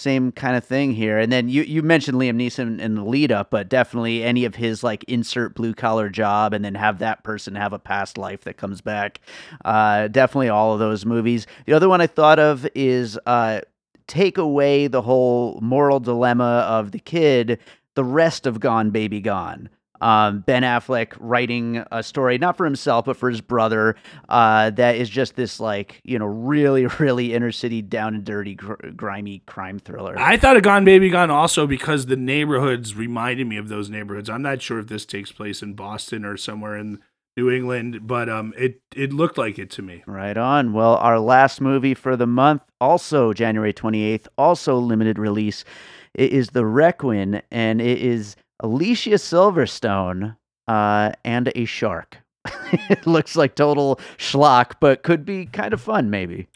same 0.00 0.32
kind 0.32 0.56
of 0.56 0.64
thing 0.64 0.92
here. 0.92 1.18
And 1.18 1.30
then 1.30 1.48
you 1.48 1.62
you 1.62 1.82
mentioned 1.82 2.18
Liam 2.18 2.36
Neeson 2.36 2.80
in 2.80 2.94
the 2.94 3.04
lead 3.04 3.30
up, 3.30 3.50
but 3.50 3.68
definitely 3.68 4.24
any 4.24 4.44
of 4.44 4.54
his 4.54 4.82
like 4.82 5.04
insert 5.04 5.54
blue 5.54 5.74
collar 5.74 6.08
job, 6.08 6.52
and 6.52 6.64
then 6.64 6.74
have 6.74 6.98
that 6.98 7.22
person 7.22 7.54
have 7.54 7.72
a 7.72 7.78
past 7.78 8.18
life 8.18 8.42
that 8.42 8.56
comes 8.56 8.80
back. 8.80 9.20
Uh, 9.64 10.08
definitely 10.08 10.48
all 10.48 10.72
of 10.72 10.78
those 10.78 11.04
movies. 11.04 11.46
The 11.66 11.72
other 11.72 11.88
one 11.88 12.00
I 12.00 12.06
thought 12.06 12.38
of 12.38 12.66
is 12.74 13.18
uh, 13.26 13.60
take 14.06 14.38
away 14.38 14.86
the 14.86 15.02
whole 15.02 15.58
moral 15.60 16.00
dilemma 16.00 16.66
of 16.68 16.92
the 16.92 16.98
kid. 16.98 17.58
The 17.94 18.04
rest 18.04 18.46
of 18.46 18.60
Gone 18.60 18.90
Baby 18.90 19.20
Gone 19.20 19.68
um, 20.00 20.40
Ben 20.40 20.62
Affleck 20.62 21.14
writing 21.18 21.84
a 21.90 22.02
story 22.02 22.38
not 22.38 22.56
for 22.56 22.64
himself 22.64 23.04
but 23.06 23.16
for 23.16 23.30
his 23.30 23.40
brother 23.40 23.96
uh, 24.28 24.70
that 24.70 24.96
is 24.96 25.08
just 25.08 25.36
this 25.36 25.60
like 25.60 26.00
you 26.04 26.18
know 26.18 26.26
really 26.26 26.86
really 26.98 27.34
inner 27.34 27.52
city 27.52 27.82
down 27.82 28.14
and 28.14 28.24
dirty 28.24 28.54
gr- 28.54 28.74
grimy 28.96 29.40
crime 29.46 29.78
thriller. 29.78 30.18
I 30.18 30.36
thought 30.36 30.56
of 30.56 30.62
Gone 30.62 30.84
Baby 30.84 31.10
Gone 31.10 31.30
also 31.30 31.66
because 31.66 32.06
the 32.06 32.16
neighborhoods 32.16 32.94
reminded 32.94 33.46
me 33.46 33.56
of 33.56 33.68
those 33.68 33.90
neighborhoods. 33.90 34.30
I'm 34.30 34.42
not 34.42 34.62
sure 34.62 34.78
if 34.78 34.88
this 34.88 35.06
takes 35.06 35.32
place 35.32 35.62
in 35.62 35.74
Boston 35.74 36.24
or 36.24 36.36
somewhere 36.36 36.76
in 36.76 37.00
New 37.36 37.50
England, 37.50 38.06
but 38.06 38.28
um, 38.28 38.52
it 38.58 38.82
it 38.94 39.12
looked 39.12 39.38
like 39.38 39.58
it 39.58 39.70
to 39.70 39.82
me. 39.82 40.02
Right 40.06 40.36
on. 40.36 40.72
Well, 40.72 40.96
our 40.96 41.18
last 41.18 41.60
movie 41.60 41.94
for 41.94 42.16
the 42.16 42.26
month, 42.26 42.62
also 42.80 43.32
January 43.32 43.72
28th, 43.72 44.26
also 44.36 44.76
limited 44.76 45.18
release. 45.18 45.64
It 46.12 46.32
is 46.32 46.48
The 46.48 46.66
Requin, 46.66 47.40
and 47.50 47.80
it 47.80 47.98
is 47.98 48.36
Alicia 48.60 49.10
Silverstone 49.10 50.36
uh, 50.68 51.12
and 51.24 51.52
a 51.54 51.64
shark. 51.64 52.18
it 52.88 53.06
looks 53.06 53.36
like 53.36 53.54
total 53.54 54.00
schlock, 54.16 54.74
but 54.80 55.02
could 55.02 55.24
be 55.24 55.46
kind 55.46 55.74
of 55.74 55.80
fun, 55.80 56.08
maybe. 56.10 56.46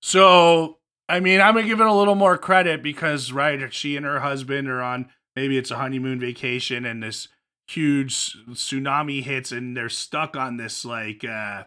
So 0.00 0.78
I 1.08 1.20
mean, 1.20 1.40
I'm 1.40 1.54
gonna 1.54 1.66
give 1.66 1.80
it 1.80 1.86
a 1.86 1.92
little 1.92 2.14
more 2.14 2.36
credit 2.36 2.82
because 2.82 3.32
right, 3.32 3.72
she 3.72 3.96
and 3.96 4.04
her 4.04 4.20
husband 4.20 4.68
are 4.68 4.82
on 4.82 5.08
maybe 5.34 5.56
it's 5.56 5.70
a 5.70 5.76
honeymoon 5.76 6.20
vacation, 6.20 6.84
and 6.84 7.02
this 7.02 7.28
huge 7.66 8.36
tsunami 8.50 9.22
hits, 9.22 9.50
and 9.50 9.76
they're 9.76 9.88
stuck 9.88 10.36
on 10.36 10.58
this 10.58 10.84
like 10.84 11.24
uh, 11.24 11.64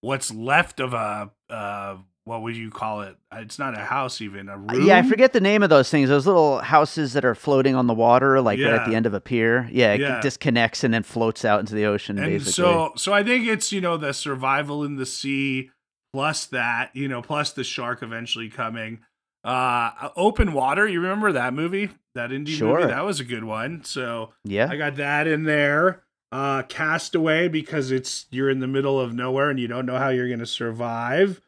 what's 0.00 0.32
left 0.32 0.78
of 0.78 0.94
a 0.94 1.30
uh, 1.50 1.96
what 2.24 2.42
would 2.42 2.56
you 2.56 2.70
call 2.70 3.02
it? 3.02 3.16
It's 3.32 3.58
not 3.58 3.76
a 3.76 3.82
house, 3.82 4.20
even 4.20 4.48
a 4.48 4.56
room. 4.56 4.86
Yeah, 4.86 4.96
I 4.98 5.02
forget 5.02 5.32
the 5.32 5.40
name 5.40 5.62
of 5.62 5.70
those 5.70 5.90
things. 5.90 6.08
Those 6.08 6.26
little 6.26 6.58
houses 6.60 7.12
that 7.12 7.24
are 7.24 7.34
floating 7.34 7.74
on 7.74 7.86
the 7.86 7.94
water, 7.94 8.40
like 8.40 8.58
right 8.58 8.72
at 8.72 8.86
the 8.86 8.94
end 8.94 9.06
of 9.06 9.14
a 9.14 9.20
pier. 9.20 9.68
Yeah, 9.70 9.92
it 9.92 10.00
Yeah. 10.00 10.20
disconnects 10.20 10.82
and 10.84 10.92
then 10.94 11.02
floats 11.02 11.44
out 11.44 11.60
into 11.60 11.74
the 11.74 11.84
ocean. 11.84 12.18
and 12.18 12.26
basically. 12.26 12.52
so 12.52 12.92
so 12.96 13.12
I 13.12 13.22
think 13.22 13.46
it's 13.46 13.72
you 13.72 13.80
know 13.80 13.96
the 13.96 14.12
survival 14.14 14.84
in 14.84 14.96
the 14.96 15.06
sea 15.06 15.70
plus 16.12 16.46
that 16.46 16.90
you 16.94 17.08
know 17.08 17.20
plus 17.22 17.52
the 17.52 17.64
shark 17.64 18.02
eventually 18.02 18.48
coming. 18.48 19.00
Uh, 19.44 20.08
open 20.16 20.54
water. 20.54 20.88
You 20.88 21.00
remember 21.02 21.30
that 21.32 21.52
movie? 21.52 21.90
That 22.14 22.30
indie 22.30 22.48
Sure. 22.56 22.78
movie. 22.80 22.90
That 22.92 23.04
was 23.04 23.20
a 23.20 23.24
good 23.24 23.44
one. 23.44 23.84
So 23.84 24.32
yeah, 24.44 24.68
I 24.70 24.76
got 24.76 24.96
that 24.96 25.26
in 25.26 25.44
there. 25.44 26.02
Uh, 26.32 26.62
Castaway 26.62 27.48
because 27.48 27.90
it's 27.90 28.26
you're 28.30 28.48
in 28.48 28.60
the 28.60 28.66
middle 28.66 28.98
of 28.98 29.12
nowhere 29.12 29.50
and 29.50 29.60
you 29.60 29.68
don't 29.68 29.84
know 29.86 29.98
how 29.98 30.08
you're 30.08 30.28
gonna 30.30 30.46
survive. 30.46 31.40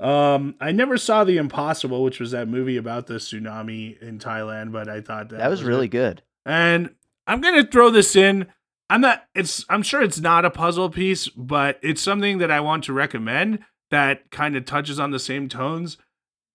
Um, 0.00 0.54
I 0.60 0.72
never 0.72 0.96
saw 0.96 1.24
The 1.24 1.36
Impossible, 1.36 2.02
which 2.02 2.18
was 2.20 2.30
that 2.30 2.48
movie 2.48 2.76
about 2.78 3.06
the 3.06 3.14
tsunami 3.14 4.00
in 4.00 4.18
Thailand, 4.18 4.72
but 4.72 4.88
I 4.88 5.00
thought 5.00 5.28
that, 5.28 5.38
that 5.38 5.50
was 5.50 5.62
a- 5.62 5.66
really 5.66 5.88
good. 5.88 6.22
and 6.46 6.94
I'm 7.26 7.40
gonna 7.40 7.66
throw 7.66 7.90
this 7.90 8.16
in. 8.16 8.46
I'm 8.88 9.02
not. 9.02 9.24
It's. 9.34 9.64
I'm 9.68 9.82
sure 9.82 10.02
it's 10.02 10.18
not 10.18 10.44
a 10.44 10.50
puzzle 10.50 10.90
piece, 10.90 11.28
but 11.28 11.78
it's 11.82 12.02
something 12.02 12.38
that 12.38 12.50
I 12.50 12.60
want 12.60 12.82
to 12.84 12.92
recommend 12.92 13.60
that 13.90 14.30
kind 14.30 14.56
of 14.56 14.64
touches 14.64 14.98
on 14.98 15.10
the 15.12 15.18
same 15.20 15.48
tones. 15.48 15.96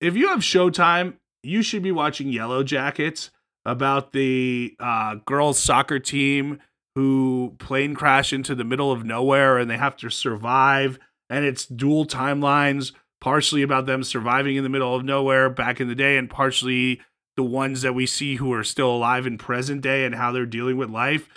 If 0.01 0.15
you 0.17 0.27
have 0.29 0.39
Showtime, 0.39 1.13
you 1.43 1.61
should 1.61 1.83
be 1.83 1.91
watching 1.93 2.27
Yellowjackets 2.33 3.29
about 3.63 4.11
the 4.11 4.75
uh, 4.79 5.15
girls 5.25 5.57
soccer 5.59 5.99
team 5.99 6.59
who 6.95 7.55
plane 7.59 7.93
crash 7.95 8.33
into 8.33 8.55
the 8.55 8.63
middle 8.63 8.91
of 8.91 9.05
nowhere 9.05 9.57
and 9.57 9.69
they 9.69 9.77
have 9.77 9.95
to 9.97 10.09
survive. 10.09 10.97
And 11.29 11.45
it's 11.45 11.65
dual 11.65 12.05
timelines, 12.05 12.91
partially 13.25 13.63
about 13.63 13.87
them 13.87 14.03
surviving 14.03 14.55
in 14.55 14.63
the 14.63 14.69
middle 14.69 14.93
of 14.93 15.03
nowhere 15.03 15.49
back 15.49 15.81
in 15.81 15.87
the 15.87 15.95
day, 15.95 16.15
and 16.15 16.29
partially 16.29 17.01
the 17.35 17.43
ones 17.43 17.81
that 17.81 17.95
we 17.95 18.05
see 18.05 18.35
who 18.35 18.53
are 18.53 18.63
still 18.63 18.91
alive 18.95 19.25
in 19.25 19.35
present 19.35 19.81
day 19.81 20.05
and 20.05 20.13
how 20.13 20.31
they're 20.31 20.45
dealing 20.45 20.77
with 20.77 20.91
life. 20.91 21.27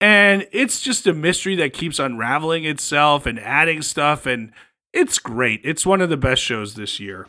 And 0.00 0.46
it's 0.52 0.80
just 0.80 1.04
a 1.08 1.12
mystery 1.12 1.56
that 1.56 1.72
keeps 1.72 1.98
unraveling 1.98 2.64
itself 2.64 3.26
and 3.26 3.40
adding 3.40 3.82
stuff. 3.82 4.24
And 4.24 4.52
it's 4.92 5.18
great. 5.18 5.60
It's 5.64 5.84
one 5.84 6.00
of 6.00 6.10
the 6.10 6.16
best 6.16 6.40
shows 6.40 6.76
this 6.76 7.00
year. 7.00 7.26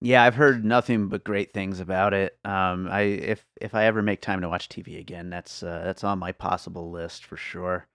Yeah, 0.00 0.22
I've 0.22 0.36
heard 0.36 0.64
nothing 0.64 1.08
but 1.08 1.24
great 1.24 1.52
things 1.52 1.80
about 1.80 2.14
it. 2.14 2.38
Um, 2.44 2.86
I 2.88 3.00
if 3.00 3.44
if 3.60 3.74
I 3.74 3.86
ever 3.86 4.00
make 4.00 4.20
time 4.20 4.42
to 4.42 4.48
watch 4.48 4.68
TV 4.68 5.00
again, 5.00 5.28
that's 5.28 5.60
uh, 5.60 5.82
that's 5.84 6.04
on 6.04 6.20
my 6.20 6.30
possible 6.30 6.92
list 6.92 7.24
for 7.24 7.36
sure. 7.36 7.88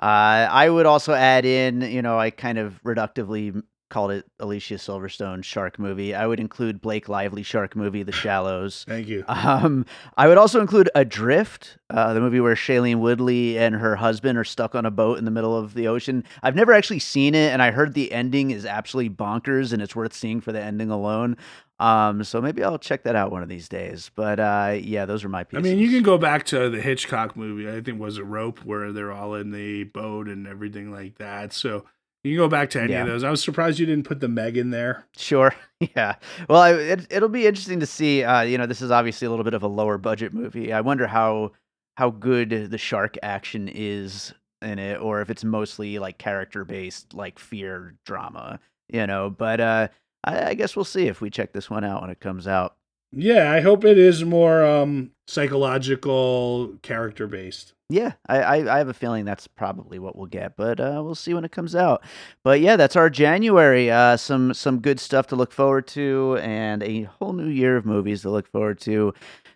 Uh, 0.00 0.48
I 0.50 0.70
would 0.70 0.86
also 0.86 1.12
add 1.12 1.44
in, 1.44 1.82
you 1.82 2.00
know, 2.00 2.18
I 2.18 2.30
kind 2.30 2.56
of 2.56 2.82
reductively 2.82 3.62
called 3.92 4.10
it 4.10 4.24
Alicia 4.40 4.74
Silverstone 4.74 5.44
shark 5.44 5.78
movie. 5.78 6.14
I 6.14 6.26
would 6.26 6.40
include 6.40 6.80
Blake 6.80 7.10
Lively 7.10 7.42
shark 7.42 7.76
movie, 7.76 8.02
The 8.02 8.10
Shallows. 8.10 8.84
Thank 8.88 9.06
you. 9.06 9.22
Um, 9.28 9.84
I 10.16 10.28
would 10.28 10.38
also 10.38 10.62
include 10.62 10.88
Adrift, 10.94 11.76
uh, 11.90 12.14
the 12.14 12.20
movie 12.20 12.40
where 12.40 12.54
Shailene 12.54 13.00
Woodley 13.00 13.58
and 13.58 13.74
her 13.74 13.96
husband 13.96 14.38
are 14.38 14.44
stuck 14.44 14.74
on 14.74 14.86
a 14.86 14.90
boat 14.90 15.18
in 15.18 15.26
the 15.26 15.30
middle 15.30 15.54
of 15.54 15.74
the 15.74 15.88
ocean. 15.88 16.24
I've 16.42 16.56
never 16.56 16.72
actually 16.72 17.00
seen 17.00 17.34
it, 17.34 17.52
and 17.52 17.62
I 17.62 17.70
heard 17.70 17.92
the 17.92 18.12
ending 18.12 18.50
is 18.50 18.64
absolutely 18.64 19.14
bonkers, 19.14 19.74
and 19.74 19.82
it's 19.82 19.94
worth 19.94 20.14
seeing 20.14 20.40
for 20.40 20.52
the 20.52 20.60
ending 20.62 20.90
alone. 20.90 21.36
Um, 21.78 22.24
so 22.24 22.40
maybe 22.40 22.64
I'll 22.64 22.78
check 22.78 23.02
that 23.02 23.14
out 23.14 23.30
one 23.30 23.42
of 23.42 23.50
these 23.50 23.68
days. 23.68 24.10
But 24.14 24.40
uh, 24.40 24.78
yeah, 24.80 25.04
those 25.04 25.22
are 25.22 25.28
my 25.28 25.44
pieces. 25.44 25.66
I 25.66 25.68
mean, 25.68 25.78
you 25.78 25.90
can 25.90 26.02
go 26.02 26.16
back 26.16 26.46
to 26.46 26.70
the 26.70 26.80
Hitchcock 26.80 27.36
movie. 27.36 27.68
I 27.68 27.82
think 27.82 28.00
was 28.00 28.16
a 28.16 28.24
rope 28.24 28.64
where 28.64 28.90
they're 28.92 29.12
all 29.12 29.34
in 29.34 29.50
the 29.50 29.84
boat 29.84 30.28
and 30.28 30.46
everything 30.46 30.90
like 30.90 31.18
that. 31.18 31.52
So 31.52 31.84
you 32.24 32.32
can 32.32 32.36
go 32.44 32.48
back 32.48 32.70
to 32.70 32.80
any 32.80 32.92
Yeah. 32.92 33.02
of 33.02 33.08
those. 33.08 33.24
I 33.24 33.30
was 33.30 33.42
surprised 33.42 33.78
you 33.78 33.86
didn't 33.86 34.06
put 34.06 34.20
the 34.20 34.28
Meg 34.28 34.56
in 34.56 34.70
there. 34.70 35.04
Sure. 35.16 35.54
Yeah. 35.96 36.14
Well, 36.48 36.60
I, 36.62 36.70
it, 36.74 37.08
it'll 37.10 37.28
be 37.28 37.44
interesting 37.44 37.80
to 37.80 37.86
see. 37.86 38.22
Uh, 38.22 38.42
you 38.42 38.56
know, 38.56 38.66
this 38.66 38.80
is 38.82 38.92
obviously 38.92 39.26
a 39.26 39.30
little 39.30 39.44
bit 39.44 39.52
of 39.54 39.64
a 39.64 39.66
lower 39.66 39.98
budget 39.98 40.32
movie. 40.32 40.72
I 40.72 40.80
wonder 40.80 41.08
how 41.08 41.50
how 41.96 42.10
good 42.10 42.70
the 42.70 42.78
shark 42.78 43.16
action 43.20 43.68
is 43.68 44.32
in 44.62 44.78
it, 44.78 45.00
or 45.00 45.22
if 45.22 45.28
it's 45.28 45.42
mostly 45.42 45.98
like 45.98 46.18
character 46.18 46.64
based, 46.64 47.14
like 47.14 47.40
fear 47.40 47.96
drama. 48.06 48.60
You 48.92 49.08
know, 49.08 49.28
but 49.28 49.58
uh, 49.60 49.88
I, 50.22 50.50
I 50.50 50.54
guess 50.54 50.76
we'll 50.76 50.84
see 50.84 51.08
if 51.08 51.20
we 51.20 51.30
check 51.30 51.52
this 51.52 51.68
one 51.68 51.82
out 51.82 52.00
when 52.02 52.10
it 52.10 52.20
comes 52.20 52.46
out. 52.46 52.76
Yeah, 53.12 53.52
I 53.52 53.60
hope 53.60 53.84
it 53.84 53.98
is 53.98 54.24
more 54.24 54.64
um 54.64 55.10
psychological 55.26 56.74
character 56.82 57.26
based. 57.26 57.74
Yeah, 57.88 58.12
I, 58.26 58.40
I, 58.40 58.74
I 58.74 58.78
have 58.78 58.88
a 58.88 58.94
feeling 58.94 59.26
that's 59.26 59.46
probably 59.46 59.98
what 59.98 60.16
we'll 60.16 60.26
get, 60.26 60.56
but 60.56 60.80
uh, 60.80 61.02
we'll 61.04 61.14
see 61.14 61.34
when 61.34 61.44
it 61.44 61.52
comes 61.52 61.74
out. 61.76 62.02
But 62.42 62.60
yeah, 62.60 62.76
that's 62.76 62.96
our 62.96 63.10
January. 63.10 63.90
Uh, 63.90 64.16
some 64.16 64.54
some 64.54 64.80
good 64.80 64.98
stuff 64.98 65.26
to 65.26 65.36
look 65.36 65.52
forward 65.52 65.86
to, 65.88 66.38
and 66.40 66.82
a 66.82 67.02
whole 67.02 67.34
new 67.34 67.48
year 67.48 67.76
of 67.76 67.84
movies 67.84 68.22
to 68.22 68.30
look 68.30 68.48
forward 68.50 68.80
to. 68.80 69.12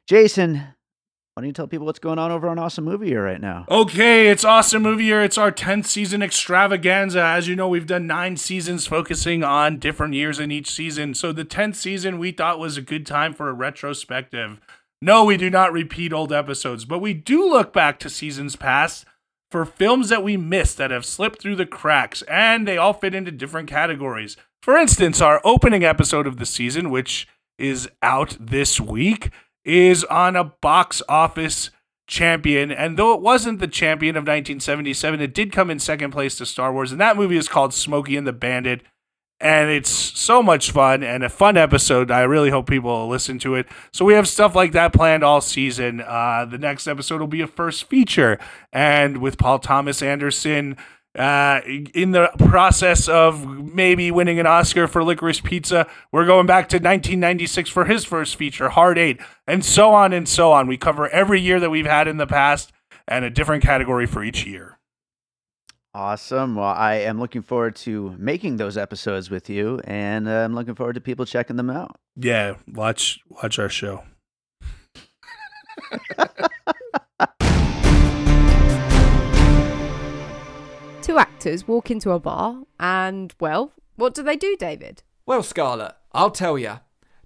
Jason, 0.06 0.62
why 1.36 1.42
don't 1.42 1.48
you 1.48 1.52
tell 1.52 1.66
people 1.66 1.84
what's 1.84 1.98
going 1.98 2.18
on 2.18 2.30
over 2.30 2.48
on 2.48 2.58
Awesome 2.58 2.86
Movie 2.86 3.08
Year 3.08 3.22
right 3.22 3.42
now? 3.42 3.66
Okay, 3.68 4.28
it's 4.28 4.42
awesome 4.42 4.82
movie 4.82 5.04
year. 5.04 5.22
It's 5.22 5.36
our 5.36 5.52
10th 5.52 5.84
season 5.84 6.22
extravaganza. 6.22 7.22
As 7.22 7.46
you 7.46 7.54
know, 7.54 7.68
we've 7.68 7.86
done 7.86 8.06
nine 8.06 8.38
seasons 8.38 8.86
focusing 8.86 9.44
on 9.44 9.78
different 9.78 10.14
years 10.14 10.40
in 10.40 10.50
each 10.50 10.70
season. 10.70 11.12
So 11.12 11.32
the 11.32 11.44
10th 11.44 11.74
season 11.74 12.18
we 12.18 12.32
thought 12.32 12.58
was 12.58 12.78
a 12.78 12.82
good 12.82 13.04
time 13.04 13.34
for 13.34 13.50
a 13.50 13.52
retrospective. 13.52 14.62
No, 15.02 15.26
we 15.26 15.36
do 15.36 15.50
not 15.50 15.74
repeat 15.74 16.10
old 16.10 16.32
episodes, 16.32 16.86
but 16.86 17.00
we 17.00 17.12
do 17.12 17.46
look 17.46 17.70
back 17.70 17.98
to 17.98 18.08
seasons 18.08 18.56
past 18.56 19.04
for 19.50 19.66
films 19.66 20.08
that 20.08 20.24
we 20.24 20.38
missed 20.38 20.78
that 20.78 20.90
have 20.90 21.04
slipped 21.04 21.42
through 21.42 21.56
the 21.56 21.66
cracks, 21.66 22.22
and 22.22 22.66
they 22.66 22.78
all 22.78 22.94
fit 22.94 23.14
into 23.14 23.30
different 23.30 23.68
categories. 23.68 24.38
For 24.62 24.78
instance, 24.78 25.20
our 25.20 25.42
opening 25.44 25.84
episode 25.84 26.26
of 26.26 26.38
the 26.38 26.46
season, 26.46 26.88
which 26.88 27.28
is 27.58 27.90
out 28.02 28.38
this 28.40 28.80
week, 28.80 29.28
is 29.66 30.04
on 30.04 30.36
a 30.36 30.44
box 30.44 31.02
office 31.08 31.70
champion. 32.06 32.70
And 32.70 32.96
though 32.96 33.12
it 33.14 33.20
wasn't 33.20 33.58
the 33.58 33.66
champion 33.66 34.16
of 34.16 34.22
1977, 34.22 35.20
it 35.20 35.34
did 35.34 35.52
come 35.52 35.70
in 35.70 35.78
second 35.80 36.12
place 36.12 36.36
to 36.36 36.46
Star 36.46 36.72
Wars. 36.72 36.92
And 36.92 37.00
that 37.00 37.16
movie 37.16 37.36
is 37.36 37.48
called 37.48 37.74
Smokey 37.74 38.16
and 38.16 38.26
the 38.26 38.32
Bandit. 38.32 38.82
And 39.38 39.68
it's 39.68 39.90
so 39.90 40.42
much 40.42 40.70
fun 40.70 41.02
and 41.02 41.22
a 41.22 41.28
fun 41.28 41.58
episode. 41.58 42.10
I 42.10 42.22
really 42.22 42.48
hope 42.48 42.66
people 42.68 43.06
listen 43.06 43.38
to 43.40 43.54
it. 43.56 43.66
So 43.92 44.04
we 44.04 44.14
have 44.14 44.26
stuff 44.26 44.54
like 44.54 44.72
that 44.72 44.94
planned 44.94 45.22
all 45.22 45.42
season. 45.42 46.00
Uh, 46.00 46.46
the 46.46 46.56
next 46.56 46.86
episode 46.86 47.20
will 47.20 47.26
be 47.26 47.42
a 47.42 47.46
first 47.46 47.84
feature, 47.84 48.38
and 48.72 49.18
with 49.18 49.36
Paul 49.36 49.58
Thomas 49.58 50.00
Anderson 50.00 50.78
uh, 51.16 51.60
in 51.66 52.12
the 52.12 52.30
process 52.38 53.08
of 53.08 53.46
maybe 53.46 54.10
winning 54.10 54.38
an 54.38 54.46
Oscar 54.46 54.86
for 54.86 55.02
Licorice 55.02 55.42
Pizza. 55.42 55.86
We're 56.12 56.26
going 56.26 56.46
back 56.46 56.68
to 56.70 56.76
1996 56.76 57.70
for 57.70 57.84
his 57.86 58.04
first 58.04 58.36
feature, 58.36 58.68
Hard 58.68 58.98
Eight, 58.98 59.20
and 59.46 59.64
so 59.64 59.94
on 59.94 60.12
and 60.12 60.28
so 60.28 60.52
on. 60.52 60.66
We 60.66 60.76
cover 60.76 61.08
every 61.08 61.40
year 61.40 61.58
that 61.60 61.70
we've 61.70 61.86
had 61.86 62.08
in 62.08 62.18
the 62.18 62.26
past 62.26 62.72
and 63.08 63.24
a 63.24 63.30
different 63.30 63.62
category 63.62 64.06
for 64.06 64.22
each 64.22 64.46
year. 64.46 64.78
Awesome. 65.94 66.56
Well, 66.56 66.66
I 66.66 66.96
am 66.96 67.18
looking 67.18 67.40
forward 67.40 67.74
to 67.76 68.14
making 68.18 68.58
those 68.58 68.76
episodes 68.76 69.30
with 69.30 69.48
you, 69.48 69.80
and 69.84 70.28
uh, 70.28 70.44
I'm 70.44 70.54
looking 70.54 70.74
forward 70.74 70.92
to 70.94 71.00
people 71.00 71.24
checking 71.24 71.56
them 71.56 71.70
out. 71.70 71.96
Yeah, 72.16 72.56
watch 72.70 73.20
watch 73.30 73.58
our 73.58 73.70
show. 73.70 74.04
Two 81.16 81.20
actors 81.20 81.66
walk 81.66 81.90
into 81.90 82.10
a 82.10 82.20
bar 82.20 82.64
and, 82.78 83.34
well, 83.40 83.72
what 83.94 84.12
do 84.12 84.22
they 84.22 84.36
do, 84.36 84.54
David? 84.54 85.02
Well, 85.24 85.42
Scarlett, 85.42 85.94
I'll 86.12 86.30
tell 86.30 86.58
ya. 86.58 86.80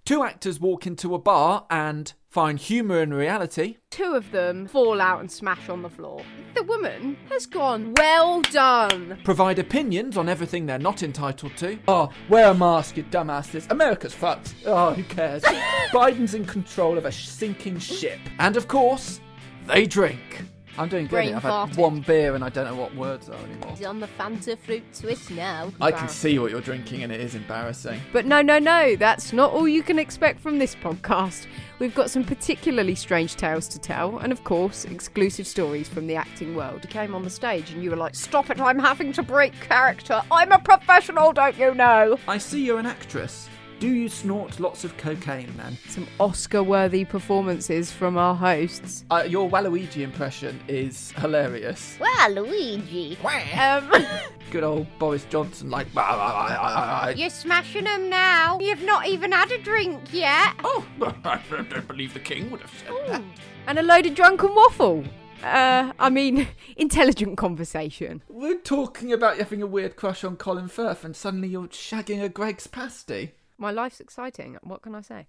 Two 0.05 0.23
actors 0.23 0.61
walk 0.61 0.87
into 0.87 1.13
a 1.13 1.19
bar 1.19 1.67
and 1.69 2.13
find 2.29 2.61
humour 2.61 3.03
in 3.03 3.13
reality. 3.13 3.79
Two 3.91 4.15
of 4.15 4.31
them 4.31 4.69
fall 4.69 5.01
out 5.01 5.19
and 5.19 5.29
smash 5.29 5.69
on 5.69 5.83
the 5.83 5.91
floor. 5.91 6.23
The 6.55 6.63
woman 6.63 7.17
has 7.31 7.47
gone, 7.47 7.93
well 7.97 8.43
done. 8.43 9.19
Provide 9.25 9.59
opinions 9.59 10.17
on 10.17 10.29
everything 10.29 10.67
they're 10.67 10.79
not 10.79 11.03
entitled 11.03 11.57
to. 11.57 11.77
Oh, 11.89 12.11
wear 12.29 12.53
a 12.53 12.55
mask, 12.55 12.97
you 12.97 13.03
dumbasses. 13.03 13.69
America's 13.73 14.15
fucked. 14.15 14.55
Oh, 14.67 14.95
who 14.95 15.03
cares? 15.03 15.43
Biden's 15.91 16.35
in 16.35 16.45
control 16.45 16.97
of 16.97 17.07
a 17.07 17.11
sinking 17.11 17.81
ship. 17.81 18.21
And 18.39 18.57
of 18.57 18.69
course, 18.69 19.21
they 19.67 19.85
drink. 19.85 20.45
I'm 20.79 20.89
doing 20.89 21.05
good. 21.05 21.11
Brain 21.11 21.35
I've 21.35 21.43
had 21.43 21.51
farted. 21.53 21.77
one 21.77 22.01
beer 22.01 22.35
and 22.35 22.45
I 22.45 22.49
don't 22.49 22.65
know 22.65 22.75
what 22.75 22.95
words 22.95 23.29
are 23.29 23.35
anymore. 23.35 23.71
He's 23.71 23.85
on 23.85 24.01
the 24.01 24.09
Fanta 24.19 24.59
fruit 24.59 24.83
twist 24.99 25.31
now. 25.31 25.73
I 25.81 25.93
can 25.93 26.09
see 26.09 26.39
what 26.39 26.51
you're 26.51 26.61
drinking 26.61 27.03
and 27.03 27.13
it 27.13 27.21
is 27.21 27.35
embarrassing. 27.35 28.01
But 28.13 28.27
no, 28.27 28.43
no, 28.43 28.59
no, 28.59 28.97
that's 28.97 29.33
not 29.33 29.53
all 29.53 29.69
you 29.69 29.83
can 29.83 29.99
expect 29.99 30.41
from 30.41 30.59
this 30.59 30.75
podcast. 30.75 31.47
We've 31.79 31.95
got 31.95 32.11
some 32.11 32.25
particularly 32.25 32.95
strange 32.95 33.37
tales 33.37 33.67
to 33.69 33.79
tell, 33.79 34.19
and 34.19 34.33
of 34.33 34.45
course, 34.45 34.85
exclusive 34.85 35.47
stories 35.47 35.89
from 35.89 36.07
the 36.07 36.15
acting 36.15 36.55
world. 36.55 36.81
You 36.85 36.91
came 36.91 37.15
on 37.15 37.23
the 37.23 37.31
stage 37.31 37.71
and 37.71 37.83
you 37.83 37.89
were 37.91 37.97
like, 37.97 38.15
Stop 38.15 38.51
it, 38.51 38.61
I'm 38.61 38.79
having 38.79 39.13
to 39.15 39.23
break 39.23 39.55
character. 39.61 40.21
I'm 40.31 40.53
a 40.53 40.59
professional, 40.59 41.33
don't 41.33 41.57
you 41.57 41.75
know? 41.75 42.19
I 42.29 42.37
see 42.37 42.65
you're 42.65 42.79
an 42.79 42.87
actress. 42.87 43.49
Do 43.81 43.89
you 43.89 44.11
snort 44.11 44.61
lots 44.61 44.85
of 44.85 44.95
cocaine, 44.99 45.57
man? 45.57 45.79
Some 45.89 46.07
Oscar 46.19 46.63
worthy 46.63 47.07
performances 47.07 47.91
from 47.91 48.19
our 48.19 48.35
hosts. 48.35 49.07
Uh, 49.11 49.25
your 49.27 49.49
Waluigi 49.49 50.03
impression 50.03 50.61
is 50.69 51.13
hilarious. 51.13 51.97
Well, 51.99 52.31
Luigi. 52.31 53.17
Um, 53.59 53.91
Good 54.51 54.65
old 54.65 54.87
Boris 54.99 55.25
Johnson, 55.31 55.71
like. 55.71 55.93
"Bah, 55.95 56.05
bah, 56.11 56.17
bah, 56.19 56.49
bah, 56.63 57.07
bah." 57.07 57.13
You're 57.17 57.31
smashing 57.31 57.85
them 57.85 58.11
now. 58.11 58.59
You've 58.61 58.83
not 58.83 59.07
even 59.07 59.33
had 59.33 59.51
a 59.51 59.57
drink 59.59 59.99
yet. 60.13 60.57
Oh, 60.63 60.87
I 61.25 61.41
don't 61.51 61.89
believe 61.89 62.13
the 62.13 62.21
king 62.21 62.51
would 62.51 62.61
have 62.61 62.73
said 62.85 62.93
that. 63.09 63.23
and 63.67 63.79
a 63.79 63.83
load 63.83 64.05
of 64.05 64.15
drunken 64.15 64.55
waffle. 64.55 65.05
Uh, 65.43 65.91
I 65.99 66.11
mean, 66.11 66.49
intelligent 66.77 67.39
conversation. 67.39 68.23
We're 68.29 68.59
talking 68.59 69.11
about 69.11 69.37
you 69.39 69.45
having 69.45 69.63
a 69.63 69.67
weird 69.67 69.97
crush 69.97 70.23
on 70.23 70.37
Colin 70.37 70.69
Firth, 70.69 71.03
and 71.03 71.17
suddenly 71.17 71.49
you're 71.49 71.69
shagging 71.69 72.23
a 72.23 72.29
Greggs 72.29 72.67
pasty. 72.67 73.33
My 73.61 73.71
life's 73.71 74.01
exciting. 74.01 74.57
What 74.63 74.81
can 74.83 74.95
I 74.95 75.03
say? 75.03 75.27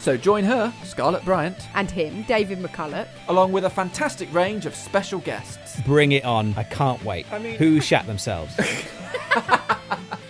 So 0.00 0.16
join 0.18 0.44
her, 0.44 0.72
Scarlett 0.84 1.24
Bryant, 1.24 1.56
And 1.74 1.90
him, 1.90 2.24
David 2.24 2.58
McCulloch. 2.58 3.08
along 3.28 3.52
with 3.52 3.64
a 3.64 3.70
fantastic 3.70 4.32
range 4.34 4.66
of 4.66 4.74
special 4.74 5.18
guests. 5.20 5.80
Bring 5.86 6.12
it 6.12 6.24
on. 6.24 6.52
I 6.58 6.64
can't 6.64 7.02
wait. 7.04 7.24
I 7.32 7.38
mean- 7.38 7.56
Who 7.56 7.80
shat 7.80 8.06
themselves? 8.06 8.52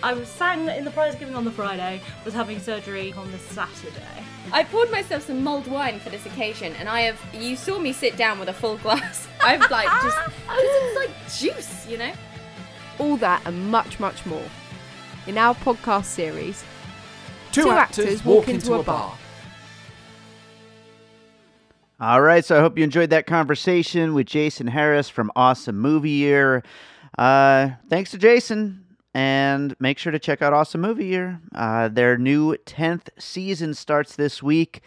I 0.01 0.13
was 0.13 0.27
sang 0.29 0.67
in 0.69 0.85
the 0.85 0.91
prize 0.91 1.15
giving 1.15 1.35
on 1.35 1.43
the 1.45 1.51
Friday, 1.51 2.01
was 2.25 2.33
having 2.33 2.59
surgery 2.59 3.13
on 3.13 3.29
the 3.31 3.39
Saturday. 3.39 4.23
I 4.53 4.63
poured 4.63 4.91
myself 4.91 5.25
some 5.27 5.43
mulled 5.43 5.67
wine 5.67 5.99
for 5.99 6.09
this 6.09 6.25
occasion, 6.25 6.73
and 6.73 6.87
I 6.89 7.01
have. 7.01 7.19
You 7.33 7.55
saw 7.55 7.79
me 7.79 7.93
sit 7.93 8.17
down 8.17 8.37
with 8.39 8.49
a 8.49 8.53
full 8.53 8.77
glass. 8.77 9.27
I've 9.43 9.69
like 9.71 9.87
just. 10.01 10.17
it's 10.49 10.97
like 10.97 11.09
juice, 11.55 11.87
you 11.87 11.97
know? 11.97 12.11
All 12.99 13.15
that 13.17 13.41
and 13.45 13.71
much, 13.71 13.99
much 13.99 14.25
more. 14.25 14.43
In 15.25 15.37
our 15.37 15.55
podcast 15.55 16.05
series, 16.05 16.63
Two, 17.53 17.63
Two 17.63 17.69
actors, 17.71 18.05
actors 18.05 18.25
walk 18.25 18.35
walk 18.39 18.49
into, 18.49 18.65
into 18.65 18.73
a 18.73 18.79
a 18.79 18.83
bar. 18.83 19.07
bar. 19.09 19.17
All 21.99 22.21
right, 22.21 22.43
so 22.43 22.57
I 22.57 22.59
hope 22.61 22.77
you 22.77 22.83
enjoyed 22.83 23.11
that 23.11 23.27
conversation 23.27 24.13
with 24.13 24.25
Jason 24.27 24.67
Harris 24.67 25.07
from 25.07 25.31
Awesome 25.35 25.77
Movie 25.77 26.09
Year. 26.09 26.63
Uh, 27.17 27.69
thanks 27.89 28.11
to 28.11 28.17
Jason, 28.17 28.83
and 29.13 29.75
make 29.79 29.97
sure 29.99 30.11
to 30.11 30.19
check 30.19 30.41
out 30.41 30.51
Awesome 30.51 30.81
Movie 30.81 31.05
Year. 31.05 31.39
Uh, 31.53 31.87
their 31.87 32.17
new 32.17 32.57
10th 32.65 33.07
season 33.19 33.73
starts 33.73 34.15
this 34.15 34.41
week. 34.43 34.81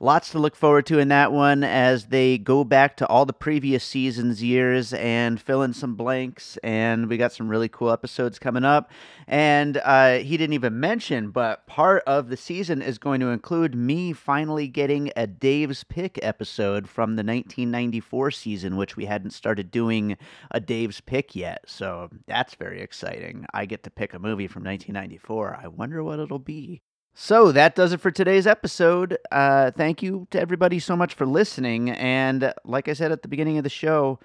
Lots 0.00 0.30
to 0.30 0.38
look 0.38 0.54
forward 0.54 0.86
to 0.86 1.00
in 1.00 1.08
that 1.08 1.32
one 1.32 1.64
as 1.64 2.06
they 2.06 2.38
go 2.38 2.62
back 2.62 2.96
to 2.98 3.06
all 3.08 3.26
the 3.26 3.32
previous 3.32 3.82
seasons' 3.82 4.40
years 4.40 4.92
and 4.92 5.40
fill 5.40 5.60
in 5.62 5.72
some 5.72 5.96
blanks. 5.96 6.56
And 6.62 7.08
we 7.08 7.16
got 7.16 7.32
some 7.32 7.48
really 7.48 7.68
cool 7.68 7.90
episodes 7.90 8.38
coming 8.38 8.64
up. 8.64 8.92
And 9.26 9.76
uh, 9.78 10.18
he 10.18 10.36
didn't 10.36 10.52
even 10.52 10.78
mention, 10.78 11.30
but 11.30 11.66
part 11.66 12.04
of 12.06 12.28
the 12.28 12.36
season 12.36 12.80
is 12.80 12.96
going 12.96 13.18
to 13.18 13.30
include 13.30 13.74
me 13.74 14.12
finally 14.12 14.68
getting 14.68 15.10
a 15.16 15.26
Dave's 15.26 15.82
Pick 15.82 16.16
episode 16.22 16.88
from 16.88 17.16
the 17.16 17.24
1994 17.24 18.30
season, 18.30 18.76
which 18.76 18.96
we 18.96 19.06
hadn't 19.06 19.32
started 19.32 19.72
doing 19.72 20.16
a 20.52 20.60
Dave's 20.60 21.00
Pick 21.00 21.34
yet. 21.34 21.64
So 21.66 22.08
that's 22.28 22.54
very 22.54 22.80
exciting. 22.82 23.46
I 23.52 23.66
get 23.66 23.82
to 23.82 23.90
pick 23.90 24.14
a 24.14 24.20
movie 24.20 24.46
from 24.46 24.62
1994. 24.62 25.58
I 25.60 25.66
wonder 25.66 26.04
what 26.04 26.20
it'll 26.20 26.38
be. 26.38 26.82
So 27.20 27.50
that 27.50 27.74
does 27.74 27.92
it 27.92 28.00
for 28.00 28.12
today's 28.12 28.46
episode. 28.46 29.18
Uh, 29.32 29.72
thank 29.72 30.04
you 30.04 30.28
to 30.30 30.40
everybody 30.40 30.78
so 30.78 30.94
much 30.94 31.14
for 31.14 31.26
listening. 31.26 31.90
And 31.90 32.54
like 32.64 32.86
I 32.86 32.92
said 32.92 33.10
at 33.10 33.22
the 33.22 33.28
beginning 33.28 33.58
of 33.58 33.64
the 33.64 33.68
show, 33.68 34.20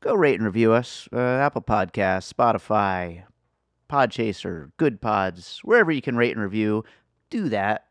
go 0.00 0.14
rate 0.14 0.34
and 0.34 0.44
review 0.44 0.72
us. 0.72 1.08
Uh, 1.12 1.20
Apple 1.20 1.62
Podcasts, 1.62 2.34
Spotify, 2.34 3.22
Podchaser, 3.88 4.72
Goodpods, 4.80 5.60
wherever 5.60 5.92
you 5.92 6.02
can 6.02 6.16
rate 6.16 6.32
and 6.32 6.42
review, 6.42 6.82
do 7.30 7.48
that. 7.50 7.86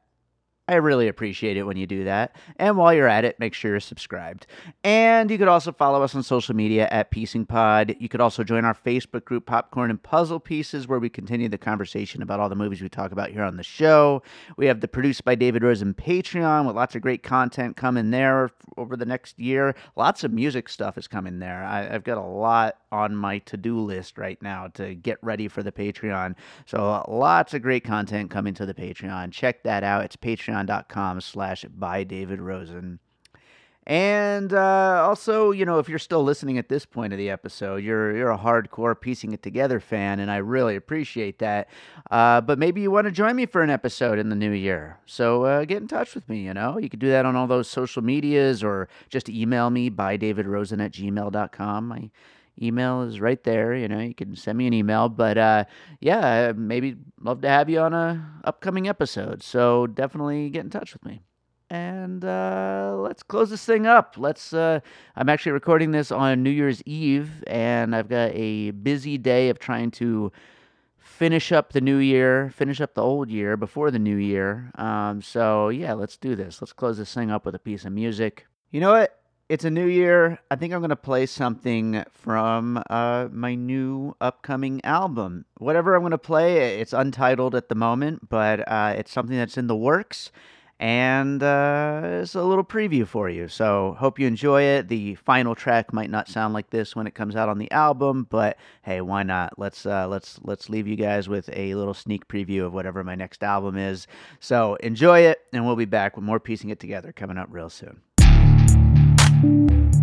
I 0.74 0.78
really 0.78 1.08
appreciate 1.08 1.56
it 1.56 1.64
when 1.64 1.78
you 1.78 1.86
do 1.86 2.06
that. 2.06 2.36
And 2.58 2.78
while 2.78 2.96
you're 2.96 3.08
at 3.08 3.26
it, 3.26 3.40
make 3.40 3.54
sure 3.54 3.70
you're 3.70 3.80
subscribed. 3.80 4.48
And 4.84 5.30
you 5.30 5.38
could 5.38 5.48
also 5.48 5.72
follow 5.72 6.02
us 6.02 6.16
on 6.16 6.24
social 6.24 6.56
media 6.56 6.88
at 6.90 7.12
Piecing 7.12 7.46
Pod. 7.46 7.96
You 8.00 8.10
could 8.10 8.22
also 8.22 8.44
join 8.44 8.66
our 8.66 8.74
Facebook 8.74 9.24
group, 9.24 9.46
Popcorn 9.46 9.92
and 9.92 10.02
Puzzle 10.02 10.40
Pieces, 10.40 10.88
where 10.88 10.98
we 10.98 11.10
continue 11.10 11.48
the 11.48 11.60
conversation 11.60 12.24
about 12.24 12.40
all 12.40 12.50
the 12.50 12.56
movies 12.56 12.82
we 12.82 12.90
talk 12.90 13.12
about 13.12 13.30
here 13.30 13.44
on 13.44 13.56
the 13.56 13.64
show. 13.64 14.24
We 14.58 14.66
have 14.66 14.80
the 14.80 14.88
Produced 14.88 15.24
by 15.24 15.36
David 15.36 15.62
Rosen 15.62 15.94
Patreon 15.94 16.66
with 16.66 16.76
lots 16.76 16.96
of 16.96 17.04
great 17.04 17.22
content 17.22 17.78
coming 17.78 18.10
there 18.10 18.50
over 18.76 18.98
the 18.98 19.06
next 19.06 19.40
year. 19.40 19.76
Lots 19.96 20.24
of 20.24 20.34
music 20.34 20.70
stuff 20.70 20.98
is 20.98 21.08
coming 21.08 21.38
there. 21.38 21.64
I, 21.64 21.94
I've 21.94 22.04
got 22.04 22.18
a 22.18 22.22
lot 22.22 22.78
on 22.92 23.16
my 23.16 23.40
to 23.40 23.58
do 23.58 23.80
list 23.80 24.18
right 24.18 24.42
now 24.42 24.68
to 24.70 24.96
get 24.96 25.18
ready 25.22 25.48
for 25.48 25.62
the 25.62 25.72
Patreon. 25.72 26.34
So 26.66 27.06
lots 27.08 27.54
of 27.54 27.62
great 27.62 27.84
content 27.84 28.32
coming 28.32 28.56
to 28.56 28.66
the 28.66 28.74
Patreon. 28.74 29.32
Check 29.32 29.62
that 29.64 29.84
out. 29.84 30.04
It's 30.04 30.16
patreon.com 30.68 31.22
slash 31.22 31.66
by 31.66 32.04
David 32.04 32.42
Rosen. 32.42 33.00
And 33.86 34.54
uh, 34.54 35.04
also, 35.06 35.52
you 35.52 35.66
know, 35.66 35.78
if 35.80 35.90
you're 35.90 36.00
still 36.00 36.24
listening 36.24 36.58
at 36.58 36.70
this 36.70 36.86
point 36.86 37.12
of 37.12 37.20
the 37.20 37.30
episode, 37.30 37.84
you're 37.84 38.16
you're 38.16 38.32
a 38.32 38.38
hardcore 38.38 39.00
piecing 39.00 39.34
it 39.34 39.44
together 39.44 39.82
fan, 39.82 40.22
and 40.22 40.32
I 40.32 40.38
really 40.38 40.78
appreciate 40.78 41.40
that. 41.40 41.68
Uh, 42.10 42.40
but 42.40 42.58
maybe 42.58 42.80
you 42.80 42.92
want 42.92 43.08
to 43.08 43.12
join 43.12 43.36
me 43.36 43.46
for 43.46 43.62
an 43.62 43.70
episode 43.70 44.20
in 44.20 44.30
the 44.30 44.38
new 44.38 44.52
year, 44.52 45.00
so 45.06 45.44
uh, 45.44 45.66
get 45.66 45.82
in 45.82 45.90
touch 45.90 46.16
with 46.16 46.30
me. 46.30 46.46
You 46.46 46.54
know, 46.54 46.78
you 46.78 46.88
can 46.88 47.00
do 47.00 47.10
that 47.10 47.26
on 47.26 47.36
all 47.36 47.46
those 47.46 47.68
social 47.68 48.02
medias, 48.02 48.64
or 48.64 48.88
just 49.10 49.28
email 49.28 49.70
me 49.70 49.90
by 49.90 50.18
davidrosen 50.18 50.82
at 50.82 50.94
gmail.com. 50.94 51.86
My 51.86 52.10
email 52.62 53.02
is 53.02 53.20
right 53.20 53.44
there. 53.44 53.76
You 53.76 53.88
know, 53.88 54.00
you 54.00 54.14
can 54.14 54.36
send 54.36 54.58
me 54.58 54.68
an 54.68 54.74
email. 54.74 55.10
But 55.10 55.38
uh, 55.38 55.66
yeah, 56.00 56.54
maybe 56.56 56.96
love 57.22 57.42
to 57.42 57.50
have 57.50 57.70
you 57.70 57.80
on 57.80 57.94
a 57.94 58.42
upcoming 58.44 58.88
episode. 58.88 59.44
So 59.44 59.88
definitely 59.88 60.50
get 60.50 60.64
in 60.64 60.70
touch 60.70 60.94
with 60.94 61.06
me 61.06 61.22
and 61.74 62.24
uh, 62.24 62.96
let's 63.00 63.24
close 63.24 63.50
this 63.50 63.66
thing 63.66 63.88
up. 63.88 64.16
Let's. 64.16 64.54
Uh, 64.54 64.80
I'm 65.16 65.28
actually 65.28 65.54
recording 65.54 65.90
this 65.90 66.12
on 66.12 66.44
New 66.44 66.52
Year's 66.52 66.84
Eve, 66.84 67.44
and 67.48 67.96
I've 67.96 68.08
got 68.08 68.32
a 68.36 68.70
busy 68.72 69.18
day 69.18 69.50
of 69.50 69.58
trying 69.58 69.90
to 69.92 70.32
finish 71.00 71.52
up 71.52 71.74
the 71.74 71.82
new 71.82 71.98
year, 71.98 72.52
finish 72.56 72.80
up 72.80 72.94
the 72.94 73.02
old 73.02 73.32
year 73.32 73.58
before 73.58 73.90
the 73.90 73.98
new 73.98 74.16
year. 74.16 74.72
Um, 74.76 75.24
so 75.24 75.70
yeah, 75.70 75.94
let's 75.94 76.16
do 76.16 76.36
this. 76.36 76.62
Let's 76.62 76.74
close 76.74 77.00
this 77.00 77.12
thing 77.12 77.32
up 77.32 77.44
with 77.44 77.56
a 77.56 77.60
piece 77.60 77.86
of 77.86 77.92
music. 77.92 78.46
You 78.72 78.80
know 78.80 78.92
what? 78.92 79.23
It's 79.54 79.66
a 79.66 79.70
new 79.70 79.86
year. 79.86 80.40
I 80.50 80.56
think 80.56 80.74
I'm 80.74 80.82
gonna 80.82 80.96
play 80.96 81.28
something 81.28 82.04
from 82.10 82.82
uh, 82.90 83.28
my 83.32 83.54
new 83.54 84.16
upcoming 84.20 84.84
album. 84.84 85.46
Whatever 85.60 85.94
I'm 85.94 86.02
gonna 86.02 86.18
play, 86.18 86.80
it's 86.80 86.92
untitled 86.92 87.54
at 87.54 87.70
the 87.70 87.76
moment, 87.76 88.30
but 88.30 88.68
uh, 88.68 88.96
it's 88.98 89.12
something 89.12 89.38
that's 89.38 89.56
in 89.56 89.68
the 89.68 89.76
works 89.76 90.32
and 90.80 91.44
uh, 91.44 92.02
it's 92.04 92.34
a 92.34 92.42
little 92.42 92.64
preview 92.64 93.06
for 93.06 93.30
you. 93.30 93.48
So 93.48 93.96
hope 94.00 94.18
you 94.18 94.26
enjoy 94.26 94.64
it. 94.64 94.88
The 94.88 95.14
final 95.14 95.54
track 95.54 95.94
might 95.94 96.10
not 96.10 96.28
sound 96.28 96.56
like 96.56 96.72
this 96.72 96.96
when 96.96 97.06
it 97.06 97.14
comes 97.14 97.36
out 97.36 97.48
on 97.48 97.60
the 97.60 97.70
album, 97.70 98.26
but 98.32 98.58
hey, 98.82 99.02
why 99.02 99.22
not? 99.22 99.60
Let's 99.60 99.86
uh, 99.86 100.08
let's 100.08 100.40
let's 100.42 100.68
leave 100.68 100.88
you 100.88 100.96
guys 100.96 101.30
with 101.30 101.48
a 101.54 101.76
little 101.76 101.94
sneak 101.94 102.28
preview 102.28 102.66
of 102.66 102.74
whatever 102.74 103.04
my 103.04 103.14
next 103.14 103.44
album 103.44 103.78
is. 103.78 104.08
So 104.40 104.78
enjoy 104.78 105.20
it, 105.20 105.42
and 105.54 105.64
we'll 105.64 105.76
be 105.76 105.86
back 105.86 106.16
with 106.16 106.26
more 106.26 106.40
piecing 106.40 106.72
it 106.72 106.80
together 106.80 107.12
coming 107.12 107.38
up 107.38 107.50
real 107.52 107.70
soon. 107.70 108.02
An 109.44 110.03